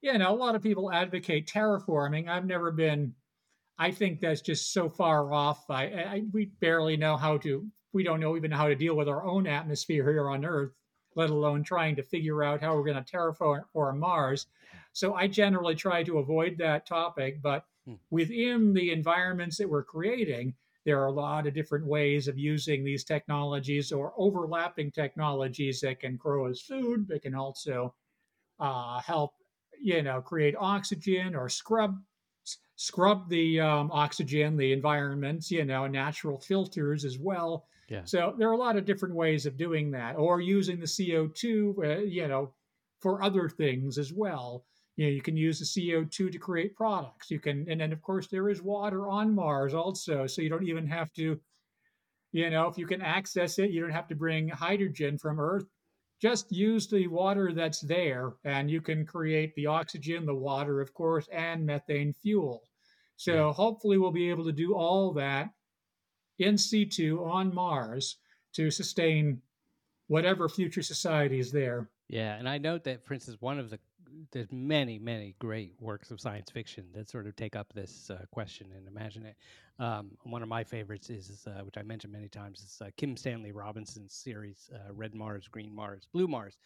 you 0.00 0.16
know, 0.16 0.34
a 0.34 0.36
lot 0.36 0.54
of 0.54 0.62
people 0.62 0.90
advocate 0.90 1.46
terraforming. 1.46 2.28
I've 2.28 2.46
never 2.46 2.70
been. 2.70 3.14
I 3.78 3.90
think 3.90 4.20
that's 4.20 4.40
just 4.40 4.72
so 4.72 4.88
far 4.88 5.32
off. 5.32 5.68
I, 5.68 5.84
I 5.84 6.22
we 6.32 6.46
barely 6.46 6.96
know 6.96 7.18
how 7.18 7.36
to. 7.38 7.66
We 7.92 8.02
don't 8.02 8.20
know 8.20 8.36
even 8.36 8.50
how 8.50 8.68
to 8.68 8.74
deal 8.74 8.96
with 8.96 9.08
our 9.08 9.26
own 9.26 9.46
atmosphere 9.46 10.10
here 10.10 10.30
on 10.30 10.44
Earth 10.44 10.72
let 11.14 11.30
alone 11.30 11.62
trying 11.62 11.96
to 11.96 12.02
figure 12.02 12.42
out 12.42 12.60
how 12.60 12.74
we're 12.74 12.84
going 12.84 13.02
to 13.02 13.12
terraform 13.12 13.96
Mars. 13.96 14.46
So 14.92 15.14
I 15.14 15.26
generally 15.26 15.74
try 15.74 16.02
to 16.04 16.18
avoid 16.18 16.58
that 16.58 16.86
topic. 16.86 17.42
But 17.42 17.66
hmm. 17.84 17.94
within 18.10 18.72
the 18.72 18.92
environments 18.92 19.58
that 19.58 19.68
we're 19.68 19.84
creating, 19.84 20.54
there 20.84 21.00
are 21.00 21.06
a 21.06 21.12
lot 21.12 21.46
of 21.46 21.54
different 21.54 21.86
ways 21.86 22.28
of 22.28 22.38
using 22.38 22.84
these 22.84 23.04
technologies 23.04 23.90
or 23.90 24.12
overlapping 24.16 24.90
technologies 24.90 25.80
that 25.80 26.00
can 26.00 26.16
grow 26.16 26.46
as 26.46 26.60
food, 26.60 27.08
but 27.08 27.22
can 27.22 27.34
also 27.34 27.94
uh, 28.60 29.00
help, 29.00 29.34
you 29.80 30.02
know, 30.02 30.20
create 30.20 30.54
oxygen 30.58 31.34
or 31.34 31.48
scrub 31.48 31.96
scrub 32.76 33.28
the 33.28 33.60
um, 33.60 33.90
oxygen, 33.92 34.56
the 34.56 34.72
environments, 34.72 35.50
you 35.50 35.64
know, 35.64 35.86
natural 35.86 36.38
filters 36.38 37.04
as 37.04 37.18
well. 37.18 37.66
Yeah. 37.88 38.02
So 38.04 38.34
there 38.38 38.48
are 38.48 38.52
a 38.52 38.58
lot 38.58 38.76
of 38.76 38.84
different 38.84 39.14
ways 39.14 39.46
of 39.46 39.56
doing 39.56 39.90
that, 39.92 40.16
or 40.16 40.40
using 40.40 40.80
the 40.80 40.86
CO2, 40.86 41.78
uh, 41.78 41.98
you 42.02 42.26
know, 42.28 42.52
for 43.00 43.22
other 43.22 43.48
things 43.48 43.98
as 43.98 44.12
well. 44.12 44.64
You 44.96 45.06
know, 45.06 45.12
you 45.12 45.22
can 45.22 45.36
use 45.36 45.58
the 45.58 45.64
CO2 45.64 46.32
to 46.32 46.38
create 46.38 46.74
products. 46.74 47.30
You 47.30 47.40
can, 47.40 47.66
and 47.68 47.80
then 47.80 47.92
of 47.92 48.00
course 48.00 48.28
there 48.28 48.48
is 48.48 48.62
water 48.62 49.08
on 49.08 49.34
Mars 49.34 49.74
also, 49.74 50.26
so 50.26 50.40
you 50.40 50.48
don't 50.48 50.66
even 50.66 50.86
have 50.86 51.12
to, 51.14 51.38
you 52.32 52.50
know, 52.50 52.68
if 52.68 52.78
you 52.78 52.86
can 52.86 53.02
access 53.02 53.58
it, 53.58 53.70
you 53.70 53.80
don't 53.80 53.90
have 53.90 54.08
to 54.08 54.14
bring 54.14 54.48
hydrogen 54.48 55.18
from 55.18 55.40
Earth. 55.40 55.66
Just 56.22 56.50
use 56.50 56.86
the 56.88 57.06
water 57.08 57.52
that's 57.52 57.80
there, 57.80 58.32
and 58.44 58.70
you 58.70 58.80
can 58.80 59.04
create 59.04 59.54
the 59.56 59.66
oxygen, 59.66 60.24
the 60.24 60.34
water, 60.34 60.80
of 60.80 60.94
course, 60.94 61.28
and 61.32 61.66
methane 61.66 62.14
fuel. 62.22 62.62
So 63.16 63.48
yeah. 63.48 63.52
hopefully 63.52 63.98
we'll 63.98 64.12
be 64.12 64.30
able 64.30 64.44
to 64.44 64.52
do 64.52 64.74
all 64.74 65.12
that 65.14 65.50
in 66.38 66.58
situ 66.58 67.24
on 67.24 67.54
Mars 67.54 68.16
to 68.54 68.70
sustain 68.70 69.40
whatever 70.08 70.48
future 70.48 70.82
society 70.82 71.38
is 71.38 71.52
there. 71.52 71.88
Yeah, 72.08 72.36
and 72.36 72.48
I 72.48 72.58
note 72.58 72.84
that, 72.84 73.04
for 73.04 73.14
instance, 73.14 73.38
one 73.40 73.58
of 73.58 73.70
the 73.70 73.78
there's 74.30 74.50
many, 74.52 74.98
many 74.98 75.34
great 75.38 75.72
works 75.80 76.10
of 76.10 76.20
science 76.20 76.50
fiction 76.50 76.84
that 76.94 77.08
sort 77.08 77.26
of 77.26 77.34
take 77.36 77.56
up 77.56 77.72
this 77.72 78.10
uh, 78.10 78.24
question 78.30 78.68
and 78.76 78.86
imagine 78.86 79.26
it. 79.26 79.36
Um, 79.78 80.12
one 80.22 80.42
of 80.42 80.48
my 80.48 80.62
favorites 80.62 81.10
is, 81.10 81.46
uh, 81.46 81.62
which 81.64 81.76
I 81.76 81.82
mentioned 81.82 82.12
many 82.12 82.28
times, 82.28 82.60
is 82.60 82.78
uh, 82.80 82.90
Kim 82.96 83.16
Stanley 83.16 83.50
Robinson's 83.50 84.14
series, 84.14 84.70
uh, 84.72 84.92
Red 84.92 85.14
Mars, 85.14 85.48
Green 85.48 85.74
Mars, 85.74 86.06
Blue 86.12 86.28
Mars, 86.28 86.58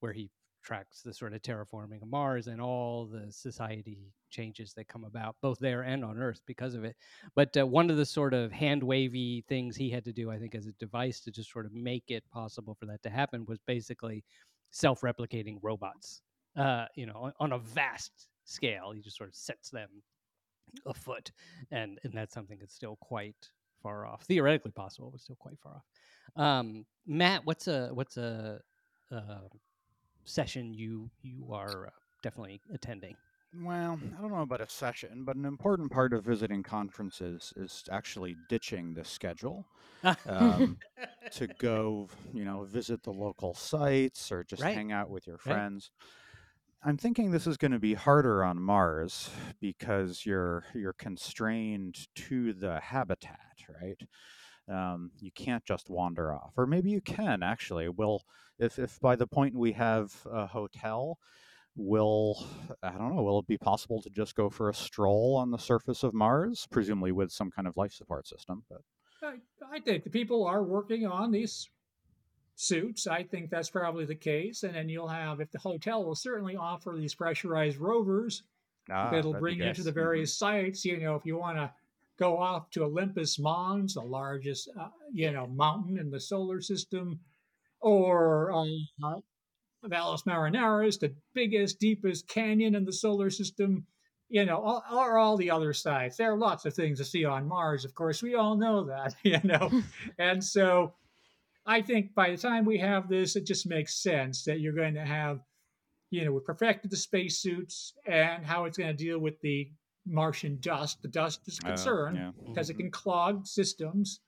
where 0.00 0.12
he 0.12 0.30
tracks 0.66 1.00
the 1.00 1.14
sort 1.14 1.32
of 1.32 1.40
terraforming 1.42 2.02
of 2.02 2.08
Mars 2.08 2.48
and 2.48 2.60
all 2.60 3.06
the 3.06 3.30
society 3.30 4.12
changes 4.30 4.74
that 4.74 4.88
come 4.88 5.04
about 5.04 5.36
both 5.40 5.58
there 5.60 5.82
and 5.82 6.04
on 6.04 6.18
Earth 6.18 6.40
because 6.44 6.74
of 6.74 6.84
it. 6.84 6.96
But 7.34 7.56
uh, 7.56 7.66
one 7.66 7.88
of 7.88 7.96
the 7.96 8.04
sort 8.04 8.34
of 8.34 8.50
hand 8.50 8.82
wavy 8.82 9.44
things 9.48 9.76
he 9.76 9.88
had 9.88 10.04
to 10.04 10.12
do, 10.12 10.30
I 10.30 10.38
think, 10.38 10.54
as 10.54 10.66
a 10.66 10.72
device 10.72 11.20
to 11.20 11.30
just 11.30 11.52
sort 11.52 11.66
of 11.66 11.72
make 11.72 12.04
it 12.08 12.24
possible 12.30 12.74
for 12.74 12.86
that 12.86 13.02
to 13.04 13.10
happen 13.10 13.46
was 13.46 13.60
basically 13.66 14.24
self 14.70 15.02
replicating 15.02 15.58
robots, 15.62 16.20
uh, 16.56 16.86
you 16.96 17.06
know, 17.06 17.14
on, 17.14 17.32
on 17.38 17.52
a 17.52 17.58
vast 17.58 18.28
scale. 18.44 18.90
He 18.92 19.00
just 19.00 19.16
sort 19.16 19.30
of 19.30 19.36
sets 19.36 19.70
them 19.70 19.88
afoot. 20.84 21.30
And, 21.70 21.98
and 22.02 22.12
that's 22.12 22.34
something 22.34 22.58
that's 22.58 22.74
still 22.74 22.98
quite 23.00 23.50
far 23.82 24.04
off, 24.04 24.24
theoretically 24.24 24.72
possible, 24.72 25.10
but 25.12 25.20
still 25.20 25.36
quite 25.38 25.58
far 25.62 25.76
off. 25.76 26.42
Um, 26.42 26.84
Matt, 27.06 27.42
what's 27.44 27.68
a, 27.68 27.90
what's 27.92 28.16
a, 28.16 28.60
uh, 29.12 29.38
session 30.26 30.74
you 30.74 31.10
you 31.22 31.52
are 31.52 31.86
uh, 31.86 31.90
definitely 32.22 32.60
attending? 32.72 33.16
Well, 33.62 33.98
I 34.18 34.20
don't 34.20 34.30
know 34.30 34.42
about 34.42 34.60
a 34.60 34.68
session, 34.68 35.24
but 35.24 35.36
an 35.36 35.46
important 35.46 35.90
part 35.90 36.12
of 36.12 36.24
visiting 36.24 36.62
conferences 36.62 37.52
is 37.56 37.84
actually 37.90 38.36
ditching 38.48 38.92
the 38.92 39.04
schedule 39.04 39.66
um, 40.26 40.76
to 41.32 41.46
go, 41.46 42.08
you 42.34 42.44
know, 42.44 42.64
visit 42.64 43.02
the 43.02 43.12
local 43.12 43.54
sites 43.54 44.30
or 44.30 44.44
just 44.44 44.62
right. 44.62 44.74
hang 44.74 44.92
out 44.92 45.08
with 45.08 45.26
your 45.26 45.38
friends. 45.38 45.90
Right. 46.02 46.90
I'm 46.90 46.96
thinking 46.98 47.30
this 47.30 47.46
is 47.46 47.56
going 47.56 47.72
to 47.72 47.78
be 47.78 47.94
harder 47.94 48.44
on 48.44 48.60
Mars 48.60 49.30
because 49.60 50.26
you're 50.26 50.64
you're 50.74 50.92
constrained 50.92 52.06
to 52.14 52.52
the 52.52 52.78
habitat, 52.78 53.38
right? 53.80 54.00
Um, 54.68 55.12
you 55.20 55.30
can't 55.30 55.64
just 55.64 55.88
wander 55.88 56.32
off, 56.32 56.52
or 56.56 56.66
maybe 56.66 56.90
you 56.90 57.00
can 57.00 57.42
actually. 57.42 57.88
Will 57.88 58.22
if 58.58 58.78
if 58.78 58.98
by 59.00 59.16
the 59.16 59.26
point 59.26 59.54
we 59.54 59.72
have 59.72 60.12
a 60.30 60.46
hotel, 60.46 61.18
will 61.76 62.44
I 62.82 62.90
don't 62.90 63.14
know, 63.14 63.22
will 63.22 63.38
it 63.38 63.46
be 63.46 63.58
possible 63.58 64.02
to 64.02 64.10
just 64.10 64.34
go 64.34 64.50
for 64.50 64.68
a 64.68 64.74
stroll 64.74 65.36
on 65.36 65.50
the 65.50 65.58
surface 65.58 66.02
of 66.02 66.14
Mars, 66.14 66.66
presumably 66.70 67.12
with 67.12 67.30
some 67.30 67.50
kind 67.50 67.68
of 67.68 67.76
life 67.76 67.92
support 67.92 68.26
system? 68.26 68.64
But 68.68 68.80
I, 69.22 69.34
I 69.70 69.80
think 69.80 70.04
the 70.04 70.10
people 70.10 70.44
are 70.44 70.62
working 70.62 71.06
on 71.06 71.30
these 71.30 71.70
suits. 72.56 73.06
I 73.06 73.22
think 73.22 73.50
that's 73.50 73.70
probably 73.70 74.06
the 74.06 74.14
case, 74.14 74.62
and 74.62 74.74
then 74.74 74.88
you'll 74.88 75.08
have 75.08 75.40
if 75.40 75.50
the 75.50 75.58
hotel 75.58 76.04
will 76.04 76.14
certainly 76.14 76.56
offer 76.56 76.94
these 76.96 77.14
pressurized 77.14 77.76
rovers 77.76 78.42
ah, 78.90 79.10
that'll 79.10 79.34
bring 79.34 79.60
you 79.60 79.72
to 79.72 79.82
the 79.82 79.90
mm-hmm. 79.90 79.98
various 79.98 80.36
mm-hmm. 80.36 80.66
sites. 80.66 80.84
You 80.84 80.98
know, 80.98 81.14
if 81.14 81.24
you 81.24 81.36
want 81.36 81.58
to 81.58 81.70
go 82.18 82.38
off 82.38 82.70
to 82.70 82.84
Olympus 82.84 83.38
Mons, 83.38 83.94
the 83.94 84.00
largest, 84.00 84.70
uh, 84.78 84.88
you 85.12 85.30
know, 85.30 85.46
mountain 85.46 85.98
in 85.98 86.10
the 86.10 86.20
solar 86.20 86.60
system, 86.60 87.20
or 87.80 88.52
uh, 88.52 89.20
Valles 89.84 90.22
Marineris, 90.24 90.98
the 90.98 91.14
biggest, 91.34 91.78
deepest 91.78 92.28
canyon 92.28 92.74
in 92.74 92.84
the 92.84 92.92
solar 92.92 93.30
system, 93.30 93.86
you 94.28 94.44
know, 94.44 94.58
all, 94.58 94.84
or 94.92 95.18
all 95.18 95.36
the 95.36 95.50
other 95.50 95.72
sites. 95.72 96.16
There 96.16 96.32
are 96.32 96.38
lots 96.38 96.64
of 96.64 96.74
things 96.74 96.98
to 96.98 97.04
see 97.04 97.24
on 97.24 97.46
Mars, 97.46 97.84
of 97.84 97.94
course. 97.94 98.22
We 98.22 98.34
all 98.34 98.56
know 98.56 98.84
that, 98.84 99.14
you 99.22 99.40
know. 99.44 99.70
and 100.18 100.42
so 100.42 100.94
I 101.66 101.82
think 101.82 102.14
by 102.14 102.30
the 102.30 102.36
time 102.36 102.64
we 102.64 102.78
have 102.78 103.08
this, 103.08 103.36
it 103.36 103.46
just 103.46 103.66
makes 103.66 104.02
sense 104.02 104.44
that 104.44 104.60
you're 104.60 104.72
going 104.72 104.94
to 104.94 105.04
have, 105.04 105.40
you 106.10 106.24
know, 106.24 106.32
we 106.32 106.40
perfected 106.40 106.90
the 106.90 106.96
spacesuits 106.96 107.92
and 108.06 108.44
how 108.44 108.64
it's 108.64 108.78
going 108.78 108.96
to 108.96 109.04
deal 109.04 109.18
with 109.18 109.40
the 109.40 109.70
Martian 110.06 110.58
dust. 110.60 111.02
The 111.02 111.08
dust 111.08 111.40
is 111.46 111.58
a 111.58 111.66
Oh, 111.66 111.68
concern 111.70 112.14
yeah. 112.14 112.32
because 112.46 112.70
it 112.70 112.74
Mhm. 112.74 112.80
can 112.80 112.90
clog 112.90 113.46
systems. 113.46 114.20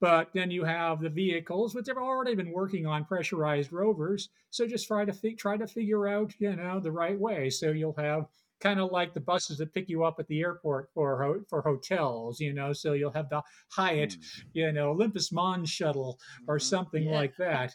But 0.00 0.30
then 0.34 0.50
you 0.50 0.64
have 0.64 1.00
the 1.00 1.08
vehicles, 1.08 1.74
which 1.74 1.86
they've 1.86 1.96
already 1.96 2.34
been 2.34 2.50
working 2.52 2.84
on 2.86 3.04
pressurized 3.04 3.72
rovers. 3.72 4.28
So 4.50 4.66
just 4.66 4.86
try 4.86 5.04
to 5.04 5.12
fi- 5.12 5.34
try 5.34 5.56
to 5.56 5.66
figure 5.66 6.06
out, 6.08 6.34
you 6.38 6.54
know, 6.56 6.78
the 6.80 6.92
right 6.92 7.18
way. 7.18 7.48
So 7.50 7.70
you'll 7.70 7.94
have 7.96 8.26
kind 8.60 8.80
of 8.80 8.90
like 8.92 9.14
the 9.14 9.20
buses 9.20 9.58
that 9.58 9.72
pick 9.72 9.88
you 9.88 10.04
up 10.04 10.18
at 10.20 10.26
the 10.26 10.40
airport 10.40 10.90
for 10.92 11.22
ho- 11.22 11.44
for 11.48 11.62
hotels, 11.62 12.40
you 12.40 12.52
know. 12.52 12.72
So 12.72 12.92
you'll 12.92 13.12
have 13.12 13.28
the 13.30 13.42
Hyatt, 13.70 14.10
Mm. 14.10 14.44
you 14.52 14.72
know, 14.72 14.90
Olympus 14.90 15.32
Mons 15.32 15.70
shuttle 15.70 16.18
or 16.48 16.58
Mhm. 16.58 16.62
something 16.62 17.04
Yeah. 17.04 17.12
like 17.14 17.36
that. 17.36 17.74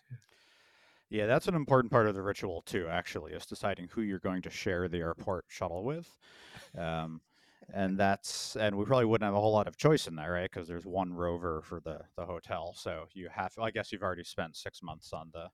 Yeah, 1.09 1.25
that's 1.25 1.47
an 1.47 1.55
important 1.55 1.91
part 1.91 2.07
of 2.07 2.13
the 2.13 2.21
ritual 2.21 2.61
too. 2.61 2.87
Actually, 2.87 3.33
is 3.33 3.45
deciding 3.47 3.87
who 3.87 4.01
you're 4.01 4.19
going 4.19 4.43
to 4.43 4.49
share 4.51 4.87
the 4.87 4.99
airport 4.99 5.45
shuttle 5.47 5.83
with, 5.83 6.15
um, 6.77 7.21
and 7.73 7.97
that's 7.97 8.55
and 8.55 8.75
we 8.77 8.85
probably 8.85 9.05
wouldn't 9.05 9.25
have 9.27 9.35
a 9.35 9.39
whole 9.39 9.51
lot 9.53 9.67
of 9.67 9.77
choice 9.77 10.07
in 10.07 10.15
that, 10.15 10.25
right? 10.27 10.49
Because 10.51 10.67
there's 10.67 10.85
one 10.85 11.13
rover 11.13 11.61
for 11.63 11.79
the 11.79 11.99
the 12.17 12.25
hotel, 12.25 12.73
so 12.75 13.05
you 13.13 13.29
have. 13.31 13.51
I 13.61 13.71
guess 13.71 13.91
you've 13.91 14.03
already 14.03 14.23
spent 14.23 14.55
six 14.55 14.81
months 14.81 15.13
on 15.13 15.29
the 15.33 15.47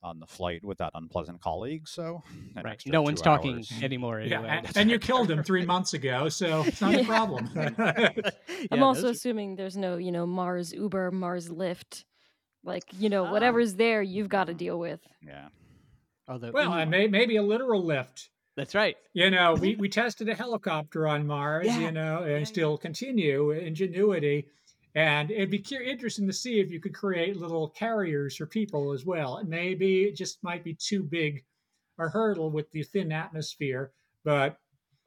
on 0.00 0.20
the 0.20 0.26
flight 0.26 0.64
with 0.64 0.78
that 0.78 0.92
unpleasant 0.94 1.40
colleague, 1.40 1.88
so 1.88 2.22
Right. 2.64 2.80
No 2.86 3.02
one's 3.02 3.20
two 3.20 3.24
talking 3.24 3.56
hours. 3.56 3.72
anymore 3.82 4.20
Yeah, 4.20 4.42
and, 4.42 4.76
and 4.76 4.90
you 4.90 4.98
killed 5.00 5.28
him 5.28 5.42
three 5.42 5.66
months 5.74 5.92
ago, 5.94 6.28
so 6.28 6.62
it's 6.62 6.80
not 6.80 6.94
a 6.94 6.98
Yeah. 7.02 7.06
problem. 7.06 7.50
I'm 7.56 7.74
Yeah, 8.70 8.84
also 8.84 9.02
those 9.02 9.16
assuming 9.16 9.56
there's 9.56 9.76
no, 9.76 9.96
you 9.96 10.12
know, 10.12 10.24
Mars 10.24 10.72
Uber, 10.72 11.10
Mars 11.10 11.48
Lyft. 11.48 12.04
Like, 12.62 12.84
you 12.98 13.08
know, 13.08 13.26
Ah. 13.26 13.32
whatever's 13.32 13.74
there, 13.74 14.00
you've 14.00 14.28
got 14.28 14.46
to 14.46 14.54
deal 14.54 14.78
with. 14.78 15.00
Yeah. 15.20 15.48
although 16.28 16.52
well, 16.52 16.72
and 16.74 16.90
Mar- 16.92 17.00
may, 17.00 17.06
maybe 17.08 17.36
a 17.36 17.42
literal 17.42 17.84
lift. 17.84 18.30
That's 18.58 18.74
right. 18.74 18.96
You 19.14 19.30
know, 19.30 19.54
we, 19.54 19.76
we 19.76 19.88
tested 19.88 20.28
a 20.28 20.34
helicopter 20.34 21.06
on 21.06 21.26
Mars, 21.26 21.66
Yeah, 21.66 21.78
you 21.78 21.92
know, 21.92 22.24
and 22.24 22.40
yeah, 22.40 22.44
still 22.44 22.76
continue 22.76 23.52
ingenuity. 23.52 24.48
And 24.94 25.30
it'd 25.30 25.50
be 25.50 25.64
interesting 25.84 26.26
to 26.26 26.32
see 26.32 26.58
if 26.58 26.70
you 26.70 26.80
could 26.80 26.92
create 26.94 27.36
little 27.36 27.68
carriers 27.68 28.36
for 28.36 28.46
people 28.46 28.92
as 28.92 29.06
well. 29.06 29.36
And 29.36 29.48
maybe 29.48 30.02
it 30.02 30.16
just 30.16 30.42
might 30.42 30.64
be 30.64 30.74
too 30.74 31.04
big 31.04 31.44
a 32.00 32.08
hurdle 32.08 32.50
with 32.50 32.70
the 32.72 32.82
thin 32.82 33.12
atmosphere, 33.12 33.92
but 34.24 34.58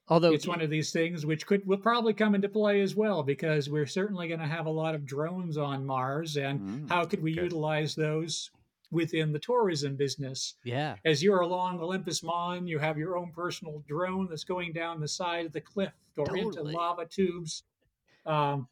Although 0.08 0.34
it's 0.34 0.48
one 0.48 0.62
of 0.62 0.70
these 0.70 0.92
things 0.92 1.26
which 1.26 1.46
could 1.46 1.66
will 1.66 1.78
probably 1.78 2.14
come 2.14 2.36
into 2.36 2.50
play 2.50 2.82
as 2.82 2.96
well 2.96 3.24
because 3.24 3.70
we're 3.70 3.86
certainly 3.86 4.28
going 4.28 4.40
to 4.42 4.46
have 4.48 4.66
a 4.66 4.72
lot 4.72 4.96
of 4.96 5.06
drones 5.06 5.58
on 5.58 5.86
Mars. 5.86 6.38
And 6.38 6.60
Mm, 6.60 6.90
how 6.90 7.06
could 7.06 7.22
we 7.22 7.34
good. 7.34 7.44
utilize 7.44 7.96
those 7.96 8.50
within 8.92 9.32
the 9.32 9.40
tourism 9.40 9.96
business? 9.96 10.56
yeah, 10.64 10.96
as 11.06 11.24
you're 11.24 11.40
along 11.42 11.80
Olympus 11.80 12.22
Mons, 12.24 12.70
you 12.70 12.78
have 12.80 12.98
your 12.98 13.18
own 13.18 13.32
personal 13.34 13.84
drone 13.88 14.28
that's 14.30 14.44
going 14.44 14.74
down 14.74 15.00
the 15.00 15.08
side 15.08 15.46
of 15.46 15.54
the 15.54 15.62
cliff 15.62 15.94
or 16.18 16.36
into 16.38 16.62
lava 16.62 17.06
tubes. 17.06 17.64
Um, 18.26 18.68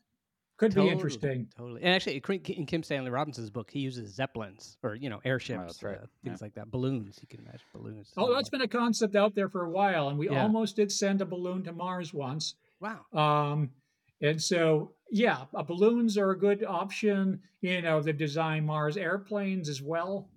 could 0.58 0.72
Totally, 0.74 0.88
be 0.90 0.92
interesting. 0.92 1.48
Totally. 1.58 1.82
And 1.82 1.96
actually, 1.96 2.22
in 2.54 2.66
Kim 2.66 2.84
Stanley 2.84 3.10
Robinson's 3.10 3.50
book, 3.50 3.72
he 3.72 3.80
uses 3.80 4.14
zeppelins 4.14 4.76
or 4.84 4.94
you 4.94 5.10
know 5.10 5.22
airships, 5.24 5.58
that's 5.66 5.84
right. 5.84 5.98
uh, 5.98 6.06
things 6.24 6.42
like 6.42 6.54
that, 6.56 6.70
balloons. 6.70 7.18
You 7.22 7.28
can 7.30 7.40
imagine 7.40 7.62
balloons. 7.74 8.12
Oh, 8.18 8.34
that's 8.36 8.50
been 8.50 8.60
a 8.62 8.68
concept 8.68 9.16
out 9.16 9.36
there 9.36 9.48
for 9.48 9.64
a 9.64 9.70
while, 9.70 10.10
and 10.10 10.20
we 10.20 10.30
Yeah. 10.30 10.42
almost 10.44 10.76
did 10.76 10.92
send 10.92 11.22
a 11.22 11.26
balloon 11.26 11.64
to 11.64 11.72
Mars 11.72 12.14
once. 12.14 12.56
wow. 12.82 13.06
Um, 13.14 13.70
and 14.22 14.42
so, 14.42 14.92
yeah, 15.12 15.46
uh, 15.56 15.64
balloons 15.64 16.18
are 16.18 16.32
a 16.32 16.38
good 16.38 16.64
option. 16.64 17.42
You 17.62 17.82
know, 17.82 18.02
they've 18.02 18.18
designed 18.18 18.66
Mars 18.66 18.98
airplanes 18.98 19.70
as 19.70 19.82
well. 19.82 20.30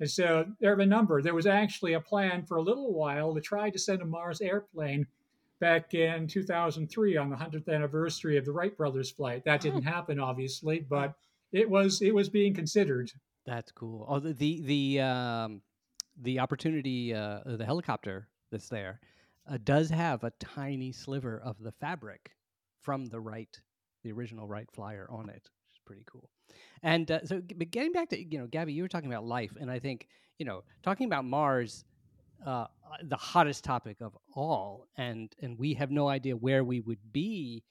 And 0.00 0.10
so 0.10 0.46
there 0.60 0.72
are 0.72 0.80
a 0.80 0.86
number. 0.86 1.22
There 1.22 1.34
was 1.34 1.46
actually 1.46 1.94
a 1.94 2.00
plan 2.00 2.44
for 2.44 2.56
a 2.56 2.62
little 2.62 2.92
while 2.92 3.34
to 3.34 3.40
try 3.40 3.70
to 3.70 3.78
send 3.78 4.00
a 4.00 4.04
Mars 4.04 4.40
airplane 4.40 5.06
back 5.60 5.94
in 5.94 6.28
2003 6.28 7.16
on 7.16 7.30
the 7.30 7.36
100th 7.36 7.68
anniversary 7.68 8.36
of 8.36 8.44
the 8.44 8.52
Wright 8.52 8.76
brothers 8.76 9.10
flight. 9.10 9.44
That 9.44 9.60
didn't 9.60 9.82
happen, 9.94 10.20
obviously, 10.20 10.80
but 10.80 11.14
it 11.52 11.68
was 11.68 12.02
it 12.02 12.14
was 12.14 12.28
being 12.28 12.54
considered. 12.54 13.10
That's 13.46 13.72
cool. 13.72 14.06
Oh, 14.08 14.20
the 14.20 14.32
the 14.32 14.60
the, 14.60 15.00
um, 15.00 15.62
the 16.20 16.38
opportunity, 16.38 17.14
uh, 17.14 17.40
the 17.44 17.64
helicopter 17.64 18.28
that's 18.52 18.68
there, 18.68 19.00
uh, 19.50 19.58
does 19.64 19.88
have 19.90 20.22
a 20.22 20.32
tiny 20.38 20.92
sliver 20.92 21.40
of 21.42 21.56
the 21.60 21.72
fabric 21.72 22.32
from 22.82 23.06
the 23.06 23.20
Wright, 23.20 23.60
the 24.02 24.12
original 24.12 24.46
Wright 24.46 24.68
flyer 24.72 25.08
on 25.10 25.28
it, 25.28 25.42
which 25.42 25.72
is 25.72 25.80
pretty 25.86 26.04
cool. 26.10 26.30
And 26.82 27.10
uh, 27.10 27.24
so, 27.24 27.42
but 27.56 27.70
getting 27.70 27.92
back 27.92 28.08
to 28.10 28.22
you 28.22 28.38
know, 28.38 28.46
Gabby, 28.46 28.72
you 28.72 28.82
were 28.82 28.88
talking 28.88 29.10
about 29.10 29.24
life, 29.24 29.52
and 29.60 29.70
I 29.70 29.78
think 29.78 30.08
you 30.38 30.46
know, 30.46 30.62
talking 30.82 31.06
about 31.06 31.24
Mars, 31.24 31.84
uh, 32.46 32.66
the 33.02 33.16
hottest 33.16 33.64
topic 33.64 34.00
of 34.00 34.16
all, 34.34 34.86
and 34.96 35.34
and 35.42 35.58
we 35.58 35.74
have 35.74 35.90
no 35.90 36.08
idea 36.08 36.36
where 36.36 36.64
we 36.64 36.80
would 36.80 37.12
be 37.12 37.64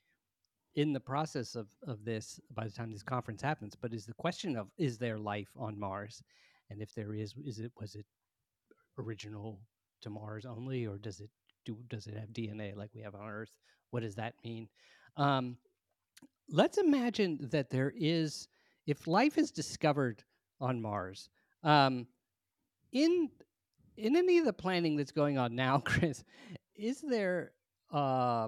in 0.75 0.93
the 0.93 0.99
process 0.99 1.55
of, 1.55 1.67
of 1.88 2.05
this 2.05 2.39
by 2.53 2.63
the 2.63 2.71
time 2.71 2.91
this 2.91 3.01
conference 3.01 3.41
happens 3.41 3.75
but 3.75 3.93
is 3.93 4.05
the 4.05 4.13
question 4.13 4.55
of 4.55 4.67
is 4.78 4.97
there 4.97 5.17
life 5.17 5.49
on 5.57 5.78
mars? 5.78 6.23
And 6.69 6.82
if 6.82 6.93
there 6.93 7.13
is 7.15 7.34
is 7.45 7.59
it 7.59 7.71
was 7.80 7.95
it 7.95 8.05
original 8.99 9.59
to 10.01 10.09
mars 10.09 10.45
only 10.45 10.86
or 10.86 10.97
does 10.97 11.19
it 11.19 11.30
do 11.65 11.78
does 11.89 12.05
it 12.07 12.13
have 12.13 12.30
dna 12.30 12.75
like 12.75 12.91
we 12.93 13.01
have 13.01 13.15
on 13.15 13.28
earth? 13.28 13.51
What 13.89 14.03
does 14.03 14.15
that 14.15 14.36
mean? 14.43 14.67
Um, 15.17 15.57
let's 16.49 16.78
imagine 16.78 17.38
that 17.51 17.70
there 17.70 17.93
is 17.95 18.47
if 18.86 19.07
life 19.07 19.38
is 19.38 19.51
discovered 19.51 20.24
on 20.59 20.82
mars 20.82 21.30
um, 21.63 22.07
in 22.91 23.30
in 23.97 24.15
any 24.15 24.38
of 24.38 24.45
the 24.45 24.53
planning 24.53 24.95
that's 24.95 25.11
going 25.11 25.38
on 25.38 25.55
now 25.55 25.78
chris 25.86 26.24
is 26.76 27.01
there 27.01 27.51
uh, 27.91 28.47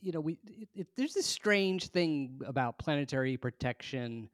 you 0.00 0.12
know, 0.12 0.20
we 0.20 0.38
it, 0.46 0.68
it, 0.74 0.86
there's 0.96 1.14
this 1.14 1.26
strange 1.26 1.88
thing 1.88 2.40
about 2.46 2.78
planetary 2.78 3.36
protection. 3.36 4.28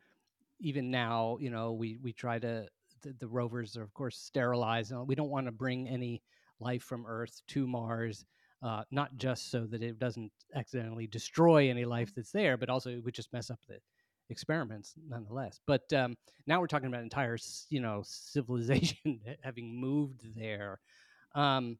Even 0.60 0.90
now, 0.90 1.36
you 1.40 1.50
know, 1.50 1.72
we 1.72 1.98
we 2.02 2.12
try 2.12 2.38
to 2.38 2.66
the, 3.02 3.14
the 3.18 3.26
rovers 3.26 3.76
are 3.76 3.82
of 3.82 3.92
course 3.92 4.16
sterilized. 4.16 4.92
We 5.06 5.14
don't 5.14 5.30
want 5.30 5.46
to 5.46 5.52
bring 5.52 5.88
any 5.88 6.22
life 6.60 6.82
from 6.82 7.04
Earth 7.06 7.42
to 7.48 7.66
Mars, 7.66 8.24
uh, 8.62 8.82
not 8.90 9.16
just 9.16 9.50
so 9.50 9.66
that 9.66 9.82
it 9.82 9.98
doesn't 9.98 10.32
accidentally 10.54 11.06
destroy 11.06 11.68
any 11.68 11.84
life 11.84 12.14
that's 12.14 12.32
there, 12.32 12.56
but 12.56 12.68
also 12.68 12.90
it 12.90 13.04
would 13.04 13.14
just 13.14 13.32
mess 13.32 13.50
up 13.50 13.60
the 13.68 13.78
experiments 14.30 14.94
nonetheless. 15.08 15.60
But 15.66 15.92
um, 15.92 16.16
now 16.46 16.60
we're 16.60 16.66
talking 16.66 16.88
about 16.88 17.02
entire, 17.02 17.36
you 17.68 17.80
know, 17.80 18.02
civilization 18.06 19.20
having 19.42 19.78
moved 19.78 20.22
there. 20.34 20.80
Um, 21.34 21.78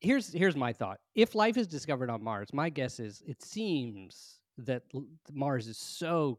here's 0.00 0.32
here's 0.32 0.56
my 0.56 0.72
thought. 0.72 0.98
If 1.14 1.34
life 1.34 1.56
is 1.56 1.66
discovered 1.66 2.10
on 2.10 2.22
Mars, 2.22 2.52
my 2.52 2.70
guess 2.70 2.98
is 2.98 3.22
it 3.26 3.42
seems 3.42 4.40
that 4.58 4.82
Mars 5.32 5.68
is 5.68 5.78
so 5.78 6.38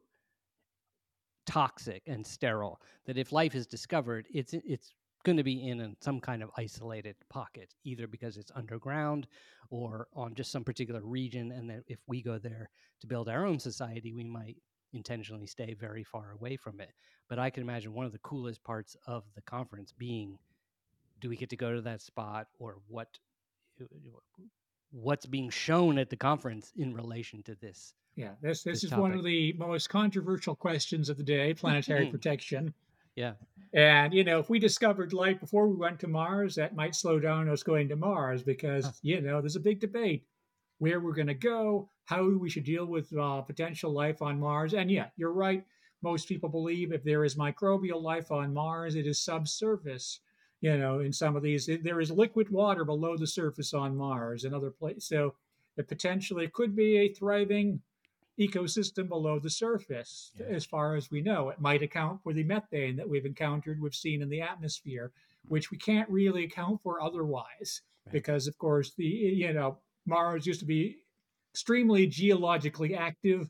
toxic 1.45 2.03
and 2.07 2.25
sterile 2.25 2.79
that 3.05 3.17
if 3.17 3.31
life 3.31 3.55
is 3.55 3.67
discovered, 3.67 4.27
it's 4.33 4.53
it's 4.53 4.93
going 5.23 5.37
to 5.37 5.43
be 5.43 5.67
in 5.67 5.95
some 5.99 6.19
kind 6.19 6.43
of 6.43 6.49
isolated 6.57 7.15
pocket, 7.29 7.73
either 7.83 8.07
because 8.07 8.37
it's 8.37 8.51
underground 8.55 9.27
or 9.69 10.07
on 10.13 10.35
just 10.35 10.51
some 10.51 10.63
particular 10.63 11.01
region. 11.01 11.51
And 11.51 11.69
that 11.69 11.83
if 11.87 11.99
we 12.07 12.21
go 12.21 12.37
there 12.37 12.69
to 12.99 13.07
build 13.07 13.29
our 13.29 13.45
own 13.45 13.59
society, 13.59 14.13
we 14.13 14.23
might 14.23 14.57
intentionally 14.93 15.47
stay 15.47 15.73
very 15.73 16.03
far 16.03 16.31
away 16.31 16.57
from 16.57 16.79
it. 16.81 16.91
But 17.29 17.39
I 17.39 17.49
can 17.49 17.63
imagine 17.63 17.93
one 17.93 18.05
of 18.05 18.11
the 18.11 18.19
coolest 18.19 18.63
parts 18.63 18.95
of 19.07 19.23
the 19.35 19.41
conference 19.41 19.93
being 19.97 20.37
do 21.21 21.29
we 21.29 21.37
get 21.37 21.49
to 21.51 21.55
go 21.55 21.73
to 21.73 21.81
that 21.81 22.01
spot 22.01 22.47
or 22.59 22.77
what 22.87 23.07
uh, 23.79 23.85
what's 24.91 25.25
being 25.25 25.49
shown 25.49 25.97
at 25.97 26.09
the 26.09 26.17
conference 26.17 26.73
in 26.75 26.93
relation 26.93 27.41
to 27.43 27.55
this 27.55 27.93
Yeah, 28.15 28.31
this 28.41 28.63
this, 28.63 28.81
This 28.81 28.91
is 28.91 28.97
one 28.97 29.13
of 29.13 29.23
the 29.23 29.53
most 29.53 29.89
controversial 29.89 30.55
questions 30.55 31.09
of 31.09 31.17
the 31.17 31.23
day: 31.23 31.53
planetary 31.53 32.07
protection. 32.11 32.73
Yeah 33.15 33.33
And 33.73 34.13
you 34.13 34.23
know, 34.23 34.39
if 34.39 34.49
we 34.49 34.59
discovered 34.59 35.13
life 35.13 35.39
before 35.39 35.67
we 35.67 35.77
went 35.77 35.99
to 36.01 36.07
Mars, 36.07 36.55
that 36.55 36.75
might 36.75 36.93
slow 36.95 37.19
down 37.19 37.47
us 37.49 37.63
going 37.63 37.87
to 37.89 37.95
Mars 37.95 38.43
because 38.43 38.85
Huh. 38.85 38.91
you 39.01 39.21
know 39.21 39.39
there's 39.41 39.55
a 39.55 39.61
big 39.61 39.79
debate 39.79 40.25
where 40.79 40.99
we're 40.99 41.13
going 41.13 41.27
to 41.27 41.33
go, 41.35 41.89
how 42.05 42.27
we 42.27 42.49
should 42.49 42.63
deal 42.65 42.85
with 42.85 43.15
uh, 43.17 43.41
potential 43.41 43.91
life 43.93 44.21
on 44.21 44.39
Mars. 44.39 44.73
And 44.73 44.89
yeah, 44.91 45.09
you're 45.15 45.31
right. 45.33 45.63
Most 46.01 46.27
people 46.27 46.49
believe 46.49 46.91
if 46.91 47.03
there 47.03 47.23
is 47.23 47.35
microbial 47.35 48.01
life 48.01 48.31
on 48.31 48.53
Mars, 48.53 48.95
it 48.95 49.05
is 49.07 49.23
subsurface. 49.23 50.19
You 50.61 50.77
know, 50.77 50.99
in 50.99 51.13
some 51.13 51.35
of 51.35 51.43
these, 51.43 51.69
there 51.83 52.01
is 52.01 52.11
liquid 52.11 52.49
water 52.49 52.83
below 52.85 53.15
the 53.17 53.27
surface 53.27 53.73
on 53.73 53.95
Mars 53.95 54.43
and 54.43 54.53
other 54.55 54.71
places. 54.71 55.05
So 55.07 55.35
it 55.77 55.87
potentially 55.87 56.47
could 56.49 56.75
be 56.75 56.97
a 56.97 57.13
thriving 57.13 57.81
ecosystem 58.39 59.07
below 59.07 59.39
the 59.39 59.49
surface, 59.49 60.31
Yeah. 60.39 60.47
as 60.47 60.65
far 60.65 60.95
as 60.95 61.11
we 61.11 61.21
know. 61.21 61.49
It 61.49 61.59
might 61.59 61.83
account 61.83 62.21
for 62.23 62.33
the 62.33 62.43
methane 62.43 62.95
that 62.95 63.07
we've 63.09 63.25
encountered, 63.25 63.81
we've 63.81 63.95
seen 63.95 64.21
in 64.21 64.29
the 64.29 64.41
atmosphere, 64.41 65.11
mm. 65.45 65.49
which 65.49 65.71
we 65.71 65.77
can't 65.77 66.09
really 66.09 66.45
account 66.45 66.81
for 66.81 67.01
otherwise, 67.01 67.81
Right. 68.05 68.13
because 68.13 68.47
of 68.47 68.57
course 68.57 68.93
the 68.95 69.05
you 69.05 69.53
know 69.53 69.77
Mars 70.05 70.47
used 70.47 70.61
to 70.61 70.65
be 70.65 70.97
extremely 71.51 72.07
geologically 72.07 72.95
active. 72.95 73.49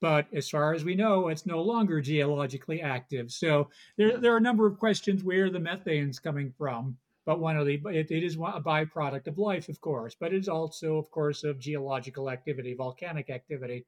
But 0.00 0.26
as 0.34 0.50
far 0.50 0.74
as 0.74 0.84
we 0.84 0.96
know, 0.96 1.28
it's 1.28 1.46
no 1.46 1.62
longer 1.62 2.00
geologically 2.00 2.82
active. 2.82 3.30
So 3.30 3.70
there, 3.96 4.18
there 4.18 4.34
are 4.34 4.38
a 4.38 4.40
number 4.40 4.66
of 4.66 4.78
questions 4.78 5.22
where 5.22 5.48
the 5.48 5.60
methane's 5.60 6.18
coming 6.18 6.50
from. 6.58 6.98
But 7.24 7.38
one 7.38 7.56
of 7.56 7.66
the 7.66 7.80
it, 7.86 8.10
it 8.10 8.24
is 8.24 8.34
a 8.34 8.60
byproduct 8.60 9.28
of 9.28 9.38
life, 9.38 9.68
of 9.68 9.80
course, 9.80 10.16
but 10.18 10.34
it's 10.34 10.48
also, 10.48 10.96
of 10.96 11.08
course, 11.12 11.44
of 11.44 11.60
geological 11.60 12.28
activity, 12.28 12.74
volcanic 12.74 13.30
activity. 13.30 13.86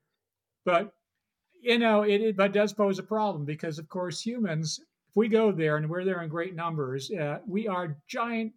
But 0.64 0.92
you 1.64 1.78
know, 1.78 2.02
it, 2.02 2.20
it 2.20 2.36
but 2.36 2.52
does 2.52 2.74
pose 2.74 2.98
a 2.98 3.02
problem 3.02 3.46
because, 3.46 3.78
of 3.78 3.88
course, 3.88 4.20
humans, 4.20 4.80
if 5.08 5.16
we 5.16 5.28
go 5.28 5.50
there 5.50 5.78
and 5.78 5.88
we're 5.88 6.04
there 6.04 6.22
in 6.22 6.28
great 6.28 6.54
numbers, 6.54 7.10
uh, 7.10 7.38
we 7.46 7.66
are 7.66 7.96
giant 8.06 8.52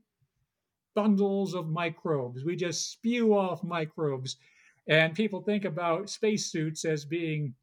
bundles 0.93 1.53
of 1.53 1.69
microbes. 1.69 2.43
We 2.43 2.57
just 2.57 2.91
spew 2.91 3.37
off 3.37 3.63
microbes, 3.63 4.35
and 4.89 5.15
people 5.15 5.41
think 5.41 5.63
about 5.63 6.09
spacesuits 6.09 6.83
as 6.83 7.05
being 7.05 7.53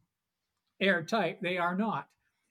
airtight. 0.81 1.43
They 1.43 1.59
are 1.59 1.77
not. 1.77 2.09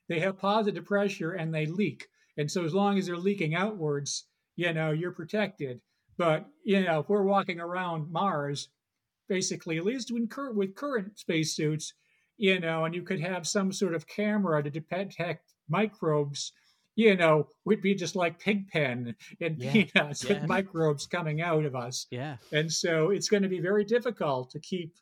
They 0.08 0.20
have 0.20 0.38
positive 0.38 0.84
pressure 0.84 1.32
and 1.32 1.52
they 1.52 1.66
leak. 1.66 2.06
And 2.36 2.50
so, 2.50 2.64
as 2.64 2.74
long 2.74 2.98
as 2.98 3.06
they're 3.06 3.16
leaking 3.16 3.54
outwards, 3.54 4.24
you 4.54 4.72
know, 4.72 4.92
you're 4.92 5.12
protected. 5.12 5.80
But, 6.16 6.46
you 6.64 6.80
know, 6.82 7.00
if 7.00 7.08
we're 7.08 7.24
walking 7.24 7.58
around 7.58 8.12
Mars, 8.12 8.68
basically, 9.28 9.78
at 9.78 9.84
least 9.84 10.12
with, 10.12 10.28
cur- 10.30 10.52
with 10.52 10.74
current 10.74 11.18
spacesuits, 11.18 11.94
you 12.36 12.58
know, 12.60 12.84
and 12.84 12.94
you 12.94 13.02
could 13.02 13.20
have 13.20 13.46
some 13.46 13.72
sort 13.72 13.94
of 13.94 14.06
camera 14.06 14.62
to 14.62 14.70
detect 14.70 15.52
microbes, 15.68 16.52
you 16.96 17.16
know, 17.16 17.48
we'd 17.64 17.82
be 17.82 17.94
just 17.94 18.16
like 18.16 18.38
Pigpen 18.38 19.14
and 19.40 19.58
Yeah. 19.58 19.72
peanuts 19.72 20.24
Yeah. 20.24 20.40
with 20.40 20.48
microbes 20.48 21.06
coming 21.06 21.40
out 21.40 21.64
of 21.64 21.74
us. 21.74 22.06
Yeah. 22.10 22.36
And 22.52 22.70
so 22.72 23.10
it's 23.10 23.28
going 23.28 23.42
to 23.42 23.48
be 23.48 23.60
very 23.60 23.84
difficult 23.84 24.50
to 24.50 24.60
keep 24.60 24.94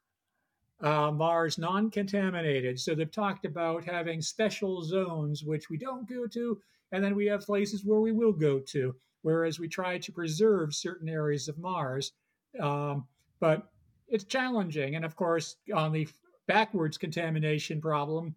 uh, 0.81 1.13
Mars 1.13 1.59
non 1.59 1.91
contaminated. 1.91 2.79
So 2.81 2.95
they've 2.95 3.11
talked 3.11 3.45
about 3.45 3.85
having 3.85 4.21
special 4.21 4.83
zones, 4.83 5.45
which 5.45 5.71
we 5.71 5.77
don't 5.79 6.09
go 6.09 6.27
to, 6.27 6.61
and 6.91 7.05
then 7.05 7.15
we 7.15 7.27
have 7.27 7.43
places 7.43 7.85
where 7.85 8.01
we 8.01 8.11
will 8.13 8.33
go 8.33 8.59
to, 8.59 8.95
whereas 9.23 9.61
we 9.61 9.69
try 9.69 9.99
to 9.99 10.13
preserve 10.13 10.75
certain 10.75 11.09
areas 11.09 11.47
of 11.49 11.57
Mars. 11.59 12.13
Um, 12.59 13.07
but 13.39 13.69
it's 14.13 14.25
challenging. 14.25 14.95
And 14.95 15.05
of 15.05 15.17
course, 15.17 15.57
on 15.75 15.91
the 15.93 16.07
backwards 16.47 16.99
contamination 16.99 17.81
problem, 17.81 18.35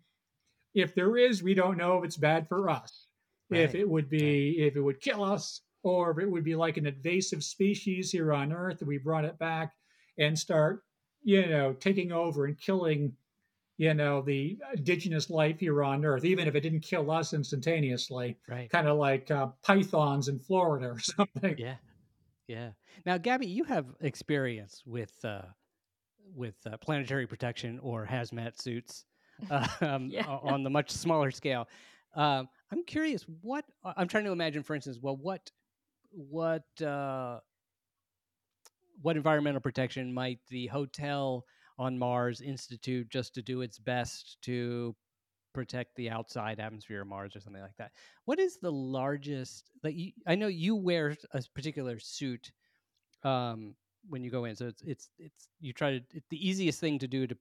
if 0.74 0.96
there 0.96 1.18
is, 1.18 1.44
we 1.44 1.54
don't 1.54 1.78
know 1.78 2.00
if 2.00 2.06
it's 2.06 2.18
bad 2.18 2.48
for 2.48 2.70
us. 2.70 3.08
If 3.52 3.76
it 3.76 3.88
would 3.88 4.10
be, 4.10 4.56
if 4.66 4.76
it 4.76 4.82
would 4.82 5.00
kill 5.00 5.24
us, 5.24 5.62
or 5.84 6.10
if 6.12 6.18
it 6.18 6.30
would 6.30 6.44
be 6.44 6.56
like 6.56 6.78
an 6.78 6.88
invasive 6.88 7.44
species 7.44 8.12
here 8.12 8.34
on 8.34 8.52
Earth, 8.52 8.82
we 8.84 8.98
brought 8.98 9.24
it 9.24 9.38
back 9.38 9.74
and 10.18 10.38
start, 10.38 10.82
you 11.22 11.46
know, 11.46 11.74
taking 11.74 12.12
over 12.12 12.46
and 12.46 12.60
killing, 12.60 13.14
you 13.78 13.94
know, 13.94 14.22
the 14.24 14.58
indigenous 14.76 15.30
life 15.30 15.60
here 15.60 15.84
on 15.84 16.04
Earth, 16.04 16.26
even 16.26 16.48
if 16.48 16.56
it 16.56 16.62
didn't 16.62 16.80
kill 16.80 17.12
us 17.12 17.34
instantaneously, 17.34 18.36
Right. 18.50 18.70
kind 18.70 18.88
of 18.88 18.98
like 18.98 19.30
uh, 19.30 19.50
pythons 19.64 20.28
in 20.28 20.40
Florida 20.40 20.88
or 20.88 21.00
something. 21.00 21.56
Yeah. 21.60 21.76
Yeah. 22.48 22.72
Now, 23.06 23.20
Gabby, 23.20 23.46
you 23.48 23.64
have 23.66 23.86
experience 24.02 24.82
with 24.88 25.14
uh, 25.24 25.44
with 26.34 26.56
uh, 26.66 26.78
planetary 26.78 27.28
protection 27.28 27.80
or 27.82 28.06
hazmat 28.06 28.60
suits 28.62 29.06
um, 29.82 30.10
Yeah. 30.10 30.26
on 30.26 30.64
the 30.64 30.70
much 30.70 30.90
smaller 30.92 31.32
scale. 31.32 31.68
Um, 32.16 32.48
I'm 32.72 32.84
curious 32.86 33.26
what 33.42 33.66
I- 33.84 33.94
I'm 33.98 34.08
trying 34.08 34.26
to 34.26 34.32
imagine. 34.32 34.64
For 34.64 34.76
instance, 34.76 35.00
well, 35.02 35.18
what 35.18 35.52
what 36.12 36.64
uh, 36.82 37.40
what 39.02 39.18
environmental 39.18 39.62
protection 39.62 40.14
might 40.14 40.40
the 40.50 40.68
hotel 40.68 41.46
on 41.78 41.98
Mars 41.98 42.42
institute 42.42 43.10
just 43.10 43.34
to 43.36 43.42
do 43.42 43.62
its 43.62 43.78
best 43.78 44.38
to 44.44 44.96
protect 45.54 45.96
the 45.96 46.10
outside 46.10 46.60
atmosphere 46.60 47.02
of 47.02 47.08
Mars 47.08 47.36
or 47.36 47.40
something 47.40 47.62
like 47.62 47.76
that. 47.78 47.92
What 48.26 48.40
is 48.40 48.58
the 48.58 48.72
largest? 48.72 49.70
Like 49.84 49.96
you, 49.96 50.12
I 50.28 50.36
know 50.36 50.48
you 50.48 50.76
wear 50.76 51.18
a 51.34 51.42
particular 51.54 52.00
suit 52.00 52.52
um, 53.24 53.76
when 54.10 54.24
you 54.24 54.30
go 54.32 54.46
in, 54.46 54.56
so 54.56 54.68
it's 54.68 54.82
it's 54.84 55.10
it's 55.18 55.48
you 55.60 55.74
try 55.74 55.92
to. 55.92 56.02
It's 56.14 56.28
the 56.30 56.48
easiest 56.48 56.80
thing 56.80 57.00
to 57.00 57.08
do 57.08 57.28
to 57.28 57.38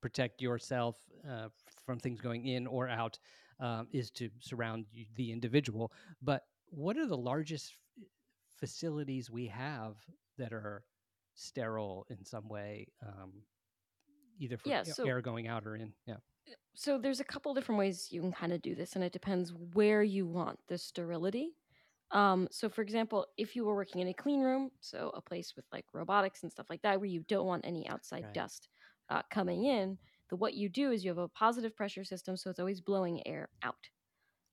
protect 0.00 0.42
yourself 0.42 0.96
uh, 1.28 1.48
from 1.86 1.98
things 1.98 2.20
going 2.20 2.46
in 2.46 2.66
or 2.66 2.88
out 2.88 3.18
um, 3.60 3.86
is 3.92 4.10
to 4.10 4.28
surround 4.40 4.86
you, 4.92 5.06
the 5.16 5.30
individual. 5.32 5.92
But 6.20 6.42
what 6.70 6.96
are 6.96 7.06
the 7.06 7.16
largest 7.16 7.76
f- 7.98 8.04
facilities 8.58 9.30
we 9.30 9.46
have 9.46 9.94
that 10.38 10.52
are 10.52 10.84
sterile 11.34 12.04
in 12.10 12.24
some 12.24 12.48
way, 12.48 12.88
um, 13.06 13.32
either 14.38 14.56
for 14.56 14.68
Yeah, 14.70 14.82
so- 14.82 15.04
air 15.06 15.20
going 15.20 15.46
out 15.46 15.66
or 15.66 15.76
in? 15.76 15.92
Yeah. 16.06 16.16
so 16.74 16.98
there's 16.98 17.20
a 17.20 17.24
couple 17.24 17.54
different 17.54 17.78
ways 17.78 18.08
you 18.10 18.20
can 18.20 18.32
kind 18.32 18.52
of 18.52 18.60
do 18.60 18.74
this 18.74 18.94
and 18.96 19.04
it 19.04 19.12
depends 19.12 19.52
where 19.74 20.02
you 20.02 20.26
want 20.26 20.58
the 20.66 20.76
sterility 20.76 21.54
um, 22.12 22.48
so 22.50 22.68
for 22.68 22.82
example 22.82 23.26
if 23.36 23.56
you 23.56 23.64
were 23.64 23.74
working 23.74 24.00
in 24.00 24.08
a 24.08 24.14
clean 24.14 24.40
room 24.40 24.70
so 24.80 25.10
a 25.14 25.20
place 25.22 25.54
with 25.56 25.64
like 25.72 25.86
robotics 25.94 26.42
and 26.42 26.52
stuff 26.52 26.66
like 26.70 26.82
that 26.82 26.98
where 27.00 27.08
you 27.08 27.20
don't 27.28 27.46
want 27.46 27.64
any 27.66 27.88
outside 27.88 28.26
Right. 28.26 28.32
dust 28.32 28.68
uh, 29.10 29.22
coming 29.30 29.64
in 29.64 29.98
the 30.30 30.36
what 30.36 30.54
you 30.54 30.68
do 30.68 30.90
is 30.92 31.04
you 31.04 31.10
have 31.10 31.18
a 31.18 31.28
positive 31.28 31.74
pressure 31.76 32.04
system 32.04 32.36
so 32.36 32.50
it's 32.50 32.60
always 32.60 32.80
blowing 32.80 33.26
air 33.26 33.48
out 33.62 33.90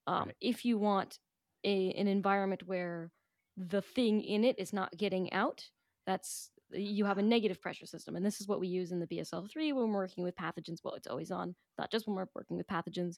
um, 0.07 0.31
Right. 0.31 0.35
if 0.41 0.65
you 0.65 0.77
want 0.77 1.19
a, 1.63 1.91
an 1.93 2.07
environment 2.07 2.63
where 2.65 3.11
the 3.57 3.81
thing 3.81 4.21
in 4.21 4.43
it 4.43 4.57
is 4.59 4.73
not 4.73 4.95
getting 4.97 5.31
out 5.33 5.69
that's 6.05 6.51
you 6.71 7.03
have 7.05 7.17
a 7.17 7.21
negative 7.23 7.59
pressure 7.61 7.85
system 7.85 8.15
and 8.15 8.25
this 8.25 8.39
is 8.39 8.47
what 8.47 8.59
we 8.59 8.67
use 8.67 8.91
in 8.91 8.99
the 8.99 9.07
bsl-3 9.07 9.73
when 9.73 9.89
we're 9.91 10.01
working 10.01 10.23
with 10.23 10.35
pathogens 10.35 10.79
well 10.83 10.93
it's 10.93 11.07
always 11.07 11.31
on 11.31 11.55
not 11.77 11.91
just 11.91 12.07
when 12.07 12.15
we're 12.15 12.27
working 12.35 12.57
with 12.57 12.67
pathogens 12.67 13.17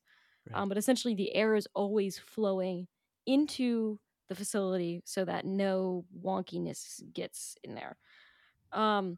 Right. 0.50 0.56
um, 0.56 0.70
but 0.70 0.78
essentially 0.78 1.16
the 1.16 1.34
air 1.36 1.56
is 1.56 1.68
always 1.76 2.18
flowing 2.20 2.88
into 3.26 4.00
the 4.32 4.36
facility 4.36 5.02
so 5.06 5.26
that 5.26 5.46
no 5.46 6.06
wonkiness 6.24 7.02
gets 7.14 7.58
in 7.64 7.76
there. 7.76 7.98
Um, 8.72 9.18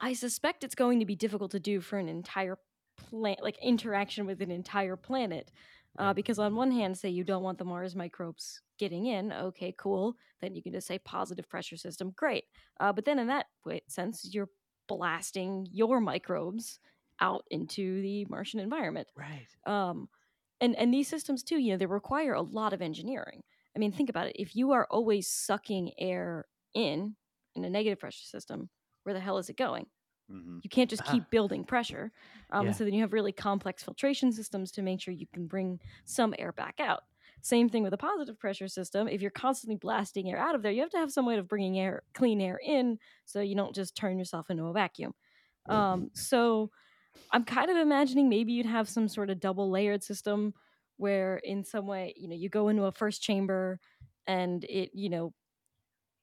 i 0.00 0.12
suspect 0.12 0.64
it's 0.64 0.74
going 0.74 1.00
to 1.00 1.06
be 1.06 1.16
difficult 1.16 1.50
to 1.50 1.60
do 1.60 1.80
for 1.80 1.98
an 1.98 2.08
entire 2.08 2.58
planet 2.96 3.42
like 3.42 3.56
interaction 3.62 4.26
with 4.26 4.40
an 4.42 4.50
entire 4.50 4.96
planet 4.96 5.50
uh, 5.98 6.12
because 6.12 6.38
on 6.38 6.54
one 6.54 6.70
hand 6.70 6.96
say 6.96 7.08
you 7.08 7.24
don't 7.24 7.42
want 7.42 7.58
the 7.58 7.64
mars 7.64 7.94
microbes 7.94 8.62
getting 8.78 9.06
in 9.06 9.32
okay 9.32 9.74
cool 9.78 10.14
then 10.40 10.54
you 10.54 10.62
can 10.62 10.72
just 10.72 10.86
say 10.86 10.98
positive 10.98 11.48
pressure 11.48 11.76
system 11.76 12.12
great 12.16 12.44
uh, 12.80 12.92
but 12.92 13.04
then 13.04 13.18
in 13.18 13.26
that 13.26 13.46
sense 13.88 14.28
you're 14.32 14.48
blasting 14.86 15.66
your 15.70 16.00
microbes 16.00 16.78
out 17.20 17.44
into 17.50 18.00
the 18.02 18.24
martian 18.26 18.60
environment. 18.60 19.08
Right. 19.16 19.48
um, 19.66 20.08
and 20.60 20.76
and 20.76 20.92
these 20.92 21.08
systems 21.08 21.42
too 21.42 21.58
you 21.58 21.72
know 21.72 21.78
they 21.78 21.86
require 21.86 22.34
a 22.34 22.42
lot 22.42 22.72
of 22.72 22.82
engineering 22.82 23.42
i 23.78 23.80
mean 23.80 23.92
think 23.92 24.10
about 24.10 24.28
it 24.28 24.36
if 24.40 24.56
you 24.56 24.72
are 24.72 24.88
always 24.90 25.30
sucking 25.30 25.92
air 25.98 26.46
in 26.74 27.16
in 27.56 27.64
a 27.64 27.70
negative 27.70 28.00
pressure 28.00 28.24
system 28.26 28.70
where 29.04 29.14
the 29.14 29.20
hell 29.20 29.38
is 29.38 29.50
it 29.50 29.56
going 29.56 29.86
hmm 30.28 30.58
you 30.62 30.70
can't 30.70 30.90
just 30.90 31.04
Ah. 31.04 31.04
keep 31.04 31.30
building 31.30 31.64
pressure 31.64 32.12
um, 32.50 32.72
Yeah. 32.72 32.72
so 32.72 32.84
then 32.84 32.94
you 32.94 33.00
have 33.00 33.12
really 33.12 33.32
complex 33.32 33.82
filtration 33.84 34.32
systems 34.32 34.72
to 34.72 34.82
make 34.82 35.00
sure 35.00 35.14
you 35.14 35.26
can 35.32 35.46
bring 35.46 35.80
some 36.04 36.34
air 36.38 36.52
back 36.52 36.76
out 36.80 37.02
same 37.42 37.68
thing 37.68 37.82
with 37.82 37.94
a 37.94 37.98
positive 37.98 38.38
pressure 38.38 38.68
system 38.68 39.08
if 39.08 39.22
you're 39.22 39.30
constantly 39.30 39.76
blasting 39.76 40.30
air 40.30 40.38
out 40.38 40.54
of 40.54 40.62
there 40.62 40.72
you 40.72 40.80
have 40.80 40.90
to 40.90 40.98
have 40.98 41.12
some 41.12 41.26
way 41.26 41.36
of 41.38 41.48
bringing 41.48 41.78
air 41.78 42.02
clean 42.14 42.40
air 42.40 42.60
in 42.64 42.98
so 43.24 43.40
you 43.40 43.54
don't 43.56 43.74
just 43.74 43.96
turn 43.96 44.18
yourself 44.18 44.50
into 44.50 44.64
a 44.64 44.72
vacuum 44.72 45.14
um, 45.68 46.10
so 46.14 46.70
i'm 47.32 47.44
kind 47.44 47.70
of 47.70 47.76
imagining 47.76 48.28
maybe 48.28 48.52
you'd 48.52 48.66
have 48.66 48.88
some 48.88 49.08
sort 49.08 49.30
of 49.30 49.40
double 49.40 49.70
layered 49.70 50.02
system 50.02 50.54
where 50.98 51.38
in 51.38 51.64
some 51.64 51.86
way 51.86 52.14
you 52.16 52.28
know 52.28 52.36
you 52.36 52.50
go 52.50 52.68
into 52.68 52.84
a 52.84 52.92
first 52.92 53.22
chamber 53.22 53.80
and 54.28 54.64
it 54.64 54.90
you 54.94 55.10
know 55.10 55.32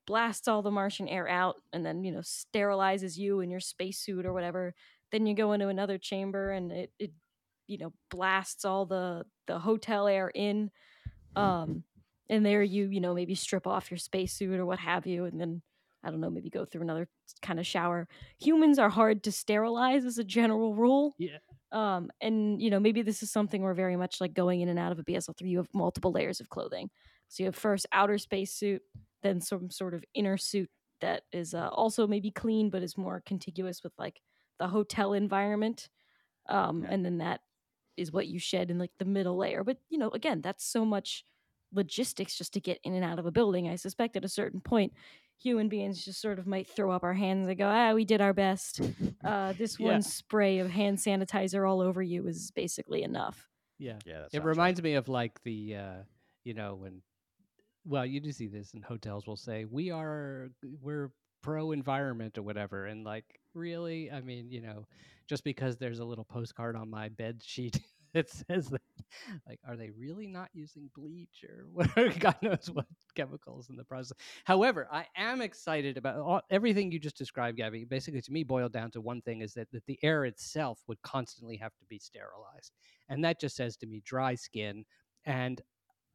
blasts 0.07 0.47
all 0.47 0.61
the 0.61 0.71
martian 0.71 1.07
air 1.07 1.28
out 1.28 1.55
and 1.73 1.86
then 1.86 2.03
you 2.03 2.11
know 2.11 2.19
sterilizes 2.19 3.17
you 3.17 3.39
in 3.39 3.49
your 3.49 3.59
spacesuit 3.59 4.26
or 4.26 4.34
whatever 4.34 4.73
then 5.11 5.26
you 5.26 5.34
go 5.34 5.53
into 5.53 5.67
another 5.67 5.97
chamber 5.97 6.51
and 6.51 6.71
it, 6.71 6.91
it 6.99 7.11
you 7.67 7.78
know 7.78 7.91
blasts 8.11 8.65
all 8.65 8.86
the 8.86 9.26
the 9.47 9.57
hotel 9.59 10.07
air 10.07 10.32
in 10.36 10.69
um 11.36 11.84
and 12.30 12.45
there 12.45 12.63
you 12.63 12.88
you 12.88 13.01
know 13.01 13.13
maybe 13.13 13.36
strip 13.36 13.67
off 13.67 13.91
your 13.91 13.97
spacesuit 13.97 14.59
or 14.59 14.65
what 14.65 14.80
have 14.80 15.07
you 15.07 15.26
and 15.26 15.39
then 15.41 15.61
i 16.03 16.11
don't 16.11 16.21
know 16.21 16.30
maybe 16.30 16.49
go 16.49 16.65
through 16.65 16.82
another 16.82 17.09
kind 17.41 17.59
of 17.59 17.67
shower 17.67 18.07
humans 18.39 18.80
are 18.80 18.89
hard 18.89 19.23
to 19.23 19.32
sterilize 19.32 20.05
as 20.05 20.17
a 20.17 20.23
general 20.23 20.76
rule 20.76 21.17
Yeah. 21.17 21.39
Um 21.76 22.09
and 22.21 22.61
you 22.61 22.71
know 22.71 22.80
maybe 22.80 23.03
this 23.03 23.21
is 23.23 23.32
something 23.32 23.61
where 23.61 23.76
very 23.76 23.97
much 23.97 24.21
like 24.21 24.34
going 24.34 24.61
in 24.61 24.69
and 24.69 24.80
out 24.80 24.91
of 24.91 24.99
a 24.99 25.03
bsl3 25.03 25.51
you 25.51 25.57
have 25.57 25.69
multiple 25.73 26.11
layers 26.11 26.39
of 26.39 26.49
clothing 26.49 26.89
so 27.28 27.43
you 27.43 27.47
have 27.47 27.55
first 27.55 27.86
outer 27.91 28.17
spacesuit 28.17 28.82
then 29.23 29.41
some 29.41 29.69
sort 29.69 29.93
of 29.93 30.03
inner 30.15 30.38
suit 30.38 30.69
that 31.01 31.23
is 31.34 31.53
uh, 31.53 31.69
also 31.69 32.07
maybe 32.07 32.32
clean 32.32 32.69
but 32.71 32.84
is 32.84 32.97
more 32.97 33.21
contiguous 33.26 33.84
with 33.84 33.93
like 33.99 34.21
the 34.59 34.67
hotel 34.69 35.13
environment, 35.13 35.89
um, 36.49 36.86
Yeah. 36.86 36.89
and 36.89 37.05
then 37.05 37.19
that 37.19 37.41
is 37.97 38.11
what 38.11 38.28
you 38.28 38.39
shed 38.39 38.71
in 38.71 38.80
like 38.80 38.91
the 38.99 39.05
middle 39.05 39.38
layer. 39.38 39.63
But 39.63 39.80
you 39.89 39.97
know, 39.97 40.09
again, 40.09 40.41
that's 40.41 40.65
so 40.65 40.86
much 40.86 41.26
logistics 41.76 42.38
just 42.38 42.53
to 42.53 42.61
get 42.61 42.80
in 42.84 42.93
and 42.93 43.03
out 43.03 43.19
of 43.19 43.26
a 43.26 43.32
building. 43.32 43.67
I 43.69 43.76
suspect 43.76 44.15
at 44.17 44.26
a 44.26 44.30
certain 44.30 44.61
point, 44.61 44.93
human 45.38 45.69
beings 45.69 46.03
just 46.03 46.21
sort 46.21 46.39
of 46.39 46.47
might 46.47 46.67
throw 46.67 46.91
up 46.91 47.03
our 47.03 47.13
hands 47.13 47.47
and 47.47 47.57
go, 47.57 47.67
"Ah, 47.67 47.93
we 47.93 48.05
did 48.05 48.21
our 48.21 48.34
best. 48.34 48.82
Uh, 49.23 49.53
this 49.57 49.80
Yeah. 49.80 49.80
one 49.80 50.01
spray 50.01 50.59
of 50.59 50.69
hand 50.69 50.97
sanitizer 50.99 51.69
all 51.69 51.82
over 51.82 52.01
you 52.01 52.28
is 52.28 52.51
basically 52.51 53.03
enough." 53.03 53.49
Yeah. 53.78 53.99
Yeah, 54.05 54.28
It 54.32 54.43
sounds 54.43 54.43
reminds 54.43 54.82
me 54.82 54.93
of 54.95 55.07
like 55.07 55.41
the 55.43 55.76
uh, 55.76 56.03
you 56.43 56.53
know, 56.53 56.76
when 56.76 57.01
well, 57.86 58.05
you 58.05 58.19
do 58.19 58.32
see 58.32 58.47
this 58.47 58.73
in 58.73 58.82
hotels 58.82 59.28
will 59.28 59.38
say, 59.38 59.65
We 59.65 59.91
are 59.91 60.49
we're 60.82 61.11
pro 61.41 61.71
environment 61.73 62.38
or 62.38 62.43
whatever 62.43 62.86
and 62.88 63.03
like 63.05 63.39
really? 63.53 64.11
I 64.11 64.21
mean, 64.21 64.51
you 64.51 64.61
know, 64.61 64.88
just 65.28 65.43
because 65.43 65.78
there's 65.78 65.99
a 65.99 66.05
little 66.05 66.26
postcard 66.26 66.76
on 66.76 66.89
my 66.89 67.09
bed 67.09 67.41
sheet 67.43 67.80
that 68.16 68.30
says 68.30 68.70
that 68.70 68.82
like 69.47 69.59
are 69.68 69.76
they 69.76 69.91
really 69.91 70.26
not 70.26 70.49
using 70.53 70.89
bleach 70.95 71.43
or 71.47 71.66
what 71.72 71.93
God 72.20 72.36
knows 72.41 72.70
what 72.72 72.86
chemicals 73.13 73.70
in 73.70 73.76
the 73.76 73.84
process. 73.84 74.18
However, 74.45 74.88
I 74.91 75.05
am 75.18 75.41
excited 75.41 75.97
about 75.97 76.18
all, 76.18 76.41
everything 76.49 76.91
you 76.91 76.99
just 76.99 77.18
described, 77.18 77.57
Gabby. 77.57 77.84
Basically 77.84 78.22
to 78.22 78.32
me 78.32 78.43
boiled 78.43 78.72
down 78.72 78.89
to 78.91 79.01
one 79.01 79.22
thing 79.22 79.41
is 79.41 79.53
that, 79.53 79.70
that 79.72 79.86
the 79.86 79.99
air 80.01 80.26
itself 80.26 80.80
would 80.88 81.01
constantly 81.01 81.57
have 81.57 81.76
to 81.78 81.86
be 81.89 81.99
sterilized. 81.99 82.72
And 83.09 83.24
that 83.26 83.39
just 83.39 83.57
says 83.57 83.76
to 83.78 83.88
me 83.88 84.01
dry 84.05 84.36
skin. 84.36 84.86
And 85.26 85.61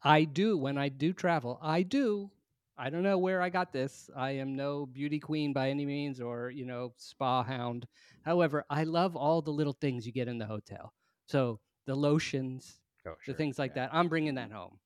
I 0.03 0.25
do, 0.25 0.57
when 0.57 0.79
I 0.79 0.89
do 0.89 1.13
travel, 1.13 1.59
I 1.63 1.83
do. 1.83 2.31
I 2.79 2.89
don't 2.89 3.03
know 3.03 3.19
where 3.19 3.43
I 3.43 3.51
got 3.51 3.75
this. 3.75 4.09
I 4.17 4.31
am 4.31 4.57
no 4.57 4.87
beauty 4.87 5.19
queen 5.21 5.53
by 5.53 5.69
any 5.69 5.85
means 5.85 6.19
or, 6.19 6.49
you 6.49 6.65
know, 6.65 6.95
spa 6.97 7.43
hound. 7.43 7.87
However, 8.23 8.65
I 8.71 8.85
love 8.85 9.17
all 9.17 9.43
the 9.43 9.51
little 9.51 9.75
things 9.75 10.07
you 10.07 10.13
get 10.13 10.29
in 10.29 10.39
the 10.39 10.47
hotel. 10.47 10.95
So 11.27 11.61
the 11.87 11.95
lotions, 11.95 12.81
Oh, 13.07 13.15
the 13.27 13.35
things 13.35 13.59
like 13.59 13.73
yeah. 13.75 13.87
that. 13.87 13.95
I'm 13.95 14.09
bringing 14.09 14.35
that 14.35 14.51
home 14.53 14.79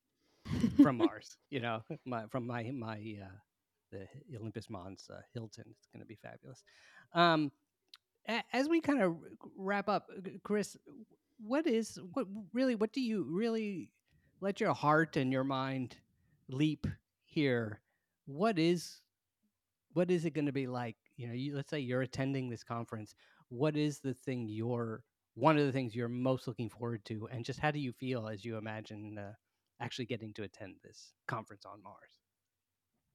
from 0.82 0.99
Mars, 0.99 1.36
you 1.51 1.61
know, 1.61 1.82
my, 2.05 2.26
from 2.26 2.47
my, 2.47 2.70
my, 2.70 2.95
uh, 2.97 3.26
the 3.90 4.07
Olympus 4.38 4.70
Mons 4.70 5.09
uh, 5.12 5.20
Hilton. 5.32 5.64
It's 5.70 5.88
going 5.92 6.01
to 6.01 6.07
be 6.07 6.16
fabulous. 6.16 6.62
Um, 7.12 7.51
as 8.53 8.68
we 8.68 8.80
kind 8.80 9.03
of 9.03 9.16
wrap 9.57 9.88
up, 9.88 10.09
Chris, 10.42 10.76
what 11.38 11.66
is 11.66 11.99
what 12.12 12.26
really? 12.53 12.74
What 12.74 12.92
do 12.92 13.01
you 13.01 13.26
really 13.28 13.92
let 14.40 14.61
your 14.61 14.72
heart 14.72 15.16
and 15.16 15.32
your 15.32 15.45
mind 15.45 15.97
leap 16.49 16.86
here? 17.24 17.80
What 18.26 18.59
is 18.59 19.01
what 19.92 20.11
is 20.11 20.24
it 20.24 20.30
going 20.34 20.47
to 20.47 20.53
be 20.53 20.66
like? 20.66 20.97
You 21.16 21.28
know, 21.28 21.34
you, 21.34 21.55
let's 21.55 21.70
say 21.70 21.80
you're 21.80 22.03
attending 22.03 22.49
this 22.49 22.64
conference. 22.64 23.14
What 23.49 23.76
is 23.76 23.99
the 23.99 24.14
thing 24.14 24.49
you're 24.49 25.03
one 25.35 25.59
of 25.59 25.66
the 25.66 25.72
things 25.72 25.95
you're 25.95 26.09
most 26.09 26.47
looking 26.47 26.68
forward 26.70 27.05
to, 27.07 27.28
and 27.30 27.45
just 27.45 27.61
how 27.61 27.70
do 27.70 27.78
you 27.78 27.93
feel 27.93 28.28
as 28.28 28.45
you 28.45 28.57
imagine 28.57 29.18
uh, 29.18 29.32
actually 29.80 30.07
getting 30.07 30.32
to 30.35 30.43
attend 30.45 30.76
this 30.82 31.12
conference 31.26 31.64
on 31.64 31.82
Mars? 31.82 32.18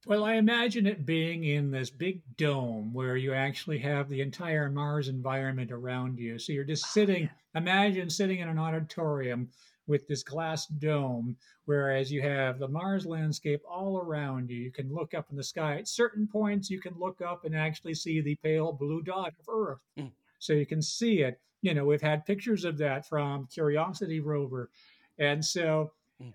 Well, 0.05 0.23
I 0.23 0.35
imagine 0.35 0.87
it 0.87 1.05
being 1.05 1.43
in 1.43 1.71
this 1.71 1.89
big 1.89 2.21
dome 2.37 2.93
where 2.93 3.17
you 3.17 3.33
actually 3.33 3.79
have 3.79 4.07
the 4.07 4.21
entire 4.21 4.69
Mars 4.69 5.09
environment 5.09 5.71
around 5.71 6.17
you. 6.19 6.39
So 6.39 6.53
you're 6.53 6.63
just 6.63 6.85
Oh, 6.85 6.89
sitting, 6.91 7.23
yeah. 7.23 7.29
imagine 7.59 8.09
sitting 8.09 8.39
in 8.39 8.47
an 8.47 8.57
auditorium 8.57 9.49
with 9.87 10.07
this 10.07 10.23
glass 10.23 10.67
dome, 10.67 11.35
whereas 11.65 12.11
you 12.11 12.21
have 12.21 12.59
the 12.59 12.67
Mars 12.67 13.05
landscape 13.05 13.61
all 13.67 13.97
around 13.97 14.49
you. 14.49 14.57
You 14.57 14.71
can 14.71 14.93
look 14.93 15.13
up 15.13 15.31
in 15.31 15.35
the 15.35 15.43
sky. 15.43 15.77
At 15.79 15.87
certain 15.87 16.27
points, 16.27 16.69
you 16.69 16.79
can 16.79 16.97
look 16.97 17.21
up 17.21 17.43
and 17.43 17.55
actually 17.55 17.95
see 17.95 18.21
the 18.21 18.35
pale 18.41 18.71
blue 18.71 19.01
dot 19.01 19.33
of 19.39 19.49
Earth. 19.49 19.79
Mm. 19.97 20.11
So 20.39 20.53
you 20.53 20.65
can 20.65 20.81
see 20.81 21.21
it. 21.21 21.41
You 21.61 21.73
know, 21.73 21.85
we've 21.85 22.01
had 22.01 22.25
pictures 22.25 22.65
of 22.65 22.77
that 22.79 23.07
from 23.07 23.47
Curiosity 23.47 24.19
rover. 24.19 24.71
And 25.17 25.43
so 25.43 25.91
Mm. 26.21 26.33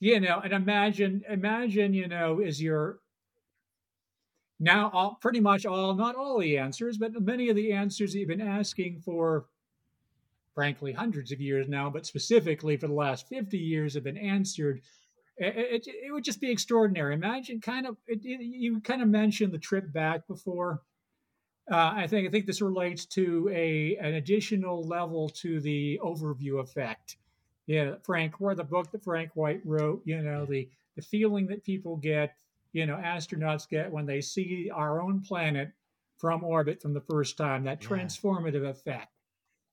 you 0.00 0.20
know 0.20 0.40
and 0.40 0.52
imagine 0.52 1.22
imagine 1.28 1.94
you 1.94 2.08
know 2.08 2.40
is 2.40 2.60
your 2.62 3.00
now 4.60 4.90
all 4.90 5.14
pretty 5.16 5.40
much 5.40 5.66
all 5.66 5.94
not 5.94 6.14
all 6.16 6.38
the 6.38 6.58
answers 6.58 6.98
but 6.98 7.12
many 7.22 7.48
of 7.48 7.56
the 7.56 7.72
answers 7.72 8.12
that 8.12 8.18
you've 8.18 8.28
been 8.28 8.40
asking 8.40 9.00
for 9.00 9.48
frankly 10.54 10.92
hundreds 10.92 11.30
of 11.32 11.40
years 11.40 11.68
now 11.68 11.88
but 11.88 12.06
specifically 12.06 12.76
for 12.76 12.88
the 12.88 12.92
last 12.94 13.28
50 13.28 13.58
years 13.58 13.94
have 13.94 14.04
been 14.04 14.16
answered 14.18 14.80
it, 15.36 15.86
it, 15.86 15.86
it 15.86 16.12
would 16.12 16.24
just 16.24 16.40
be 16.40 16.50
extraordinary 16.50 17.14
imagine 17.14 17.60
kind 17.60 17.86
of 17.86 17.96
it- 18.06 18.24
you 18.24 18.80
kind 18.80 19.02
of 19.02 19.08
mentioned 19.08 19.52
the 19.52 19.58
trip 19.58 19.92
back 19.92 20.26
before 20.26 20.82
uh, 21.70 21.92
I 21.94 22.06
think 22.06 22.26
I 22.28 22.30
think 22.30 22.46
this 22.46 22.62
relates 22.62 23.04
to 23.06 23.50
a 23.52 23.96
an 23.96 24.14
additional 24.14 24.86
level 24.86 25.28
to 25.30 25.60
the 25.60 26.00
overview 26.02 26.60
effect. 26.60 27.16
Yeah, 27.66 27.96
Frank, 28.02 28.40
where 28.40 28.54
the 28.54 28.64
book 28.64 28.90
that 28.92 29.04
Frank 29.04 29.32
White 29.34 29.60
wrote, 29.64 30.02
you 30.04 30.22
know, 30.22 30.46
the 30.46 30.68
the 30.96 31.02
feeling 31.02 31.46
that 31.48 31.62
people 31.64 31.96
get, 31.96 32.34
you 32.72 32.86
know, 32.86 32.96
astronauts 32.96 33.68
get 33.68 33.92
when 33.92 34.06
they 34.06 34.20
see 34.20 34.70
our 34.74 35.00
own 35.00 35.20
planet 35.20 35.72
from 36.16 36.42
orbit 36.42 36.80
from 36.82 36.94
the 36.94 37.00
first 37.00 37.36
time, 37.36 37.64
that 37.64 37.82
Yeah. 37.82 37.88
transformative 37.88 38.68
effect. 38.68 39.12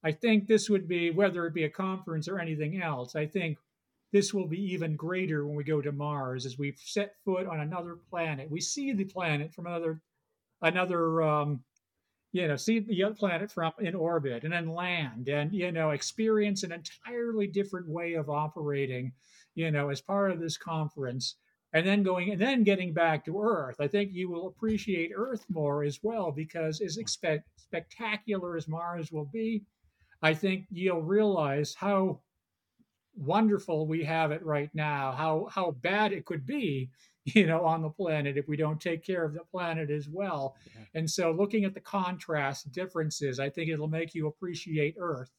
I 0.04 0.12
think 0.12 0.46
this 0.46 0.70
would 0.70 0.88
be 0.88 1.10
whether 1.10 1.48
it 1.48 1.54
be 1.54 1.64
a 1.64 1.70
conference 1.70 2.28
or 2.28 2.38
anything 2.39 2.82
else. 2.82 3.16
I 3.16 3.26
think 3.26 3.58
this 4.12 4.34
will 4.34 4.48
be 4.48 4.62
even 4.74 4.96
greater 4.96 5.48
when 5.48 5.56
we 5.56 5.64
go 5.64 5.82
to 5.82 5.91
Mars 5.91 6.46
as 6.46 6.58
we 6.60 6.74
set 6.78 7.16
foot 7.24 7.48
on 7.48 7.60
another 7.60 7.96
planet. 7.96 8.52
We 8.52 8.62
see 8.62 8.93
the 8.93 9.06
planet 9.06 9.54
from 9.54 9.66
another 9.66 10.02
another 10.62 11.22
um, 11.24 11.64
you 12.36 12.49
know, 12.49 12.57
see 12.57 12.79
the 12.81 13.01
other 13.01 13.15
planet 13.15 13.49
from 13.49 13.71
in 13.79 13.95
orbit 13.95 14.43
and 14.43 14.51
then 14.51 14.67
land 14.67 15.29
and, 15.29 15.53
you 15.53 15.71
know, 15.71 15.91
experience 15.91 16.63
an 16.63 16.73
entirely 16.73 17.47
different 17.47 17.88
way 17.88 18.15
of 18.15 18.29
operating, 18.29 19.13
you 19.53 19.71
know, 19.71 19.88
as 19.88 20.01
part 20.01 20.31
of 20.31 20.41
this 20.41 20.57
conference. 20.57 21.38
And 21.71 21.88
then 21.88 22.03
going 22.03 22.31
and 22.31 22.41
then 22.41 22.65
getting 22.65 22.93
back 22.93 23.23
to 23.25 23.39
Earth. 23.39 23.77
I 23.79 23.88
think 23.88 24.11
you 24.11 24.29
will 24.29 24.47
appreciate 24.47 25.11
Earth 25.15 25.45
more 25.47 25.86
as 25.86 25.99
well 26.03 26.29
because 26.29 26.81
as 26.81 26.97
expect, 26.97 27.47
spectacular 27.55 28.57
as 28.57 28.67
Mars 28.67 29.13
will 29.13 29.29
be, 29.31 29.63
I 30.21 30.33
think 30.33 30.65
you'll 30.69 31.03
realize 31.03 31.73
how 31.73 32.19
wonderful 33.15 33.88
we 33.88 34.03
have 34.03 34.31
it 34.31 34.45
right 34.45 34.69
now, 34.73 35.13
how 35.13 35.47
how 35.49 35.71
bad 35.71 36.11
it 36.11 36.25
could 36.25 36.45
be, 36.45 36.89
you 37.34 37.47
know, 37.47 37.65
on 37.65 37.82
the 37.82 37.89
planet 37.89 38.38
if 38.38 38.47
we 38.47 38.55
don't 38.57 38.80
take 38.80 39.03
care 39.03 39.23
of 39.26 39.34
the 39.34 39.43
planet 39.51 39.89
as 39.89 40.07
well. 40.07 40.55
Yeah. 40.76 40.82
And 40.93 41.09
so 41.09 41.32
looking 41.32 41.65
at 41.65 41.73
the 41.73 41.80
contrast 41.82 42.71
differences, 42.71 43.39
I 43.39 43.49
think 43.49 43.69
it'll 43.69 43.88
make 43.88 44.13
you 44.13 44.28
appreciate 44.28 44.95
Earth, 44.99 45.32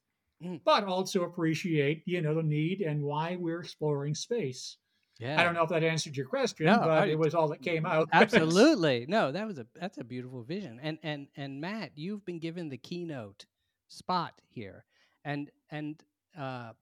Mm. 0.45 0.61
but 0.66 0.84
also 0.84 1.22
appreciate, 1.22 2.03
you 2.05 2.20
know, 2.20 2.34
the 2.34 2.43
need 2.43 2.82
and 2.82 3.03
why 3.03 3.37
we're 3.37 3.61
exploring 3.61 4.14
space. 4.14 4.76
Yeah, 5.18 5.41
I 5.41 5.45
don't 5.45 5.55
know 5.55 5.62
if 5.62 5.70
that 5.70 5.82
answered 5.82 6.14
your 6.14 6.26
question, 6.26 6.66
No, 6.66 6.78
but 6.80 6.91
I- 6.91 7.07
it 7.07 7.18
was 7.18 7.34
all 7.34 7.49
that 7.49 7.62
came 7.62 7.87
out. 7.87 8.11
Absolutely. 8.12 9.07
No, 9.09 9.32
that 9.32 9.47
was 9.47 9.59
a 9.59 9.66
that's 9.74 9.97
a 9.97 10.05
beautiful 10.05 10.43
vision. 10.43 10.78
And 10.82 10.99
and 11.03 11.28
and 11.37 11.59
Matt, 11.59 11.93
you've 11.97 12.22
been 12.26 12.39
given 12.39 12.68
the 12.68 12.76
keynote 12.76 13.47
spot 13.89 14.34
here. 14.51 14.84
And 15.24 15.51
and 15.70 16.03
uh 16.39 16.72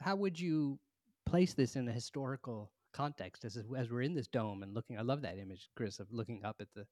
how 0.00 0.16
would 0.16 0.38
you 0.38 0.78
place 1.24 1.54
this 1.54 1.76
in 1.76 1.88
a 1.88 1.92
historical 1.92 2.70
context 3.02 3.44
as 3.44 3.54
as 3.80 3.86
we're 3.90 4.02
in 4.08 4.14
this 4.14 4.26
dome 4.38 4.62
and 4.64 4.74
looking 4.74 4.98
I 4.98 5.02
love 5.02 5.20
that 5.22 5.38
image, 5.38 5.62
Chris, 5.76 6.00
of 6.00 6.06
looking 6.12 6.44
up 6.44 6.56
at 6.60 6.68
the 6.74 6.84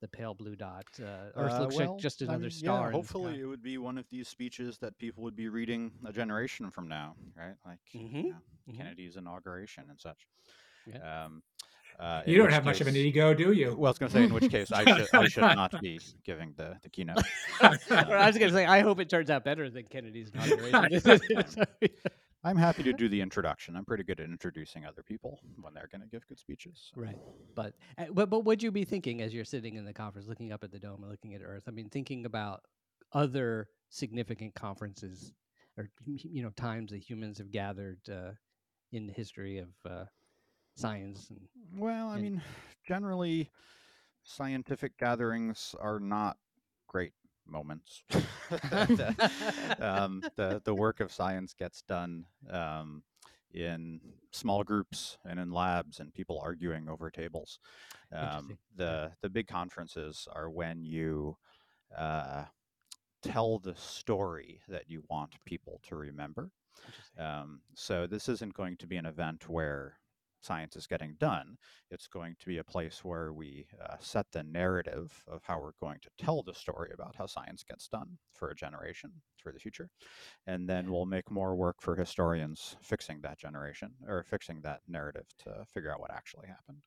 the 0.00 0.08
pale 0.08 0.34
blue 0.34 0.56
dot. 0.56 0.86
Uh, 1.00 1.30
Earth 1.42 1.52
Uh, 1.52 1.60
looks 1.62 1.76
well, 1.76 1.92
like 1.92 2.00
just 2.06 2.22
I 2.22 2.24
another 2.24 2.40
mean, 2.50 2.50
star. 2.50 2.86
Yeah, 2.88 2.92
hopefully, 2.98 3.40
it 3.40 3.44
would 3.52 3.62
be 3.62 3.78
one 3.78 3.98
of 3.98 4.06
these 4.10 4.26
speeches 4.28 4.78
that 4.78 4.98
people 4.98 5.22
would 5.24 5.36
be 5.36 5.48
reading 5.48 5.92
a 6.04 6.12
generation 6.12 6.70
from 6.70 6.88
now, 6.88 7.14
right? 7.36 7.54
Like 7.64 7.78
Mhm, 7.94 8.24
you 8.24 8.30
know, 8.30 8.36
mhm. 8.68 8.76
Kennedy's 8.78 9.16
inauguration 9.16 9.84
and 9.90 10.00
such. 10.00 10.26
Yeah. 10.86 11.24
Um, 11.26 11.42
uh, 12.00 12.22
you 12.26 12.36
don't 12.36 12.46
which 12.46 12.54
have 12.54 12.64
much 12.64 12.80
of 12.80 12.86
an 12.88 12.94
case- 12.94 13.04
ego, 13.04 13.34
do 13.34 13.52
you? 13.52 13.68
Well, 13.76 13.90
I 13.90 13.92
was 13.92 13.98
going 14.00 14.10
to 14.10 14.18
say, 14.18 14.24
in 14.24 14.34
which 14.34 14.50
case, 14.50 14.72
I 14.72 14.82
should, 14.84 15.08
I 15.14 15.28
should 15.28 15.42
not 15.42 15.80
be 15.80 16.00
giving 16.24 16.54
the, 16.56 16.68
the 16.82 16.88
keynote. 16.88 17.22
Well, 17.62 17.76
I 17.90 18.26
was 18.26 18.38
going 18.38 18.50
to 18.50 18.56
say, 18.58 18.64
I 18.66 18.80
hope 18.80 18.98
it 18.98 19.08
turns 19.08 19.30
out 19.30 19.44
better 19.44 19.70
than 19.70 19.84
Kennedy's 19.84 20.30
inauguration. 20.34 21.20
So, 22.42 22.48
yeah. 22.48 22.50
I'm 22.50 22.56
happy 22.56 22.82
to 22.84 22.92
do 22.92 23.08
the 23.08 23.20
introduction. 23.20 23.76
I'm 23.76 23.84
pretty 23.84 24.02
good 24.04 24.20
at 24.20 24.26
introducing 24.28 24.84
other 24.84 25.02
people 25.02 25.38
when 25.60 25.74
they're 25.74 25.88
going 25.90 26.02
to 26.02 26.08
give 26.08 26.26
good 26.26 26.38
speeches. 26.38 26.90
so. 26.94 27.00
Right. 27.00 27.16
But 27.54 27.74
uh, 27.98 28.06
but 28.12 28.30
but 28.30 28.40
what'd 28.44 28.62
you 28.62 28.70
be 28.70 28.84
thinking 28.84 29.22
as 29.22 29.32
you're 29.32 29.44
sitting 29.44 29.76
in 29.76 29.84
the 29.84 29.92
conference, 29.92 30.28
looking 30.28 30.52
up 30.52 30.64
at 30.64 30.72
the 30.72 30.78
dome 30.78 31.02
and 31.02 31.10
looking 31.10 31.34
at 31.34 31.40
Earth? 31.42 31.64
I 31.68 31.70
mean, 31.70 31.88
thinking 31.88 32.26
about 32.26 32.62
other 33.12 33.68
significant 33.90 34.54
conferences 34.54 35.32
or 35.76 35.90
you 36.06 36.42
know 36.42 36.50
times 36.50 36.90
that 36.92 36.98
humans 36.98 37.38
have 37.38 37.50
gathered 37.50 38.00
uh, 38.10 38.32
in 38.92 39.06
the 39.06 39.12
history 39.12 39.58
of 39.58 39.68
uh, 39.88 40.04
science. 40.74 41.30
And 41.30 41.40
Well, 41.76 42.08
I 42.08 42.14
And- 42.14 42.22
mean, 42.22 42.42
generally, 42.86 43.50
scientific 44.22 44.96
gatherings 44.98 45.74
are 45.80 46.00
not 46.00 46.36
great 46.88 47.12
moments. 47.52 48.02
the, 48.50 49.76
um, 49.80 50.22
the 50.36 50.60
the 50.64 50.74
work 50.74 51.00
of 51.00 51.12
science 51.12 51.54
gets 51.54 51.82
done 51.82 52.24
um, 52.50 53.02
in 53.52 54.00
small 54.32 54.64
groups 54.64 55.18
and 55.24 55.38
in 55.38 55.52
labs, 55.52 56.00
and 56.00 56.14
people 56.14 56.40
arguing 56.42 56.88
over 56.88 57.10
tables. 57.10 57.58
Um, 58.12 58.58
the 58.76 59.12
the 59.22 59.30
big 59.30 59.46
conferences 59.46 60.26
are 60.32 60.50
when 60.50 60.84
you 60.84 61.36
uh, 61.96 62.44
tell 63.22 63.58
the 63.58 63.74
story 63.76 64.60
that 64.68 64.88
you 64.88 65.04
want 65.08 65.34
people 65.44 65.80
to 65.88 65.96
remember. 65.96 66.50
Um, 67.18 67.60
so 67.74 68.06
this 68.06 68.28
isn't 68.28 68.54
going 68.54 68.76
to 68.78 68.86
be 68.86 68.96
an 68.96 69.06
event 69.06 69.48
where 69.48 69.98
science 70.44 70.76
is 70.76 70.86
getting 70.86 71.14
done. 71.18 71.56
It's 71.90 72.06
going 72.06 72.36
to 72.40 72.46
be 72.46 72.58
a 72.58 72.64
place 72.64 73.04
where 73.04 73.32
we 73.32 73.66
uh, 73.82 73.96
set 74.00 74.26
the 74.32 74.42
narrative 74.42 75.12
of 75.26 75.42
how 75.44 75.60
we're 75.60 75.72
going 75.80 75.98
to 76.02 76.10
tell 76.18 76.42
the 76.42 76.54
story 76.54 76.90
about 76.92 77.16
how 77.16 77.26
science 77.26 77.62
gets 77.62 77.88
done 77.88 78.18
for 78.34 78.50
a 78.50 78.54
generation 78.54 79.10
for 79.42 79.52
the 79.52 79.58
future. 79.58 79.90
And 80.46 80.68
then 80.68 80.90
we'll 80.90 81.06
make 81.06 81.30
more 81.30 81.54
work 81.54 81.76
for 81.80 81.96
historians 81.96 82.76
fixing 82.80 83.20
that 83.22 83.38
generation 83.38 83.92
or 84.06 84.24
fixing 84.24 84.60
that 84.62 84.80
narrative 84.88 85.26
to 85.44 85.64
figure 85.72 85.92
out 85.92 86.00
what 86.00 86.12
actually 86.12 86.48
happened. 86.48 86.78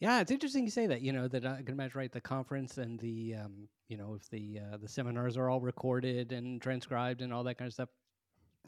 Yeah, 0.00 0.20
it's 0.20 0.30
interesting 0.30 0.64
you 0.64 0.70
say 0.70 0.86
that. 0.86 1.02
You 1.02 1.12
know 1.12 1.28
that 1.28 1.44
I 1.44 1.62
can 1.62 1.74
imagine 1.74 1.98
right 1.98 2.12
the 2.12 2.20
conference 2.20 2.78
and 2.78 2.98
the 3.00 3.34
um, 3.34 3.68
you 3.88 3.96
know 3.96 4.14
if 4.14 4.28
the 4.30 4.60
uh, 4.60 4.76
the 4.76 4.88
seminars 4.88 5.36
are 5.36 5.50
all 5.50 5.60
recorded 5.60 6.32
and 6.32 6.62
transcribed 6.62 7.20
and 7.20 7.32
all 7.32 7.44
that 7.44 7.58
kind 7.58 7.66
of 7.66 7.72
stuff. 7.72 7.88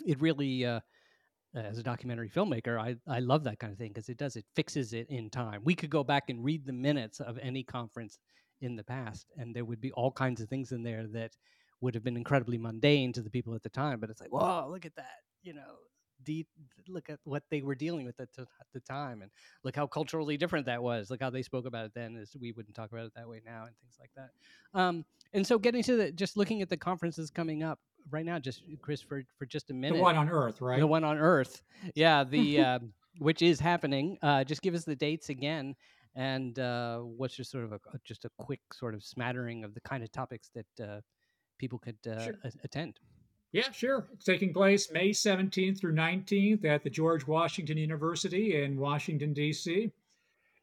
It 0.04 0.20
really, 0.20 0.64
uh, 0.64 0.80
as 1.54 1.78
a 1.78 1.82
documentary 1.82 2.28
filmmaker, 2.30 2.78
I 2.80 2.96
I 3.06 3.20
love 3.20 3.44
that 3.44 3.58
kind 3.58 3.72
of 3.72 3.78
thing 3.78 3.90
because 3.92 4.08
it 4.08 4.16
does 4.18 4.36
it 4.36 4.44
fixes 4.54 4.92
it 4.92 5.08
in 5.08 5.30
time. 5.30 5.62
We 5.64 5.74
could 5.74 5.90
go 5.90 6.04
back 6.04 6.30
and 6.30 6.44
read 6.44 6.64
the 6.64 6.72
minutes 6.72 7.20
of 7.20 7.38
any 7.38 7.64
conference 7.64 8.18
in 8.60 8.76
the 8.76 8.84
past, 8.84 9.26
and 9.36 9.54
there 9.54 9.64
would 9.64 9.80
be 9.80 9.92
all 9.92 10.12
kinds 10.12 10.40
of 10.40 10.48
things 10.48 10.72
in 10.72 10.82
there 10.82 11.06
that 11.08 11.32
would 11.80 11.94
have 11.94 12.04
been 12.04 12.16
incredibly 12.16 12.58
mundane 12.58 13.12
to 13.14 13.22
the 13.22 13.30
people 13.30 13.54
at 13.54 13.62
the 13.62 13.70
time. 13.70 14.00
But 14.00 14.10
it's 14.10 14.20
like, 14.20 14.32
whoa, 14.32 14.68
look 14.70 14.86
at 14.86 14.94
that! 14.96 15.18
You 15.42 15.54
know, 15.54 15.76
de- 16.24 16.46
look 16.88 17.08
at 17.10 17.18
what 17.24 17.42
they 17.50 17.62
were 17.62 17.74
dealing 17.74 18.04
with 18.06 18.18
at, 18.20 18.32
t- 18.32 18.42
at 18.42 18.66
the 18.72 18.80
time 18.80 19.22
and 19.22 19.30
look 19.64 19.76
how 19.76 19.86
culturally 19.86 20.36
different 20.36 20.66
that 20.66 20.82
was 20.82 21.10
look 21.10 21.20
how 21.20 21.30
they 21.30 21.42
spoke 21.42 21.66
about 21.66 21.84
it 21.86 21.92
then 21.94 22.16
as 22.16 22.36
we 22.40 22.52
wouldn't 22.52 22.74
talk 22.74 22.90
about 22.92 23.06
it 23.06 23.12
that 23.14 23.28
way 23.28 23.40
now 23.44 23.64
and 23.66 23.74
things 23.78 23.96
like 24.00 24.10
that 24.16 24.30
um, 24.78 25.04
and 25.32 25.46
so 25.46 25.58
getting 25.58 25.82
to 25.82 25.96
the 25.96 26.12
just 26.12 26.36
looking 26.36 26.62
at 26.62 26.68
the 26.68 26.76
conferences 26.76 27.30
coming 27.30 27.62
up 27.62 27.78
right 28.10 28.24
now 28.24 28.38
just 28.38 28.62
chris 28.82 29.00
for, 29.00 29.22
for 29.38 29.46
just 29.46 29.70
a 29.70 29.74
minute 29.74 29.96
The 29.96 30.02
one 30.02 30.16
on 30.16 30.28
Earth, 30.28 30.60
right? 30.60 30.80
the 30.80 30.86
one 30.86 31.04
on 31.04 31.18
earth 31.18 31.62
yeah 31.94 32.24
the 32.24 32.60
uh, 32.60 32.78
which 33.18 33.42
is 33.42 33.60
happening 33.60 34.18
uh, 34.22 34.44
just 34.44 34.62
give 34.62 34.74
us 34.74 34.84
the 34.84 34.96
dates 34.96 35.28
again 35.28 35.74
and 36.16 36.58
uh, 36.58 36.98
what's 36.98 37.36
just 37.36 37.50
sort 37.52 37.64
of 37.64 37.72
a, 37.72 37.78
just 38.04 38.24
a 38.24 38.30
quick 38.38 38.60
sort 38.72 38.94
of 38.94 39.04
smattering 39.04 39.62
of 39.64 39.74
the 39.74 39.80
kind 39.82 40.02
of 40.02 40.10
topics 40.10 40.50
that 40.54 40.84
uh, 40.88 41.00
people 41.58 41.78
could 41.78 41.96
uh, 42.08 42.24
Sure. 42.24 42.34
a- 42.44 42.52
attend 42.64 42.98
Yeah, 43.52 43.72
sure. 43.72 44.06
It's 44.12 44.24
taking 44.24 44.52
place 44.52 44.92
May 44.92 45.10
17th 45.10 45.80
through 45.80 45.94
19th 45.94 46.64
at 46.64 46.84
the 46.84 46.90
George 46.90 47.26
Washington 47.26 47.78
University 47.78 48.62
in 48.62 48.78
Washington, 48.78 49.32
D.C. 49.32 49.90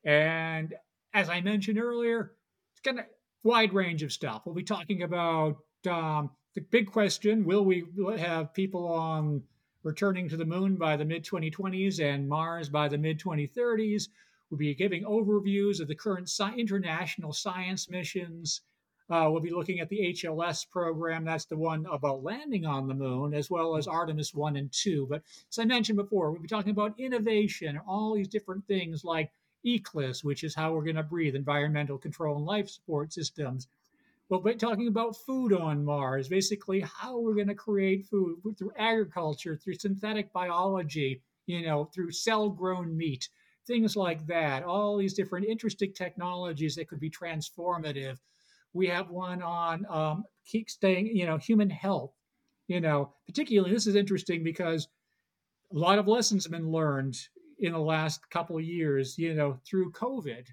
And 0.06 0.74
as 1.14 1.30
I 1.30 1.42
mentioned 1.42 1.80
earlier, 1.80 2.32
it's 2.72 2.82
got 2.82 3.04
a 3.04 3.08
wide 3.44 3.74
range 3.74 4.04
of 4.04 4.14
stuff. 4.14 4.44
We'll 4.46 4.56
be 4.56 4.64
talking 4.64 5.04
about 5.04 5.58
um, 5.90 6.30
the 6.56 6.62
big 6.62 6.90
question 6.90 7.44
will 7.44 7.66
we 7.66 7.86
have 8.18 8.54
people 8.54 8.88
on 8.88 9.44
returning 9.84 10.30
to 10.30 10.38
the 10.38 10.46
moon 10.46 10.76
by 10.76 10.96
the 10.96 11.06
mid 11.06 11.26
2020s 11.26 12.00
and 12.00 12.28
Mars 12.28 12.70
by 12.70 12.88
the 12.88 12.98
mid 12.98 13.20
2030s? 13.20 14.08
We'll 14.50 14.58
be 14.58 14.74
giving 14.74 15.04
overviews 15.04 15.82
of 15.82 15.90
the 15.90 15.96
current 15.96 16.30
sci- 16.30 16.56
international 16.56 17.34
science 17.34 17.90
missions. 17.90 18.62
Uh, 19.10 19.30
we'll 19.32 19.42
be 19.42 19.52
looking 19.52 19.80
at 19.80 19.88
the 19.88 20.14
HLS 20.14 20.70
program. 20.70 21.24
That's 21.24 21.46
the 21.46 21.56
one 21.56 21.86
about 21.90 22.24
landing 22.24 22.66
on 22.66 22.88
the 22.88 22.94
moon, 22.94 23.34
as 23.34 23.50
well 23.50 23.78
as 23.78 23.88
Artemis 23.88 24.34
1 24.34 24.58
and 24.58 24.72
2. 24.72 25.08
But 25.10 25.24
as 25.50 25.60
I 25.60 25.66
mentioned 25.66 25.98
before, 25.98 26.32
we'll 26.32 26.42
be 26.42 26.48
talking 26.48 26.72
about 26.72 27.00
innovation, 27.00 27.70
and 27.70 27.80
all 27.88 28.16
these 28.16 28.28
different 28.28 28.68
things 28.68 29.06
like 29.06 29.32
ECLSS, 29.66 30.24
which 30.24 30.44
is 30.44 30.56
how 30.56 30.74
we're 30.74 30.84
going 30.84 30.98
to 30.98 31.04
breathe, 31.04 31.36
environmental 31.36 31.98
control 31.98 32.38
and 32.38 32.46
life 32.46 32.70
support 32.70 33.14
systems. 33.14 33.68
We'll 34.30 34.42
be 34.42 34.56
talking 34.56 34.90
about 34.90 35.16
food 35.16 35.54
on 35.54 35.86
Mars, 35.86 36.28
basically 36.28 36.82
how 36.82 37.18
we're 37.18 37.36
going 37.36 37.48
to 37.48 37.56
create 37.56 38.08
food 38.08 38.42
through 38.58 38.74
agriculture, 38.78 39.56
through 39.56 39.76
synthetic 39.76 40.34
biology, 40.34 41.22
you 41.46 41.66
know, 41.66 41.86
through 41.86 42.12
cell 42.12 42.50
grown 42.50 42.96
meat, 42.98 43.30
things 43.66 43.96
like 43.96 44.28
that. 44.28 44.64
All 44.64 44.98
these 44.98 45.14
different 45.14 45.46
interesting 45.46 45.94
technologies 45.94 46.76
that 46.76 46.90
could 46.90 47.00
be 47.00 47.10
transformative. 47.10 48.18
We 48.74 48.88
have 48.88 49.10
one 49.10 49.42
on 49.42 49.86
um, 49.90 50.24
keep 50.46 50.70
staying, 50.70 51.08
you 51.08 51.26
know, 51.26 51.38
human 51.38 51.70
health. 51.70 52.14
You 52.68 52.82
know, 52.82 53.14
particularly 53.26 53.74
this 53.74 53.88
is 53.88 53.96
interesting 53.96 54.44
because 54.44 54.88
a 55.74 55.78
lot 55.78 56.00
of 56.00 56.08
lessons 56.08 56.44
have 56.46 56.52
been 56.52 56.70
learned 56.72 57.18
in 57.60 57.74
the 57.74 57.80
last 57.80 58.30
couple 58.30 58.58
of 58.58 58.64
years, 58.64 59.18
you 59.18 59.34
know, 59.34 59.58
through 59.66 59.92
COVID, 59.94 60.46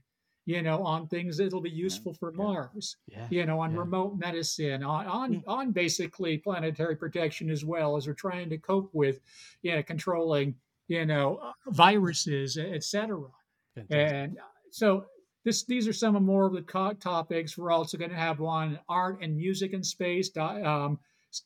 you 0.46 0.62
know, 0.62 0.82
on 0.84 1.06
things 1.08 1.36
that'll 1.36 1.60
be 1.60 1.70
useful 1.70 2.14
for 2.14 2.30
yeah. 2.32 2.36
Mars, 2.36 2.96
yeah 3.08 3.26
you 3.30 3.46
know, 3.46 3.60
on 3.60 3.72
Yeah. 3.72 3.80
remote 3.80 4.16
medicine, 4.16 4.82
on 4.84 5.06
on, 5.06 5.34
Mm. 5.34 5.42
on 5.48 5.72
basically 5.72 6.38
planetary 6.38 6.96
protection 6.96 7.50
as 7.50 7.64
well 7.64 7.96
as 7.96 8.06
we're 8.06 8.14
trying 8.14 8.48
to 8.50 8.58
cope 8.58 8.90
with, 8.94 9.20
you 9.62 9.74
know, 9.74 9.82
controlling, 9.82 10.54
you 10.88 11.04
know, 11.04 11.36
uh, 11.36 11.52
viruses, 11.70 12.56
et 12.56 12.84
cetera. 12.84 13.28
Fantastic. 13.74 14.14
And 14.14 14.38
uh, 14.38 14.42
so 14.70 15.06
this 15.44 15.64
these 15.64 15.86
are 15.86 15.92
some 15.92 16.16
of 16.16 16.22
more 16.22 16.46
of 16.46 16.52
the 16.52 16.62
co- 16.62 16.94
topics. 16.94 17.56
We're 17.56 17.72
also 17.72 17.98
going 17.98 18.10
to 18.10 18.16
have 18.16 18.40
one 18.40 18.78
art 18.88 19.18
and 19.20 19.36
music 19.36 19.72
in 19.72 19.82
space. 19.82 20.30
Um, 20.36 20.98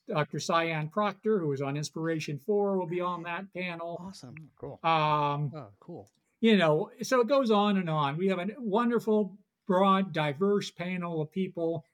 Dr. 0.07 0.39
Sian 0.39 0.89
Proctor, 0.89 1.39
who 1.39 1.49
was 1.49 1.63
on 1.63 1.77
Inspiration 1.77 2.39
4, 2.39 2.79
will 2.79 2.87
be 2.87 3.01
on 3.01 3.23
that 3.23 3.53
panel. 3.55 3.97
awesome 4.07 4.35
Cool. 4.59 4.79
Um, 4.85 5.51
oh 5.55 5.69
cool 5.81 6.09
you 6.41 6.57
know, 6.57 6.91
so 7.03 7.21
it 7.21 7.29
goes 7.29 7.51
on 7.51 7.77
and 7.79 7.91
on. 7.91 8.17
We 8.17 8.29
have 8.29 8.39
a 8.39 8.47
wonderful, 8.59 9.37
broad, 9.67 10.13
diverse 10.13 10.71
panel 10.71 11.21
of 11.21 11.33
people, 11.33 11.85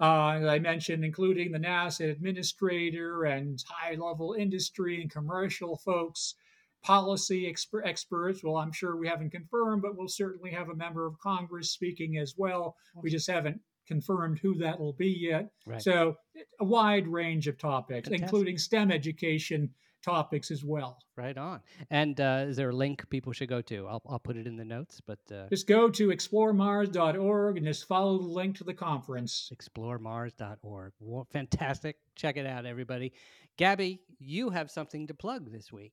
uh, 0.00 0.30
as 0.40 0.46
I 0.46 0.58
mentioned, 0.58 1.04
including 1.04 1.52
the 1.52 1.58
NASA 1.58 2.10
administrator 2.10 3.24
and 3.24 3.62
high 3.68 3.96
level 3.96 4.32
industry 4.32 5.02
and 5.02 5.10
commercial 5.10 5.76
folks, 5.76 6.34
policy 6.82 7.50
exper- 7.52 7.84
experts. 7.86 8.42
Well, 8.42 8.56
I'm 8.56 8.72
sure 8.72 8.96
we 8.96 9.08
haven't 9.08 9.30
confirmed, 9.30 9.82
but 9.82 9.96
we'll 9.96 10.08
certainly 10.08 10.50
have 10.50 10.68
a 10.68 10.74
member 10.74 11.06
of 11.06 11.18
Congress 11.20 11.70
speaking 11.72 12.18
as 12.18 12.34
well. 12.36 12.76
We 13.02 13.10
just 13.10 13.30
haven't 13.30 13.60
confirmed 13.86 14.38
who 14.40 14.54
that 14.58 14.78
will 14.78 14.92
be 14.92 15.08
yet. 15.08 15.50
right 15.66 15.82
So, 15.82 16.16
a 16.60 16.64
wide 16.64 17.08
range 17.08 17.48
of 17.48 17.58
topics, 17.58 18.08
Fantastic. 18.08 18.22
including 18.22 18.56
STEM 18.58 18.90
education 18.92 19.70
topics 20.02 20.50
as 20.50 20.64
well. 20.64 20.96
Right 21.16 21.36
on. 21.36 21.60
And 21.90 22.18
uh, 22.20 22.44
is 22.48 22.56
there 22.56 22.70
a 22.70 22.74
link 22.74 23.06
people 23.10 23.32
should 23.32 23.48
go 23.50 23.60
to? 23.62 23.86
I'll, 23.86 24.00
I'll 24.08 24.18
put 24.18 24.36
it 24.36 24.46
in 24.46 24.56
the 24.56 24.64
notes, 24.64 25.00
but 25.06 25.18
uh, 25.30 25.48
Just 25.50 25.66
go 25.66 25.90
to 25.90 26.08
exploremars.org 26.08 27.56
and 27.58 27.66
just 27.66 27.86
follow 27.86 28.16
the 28.16 28.24
link 28.28 28.56
to 28.58 28.64
the 28.64 28.72
conference. 28.72 29.52
exploremars.org. 29.54 30.92
Fantastic. 31.32 31.96
Check 32.14 32.36
it 32.36 32.46
out, 32.46 32.64
everybody. 32.64 33.12
Gabby, 33.58 34.00
you 34.18 34.50
have 34.50 34.70
something 34.70 35.06
to 35.08 35.14
plug 35.14 35.50
this 35.52 35.70
week. 35.72 35.92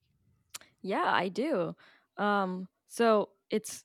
Yeah, 0.82 1.03
I 1.05 1.30
do. 1.30 1.75
Um, 2.17 2.67
so 2.88 3.30
it's 3.49 3.84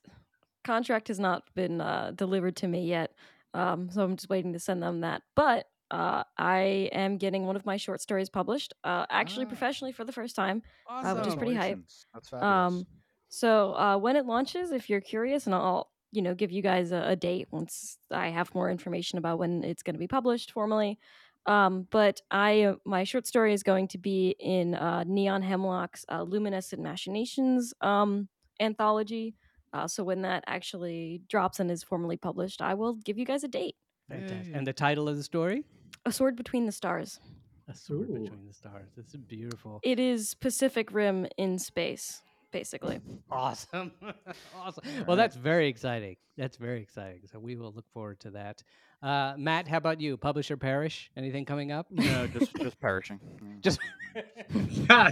contract 0.63 1.07
has 1.09 1.19
not 1.19 1.43
been 1.55 1.81
uh, 1.81 2.11
delivered 2.15 2.55
to 2.57 2.67
me 2.67 2.85
yet, 2.87 3.13
um, 3.53 3.89
so 3.89 4.03
I'm 4.03 4.15
just 4.15 4.29
waiting 4.29 4.53
to 4.53 4.59
send 4.59 4.81
them 4.81 5.01
that. 5.01 5.21
But 5.35 5.67
uh, 5.91 6.23
I 6.37 6.89
am 6.91 7.17
getting 7.17 7.45
one 7.45 7.55
of 7.55 7.65
my 7.65 7.77
short 7.77 8.01
stories 8.01 8.29
published, 8.29 8.73
uh, 8.83 9.05
actually 9.09 9.45
Ah. 9.45 9.49
professionally 9.49 9.91
for 9.91 10.05
the 10.05 10.11
first 10.11 10.35
time. 10.35 10.63
Awesome. 10.87 11.17
which 11.19 11.27
is 11.27 11.35
pretty 11.35 11.53
hype. 11.55 11.79
That's 12.13 12.29
fabulous. 12.29 12.43
Um, 12.81 12.87
so 13.29 13.73
uh, 13.75 13.97
when 13.97 14.15
it 14.15 14.25
launches, 14.25 14.71
if 14.71 14.89
you're 14.89 15.01
curious, 15.01 15.45
and 15.45 15.53
I'll 15.55 15.91
you 16.11 16.21
know 16.21 16.35
give 16.35 16.51
you 16.51 16.61
guys 16.61 16.91
a, 16.91 17.03
a 17.09 17.15
date 17.15 17.47
once 17.51 17.97
I 18.11 18.29
have 18.29 18.53
more 18.55 18.69
information 18.71 19.17
about 19.17 19.39
when 19.39 19.63
it's 19.63 19.83
going 19.83 19.95
to 19.95 19.99
be 19.99 20.07
published 20.07 20.51
formally. 20.51 20.99
Um, 21.45 21.87
but 21.91 22.21
I 22.31 22.63
uh, 22.63 22.75
my 22.85 23.03
short 23.03 23.27
story 23.27 23.53
is 23.53 23.63
going 23.63 23.89
to 23.89 23.97
be 23.97 24.35
in 24.39 24.75
uh, 24.75 25.03
Neon 25.05 25.41
Hemlock's 25.41 26.05
uh, 26.09 26.23
Luminescent 26.23 26.81
Machinations 26.81 27.73
um, 27.81 28.29
anthology. 28.59 29.35
Uh, 29.73 29.87
so 29.87 30.03
when 30.03 30.21
that 30.21 30.43
actually 30.47 31.21
drops 31.27 31.59
and 31.59 31.69
is 31.71 31.83
formally 31.83 32.15
published, 32.15 32.61
I 32.61 32.75
will 32.75 32.93
give 32.93 33.17
you 33.17 33.25
guys 33.25 33.43
a 33.43 33.47
date. 33.47 33.75
Fantastic. 34.09 34.55
And 34.55 34.67
the 34.67 34.73
title 34.73 35.09
of 35.09 35.17
the 35.17 35.23
story? 35.23 35.63
A 36.05 36.11
Sword 36.11 36.35
Between 36.35 36.65
the 36.65 36.71
Stars. 36.71 37.19
A 37.67 37.75
Sword 37.75 38.09
Ooh. 38.09 38.19
Between 38.19 38.45
the 38.47 38.53
Stars. 38.53 38.89
This 38.95 39.07
is 39.07 39.17
beautiful. 39.17 39.79
It 39.83 39.99
is 39.99 40.35
Pacific 40.35 40.89
Rim 40.91 41.27
in 41.37 41.57
space, 41.57 42.21
basically. 42.51 42.99
Awesome. 43.31 43.91
awesome. 44.55 44.83
All 44.99 45.05
Well, 45.07 45.17
that's 45.17 45.35
very 45.35 45.67
exciting. 45.67 46.17
That's 46.37 46.57
very 46.57 46.81
exciting. 46.81 47.21
So 47.31 47.39
we 47.39 47.55
will 47.55 47.71
look 47.71 47.89
forward 47.93 48.19
to 48.21 48.31
that. 48.31 48.61
Uh, 49.03 49.33
Matt, 49.37 49.67
how 49.67 49.77
about 49.77 49.99
you? 49.99 50.15
Publisher 50.15 50.55
Parish? 50.55 51.11
Anything 51.17 51.43
coming 51.43 51.71
up? 51.73 51.87
no, 51.91 52.25
just 52.27 52.55
just 52.55 52.79
perishing. 52.79 53.19
Just 53.61 53.79
High 54.89 55.11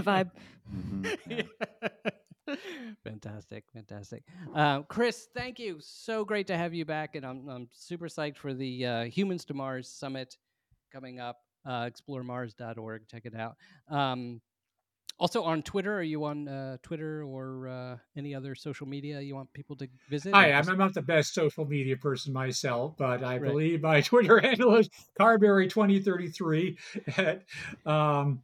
vibe. 0.00 0.30
Mhm, 0.72 1.18
yeah. 2.46 2.54
fantastic, 3.02 3.64
fantastic. 3.72 4.22
Uh, 4.54 4.82
Chris, 4.82 5.28
thank 5.34 5.58
you. 5.58 5.78
So 5.80 6.24
great 6.24 6.46
to 6.48 6.56
have 6.56 6.74
you 6.74 6.84
back, 6.84 7.16
and 7.16 7.24
I'm 7.26 7.48
I'm 7.48 7.68
super 7.72 8.06
psyched 8.06 8.36
for 8.36 8.54
the 8.54 8.86
uh, 8.86 9.04
Humans 9.04 9.44
to 9.46 9.54
Mars 9.54 9.88
Summit 9.88 10.36
coming 10.92 11.18
up. 11.20 11.38
Uh, 11.66 11.88
exploremars.org. 11.90 13.08
Check 13.08 13.24
it 13.24 13.34
out. 13.34 13.56
Um, 13.88 14.40
also 15.18 15.42
on 15.42 15.62
Twitter. 15.62 15.94
Are 15.98 16.02
you 16.02 16.24
on 16.24 16.48
uh, 16.48 16.76
Twitter 16.82 17.22
or 17.22 17.68
uh, 17.68 17.96
any 18.16 18.34
other 18.34 18.54
social 18.54 18.86
media 18.86 19.20
you 19.20 19.34
want 19.34 19.52
people 19.52 19.76
to 19.76 19.88
visit? 20.10 20.34
I 20.34 20.48
am. 20.48 20.68
I'm 20.68 20.78
not 20.78 20.94
the 20.94 21.02
best 21.02 21.34
social 21.34 21.64
media 21.64 21.96
person 21.96 22.32
myself, 22.32 22.96
but 22.96 23.22
I 23.22 23.38
Right. 23.38 23.42
believe 23.42 23.82
my 23.82 24.00
Twitter 24.10 24.38
handle 24.40 24.76
is 24.76 24.88
Carberry2033. 25.18 26.76
At, 27.18 27.42
um, 27.90 28.42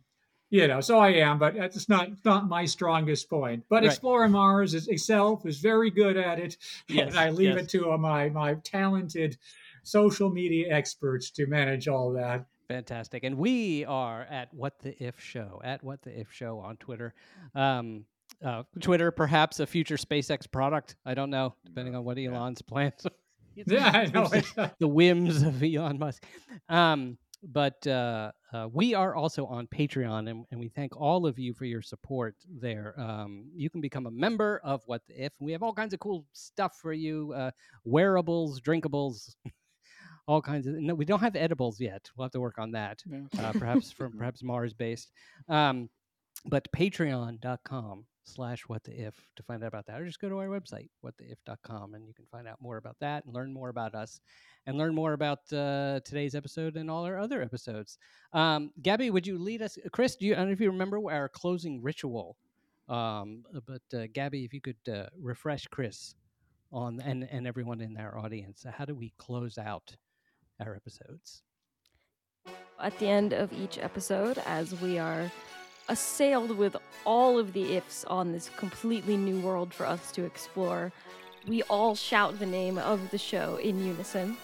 you 0.53 0.67
know, 0.67 0.81
so 0.81 0.99
I 0.99 1.11
am, 1.11 1.39
but 1.39 1.55
it's 1.57 1.89
not 1.89 2.09
not 2.25 2.49
my 2.49 2.65
strongest 2.65 3.31
point. 3.31 3.65
But 3.69 3.83
Right. 3.83 3.87
Exploring 3.87 4.33
Mars 4.33 4.75
is, 4.75 4.89
itself 4.89 5.47
is 5.47 5.59
very 5.61 5.91
good 5.91 6.17
at 6.17 6.39
it, 6.41 6.57
Yes, 6.89 7.11
and 7.11 7.19
I 7.19 7.31
leave 7.31 7.55
yes. 7.57 7.65
it 7.65 7.69
to 7.71 7.93
uh, 7.93 7.99
my 7.99 8.29
my 8.31 8.55
talented 8.65 9.39
social 9.83 10.29
media 10.29 10.75
experts 10.75 11.31
to 11.33 11.47
manage 11.47 11.89
all 11.89 12.13
that. 12.15 12.47
Fantastic. 12.71 13.25
And 13.25 13.37
we 13.37 13.85
are 13.85 14.23
at 14.31 14.55
What 14.55 14.79
the 14.79 14.95
If 15.03 15.19
Show, 15.21 15.61
at 15.65 15.83
What 15.83 16.03
the 16.03 16.19
If 16.19 16.33
Show 16.33 16.61
on 16.61 16.77
Twitter. 16.77 17.15
Um, 17.55 18.05
uh, 18.45 18.63
Twitter, 18.81 19.11
perhaps 19.11 19.59
a 19.59 19.67
future 19.67 19.97
SpaceX 19.97 20.51
product. 20.51 20.95
I 21.05 21.15
don't 21.15 21.31
know, 21.31 21.55
depending 21.67 21.97
on 21.97 22.05
what 22.05 22.17
Yeah. 22.17 22.31
Elon's 22.31 22.63
plans. 22.63 23.05
are. 23.07 23.11
Yeah, 23.67 23.91
I 23.93 24.07
know. 24.07 24.31
the 24.79 24.87
whims 24.89 25.43
of 25.43 25.61
Elon 25.63 25.99
Musk. 25.99 26.25
Um, 26.69 27.19
but 27.43 27.85
uh, 27.87 28.31
uh, 28.53 28.69
we 28.73 28.95
are 28.95 29.15
also 29.17 29.45
on 29.47 29.67
Patreon, 29.67 30.31
and, 30.31 30.47
and 30.53 30.61
we 30.61 30.69
thank 30.69 30.97
all 30.97 31.27
of 31.27 31.39
you 31.39 31.53
for 31.53 31.65
your 31.65 31.83
support 31.83 32.37
there. 32.49 32.95
Um, 32.99 33.47
you 33.55 33.69
can 33.69 33.81
become 33.81 34.07
a 34.07 34.11
member 34.11 34.61
of 34.63 34.83
What 34.87 35.03
the 35.09 35.25
If. 35.25 35.33
We 35.41 35.51
have 35.53 35.63
all 35.65 35.75
kinds 35.75 35.93
of 35.93 36.01
cool 36.01 36.25
stuff 36.33 36.77
for 36.81 36.93
you 36.93 37.33
uh, 37.37 37.51
wearables, 37.85 38.61
drinkables, 38.61 39.35
all 40.31 40.41
kinds 40.41 40.67
of. 40.67 40.75
No, 40.75 40.95
we 40.95 41.05
don't 41.05 41.21
have 41.21 41.35
edibles 41.35 41.81
yet. 41.81 42.09
We'll 42.17 42.27
have 42.27 42.33
to 42.33 42.41
work 42.41 42.59
on 42.59 42.71
that. 42.73 43.03
Uh, 43.39 43.53
perhaps 43.53 43.91
from 43.91 44.13
perhaps 44.17 44.43
Mars 44.43 44.75
based. 44.75 45.13
Um, 45.49 45.89
but 46.47 46.69
patreon.com 46.73 48.05
slash 48.25 48.63
what 48.67 48.85
the 48.85 48.93
if 48.93 49.15
to 49.35 49.43
find 49.43 49.65
out 49.65 49.69
about 49.69 49.87
that 49.87 50.01
or 50.01 50.05
just 50.05 50.21
go 50.21 50.29
to 50.29 50.39
our 50.39 50.49
website 50.49 50.89
whattheif.com 51.05 51.95
and 51.95 52.07
you 52.07 52.15
can 52.15 52.27
find 52.31 52.47
out 52.47 52.61
more 52.61 52.77
about 52.77 52.97
that 53.01 53.25
and 53.25 53.35
learn 53.35 53.53
more 53.53 53.71
about 53.71 53.95
us 53.95 54.21
and 54.67 54.77
learn 54.77 54.95
more 54.95 55.15
about 55.15 55.39
uh, 55.53 56.01
today's 56.05 56.35
episode 56.35 56.77
and 56.77 56.91
all 56.91 57.05
our 57.05 57.19
other 57.19 57.43
episodes 57.43 57.99
um, 58.33 58.71
gabby 58.83 59.11
would 59.11 59.27
you 59.27 59.39
lead 59.39 59.63
us 59.63 59.79
chris 59.91 60.17
do 60.17 60.27
you 60.27 60.35
i 60.35 60.37
don't 60.37 60.47
know 60.47 60.53
if 60.53 60.61
you 60.61 60.71
remember 60.71 61.01
our 61.11 61.29
closing 61.29 61.83
ritual 61.83 62.37
um, 62.89 63.43
but 63.67 63.83
uh, 63.99 64.07
gabby 64.13 64.45
if 64.45 64.53
you 64.53 64.61
could 64.61 64.89
uh, 64.93 65.07
refresh 65.19 65.67
chris 65.69 66.15
on 66.73 67.01
and, 67.01 67.27
and 67.33 67.47
everyone 67.47 67.81
in 67.81 67.97
our 67.97 68.17
audience 68.19 68.65
how 68.71 68.85
do 68.85 68.95
we 68.95 69.13
close 69.19 69.59
out 69.59 69.97
our 70.61 70.75
episodes 70.75 71.43
At 72.81 72.99
the 72.99 73.09
end 73.09 73.33
of 73.33 73.53
each 73.53 73.79
episode, 73.79 74.39
as 74.47 74.81
we 74.81 74.99
are 74.99 75.31
assailed 75.89 76.57
with 76.57 76.77
all 77.05 77.39
of 77.39 77.53
the 77.53 77.75
ifs 77.77 78.05
on 78.05 78.33
this 78.33 78.51
completely 78.57 79.17
new 79.17 79.41
world 79.41 79.75
for 79.75 79.87
us 79.87 80.13
to 80.13 80.25
explore, 80.25 80.93
we 81.47 81.63
all 81.65 81.95
shout 81.95 82.39
the 82.39 82.47
name 82.47 82.79
of 82.79 83.11
the 83.11 83.19
show 83.19 83.57
in 83.57 83.85
unison. 83.85 84.37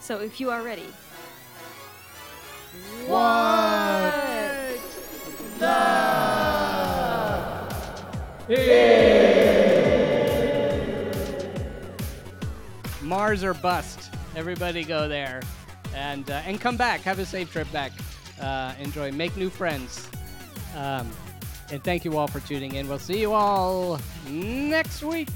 So 0.00 0.20
if 0.20 0.40
you 0.40 0.50
are 0.50 0.62
ready. 0.62 0.88
What? 3.06 4.14
The 5.58 6.04
Mars 13.02 13.44
or 13.44 13.54
bust. 13.54 14.03
Everybody 14.36 14.84
go 14.84 15.08
there, 15.08 15.42
and 15.94 16.28
uh, 16.30 16.42
and 16.44 16.60
come 16.60 16.76
back. 16.76 17.00
Have 17.02 17.18
a 17.18 17.26
safe 17.26 17.52
trip 17.52 17.70
back. 17.72 17.92
Uh, 18.40 18.74
enjoy. 18.80 19.12
Make 19.12 19.36
new 19.36 19.50
friends. 19.50 20.08
Um, 20.76 21.10
and 21.70 21.82
thank 21.82 22.04
you 22.04 22.18
all 22.18 22.28
for 22.28 22.40
tuning 22.40 22.74
in. 22.74 22.88
We'll 22.88 22.98
see 22.98 23.20
you 23.20 23.32
all 23.32 23.98
next 24.28 25.02
week. 25.02 25.30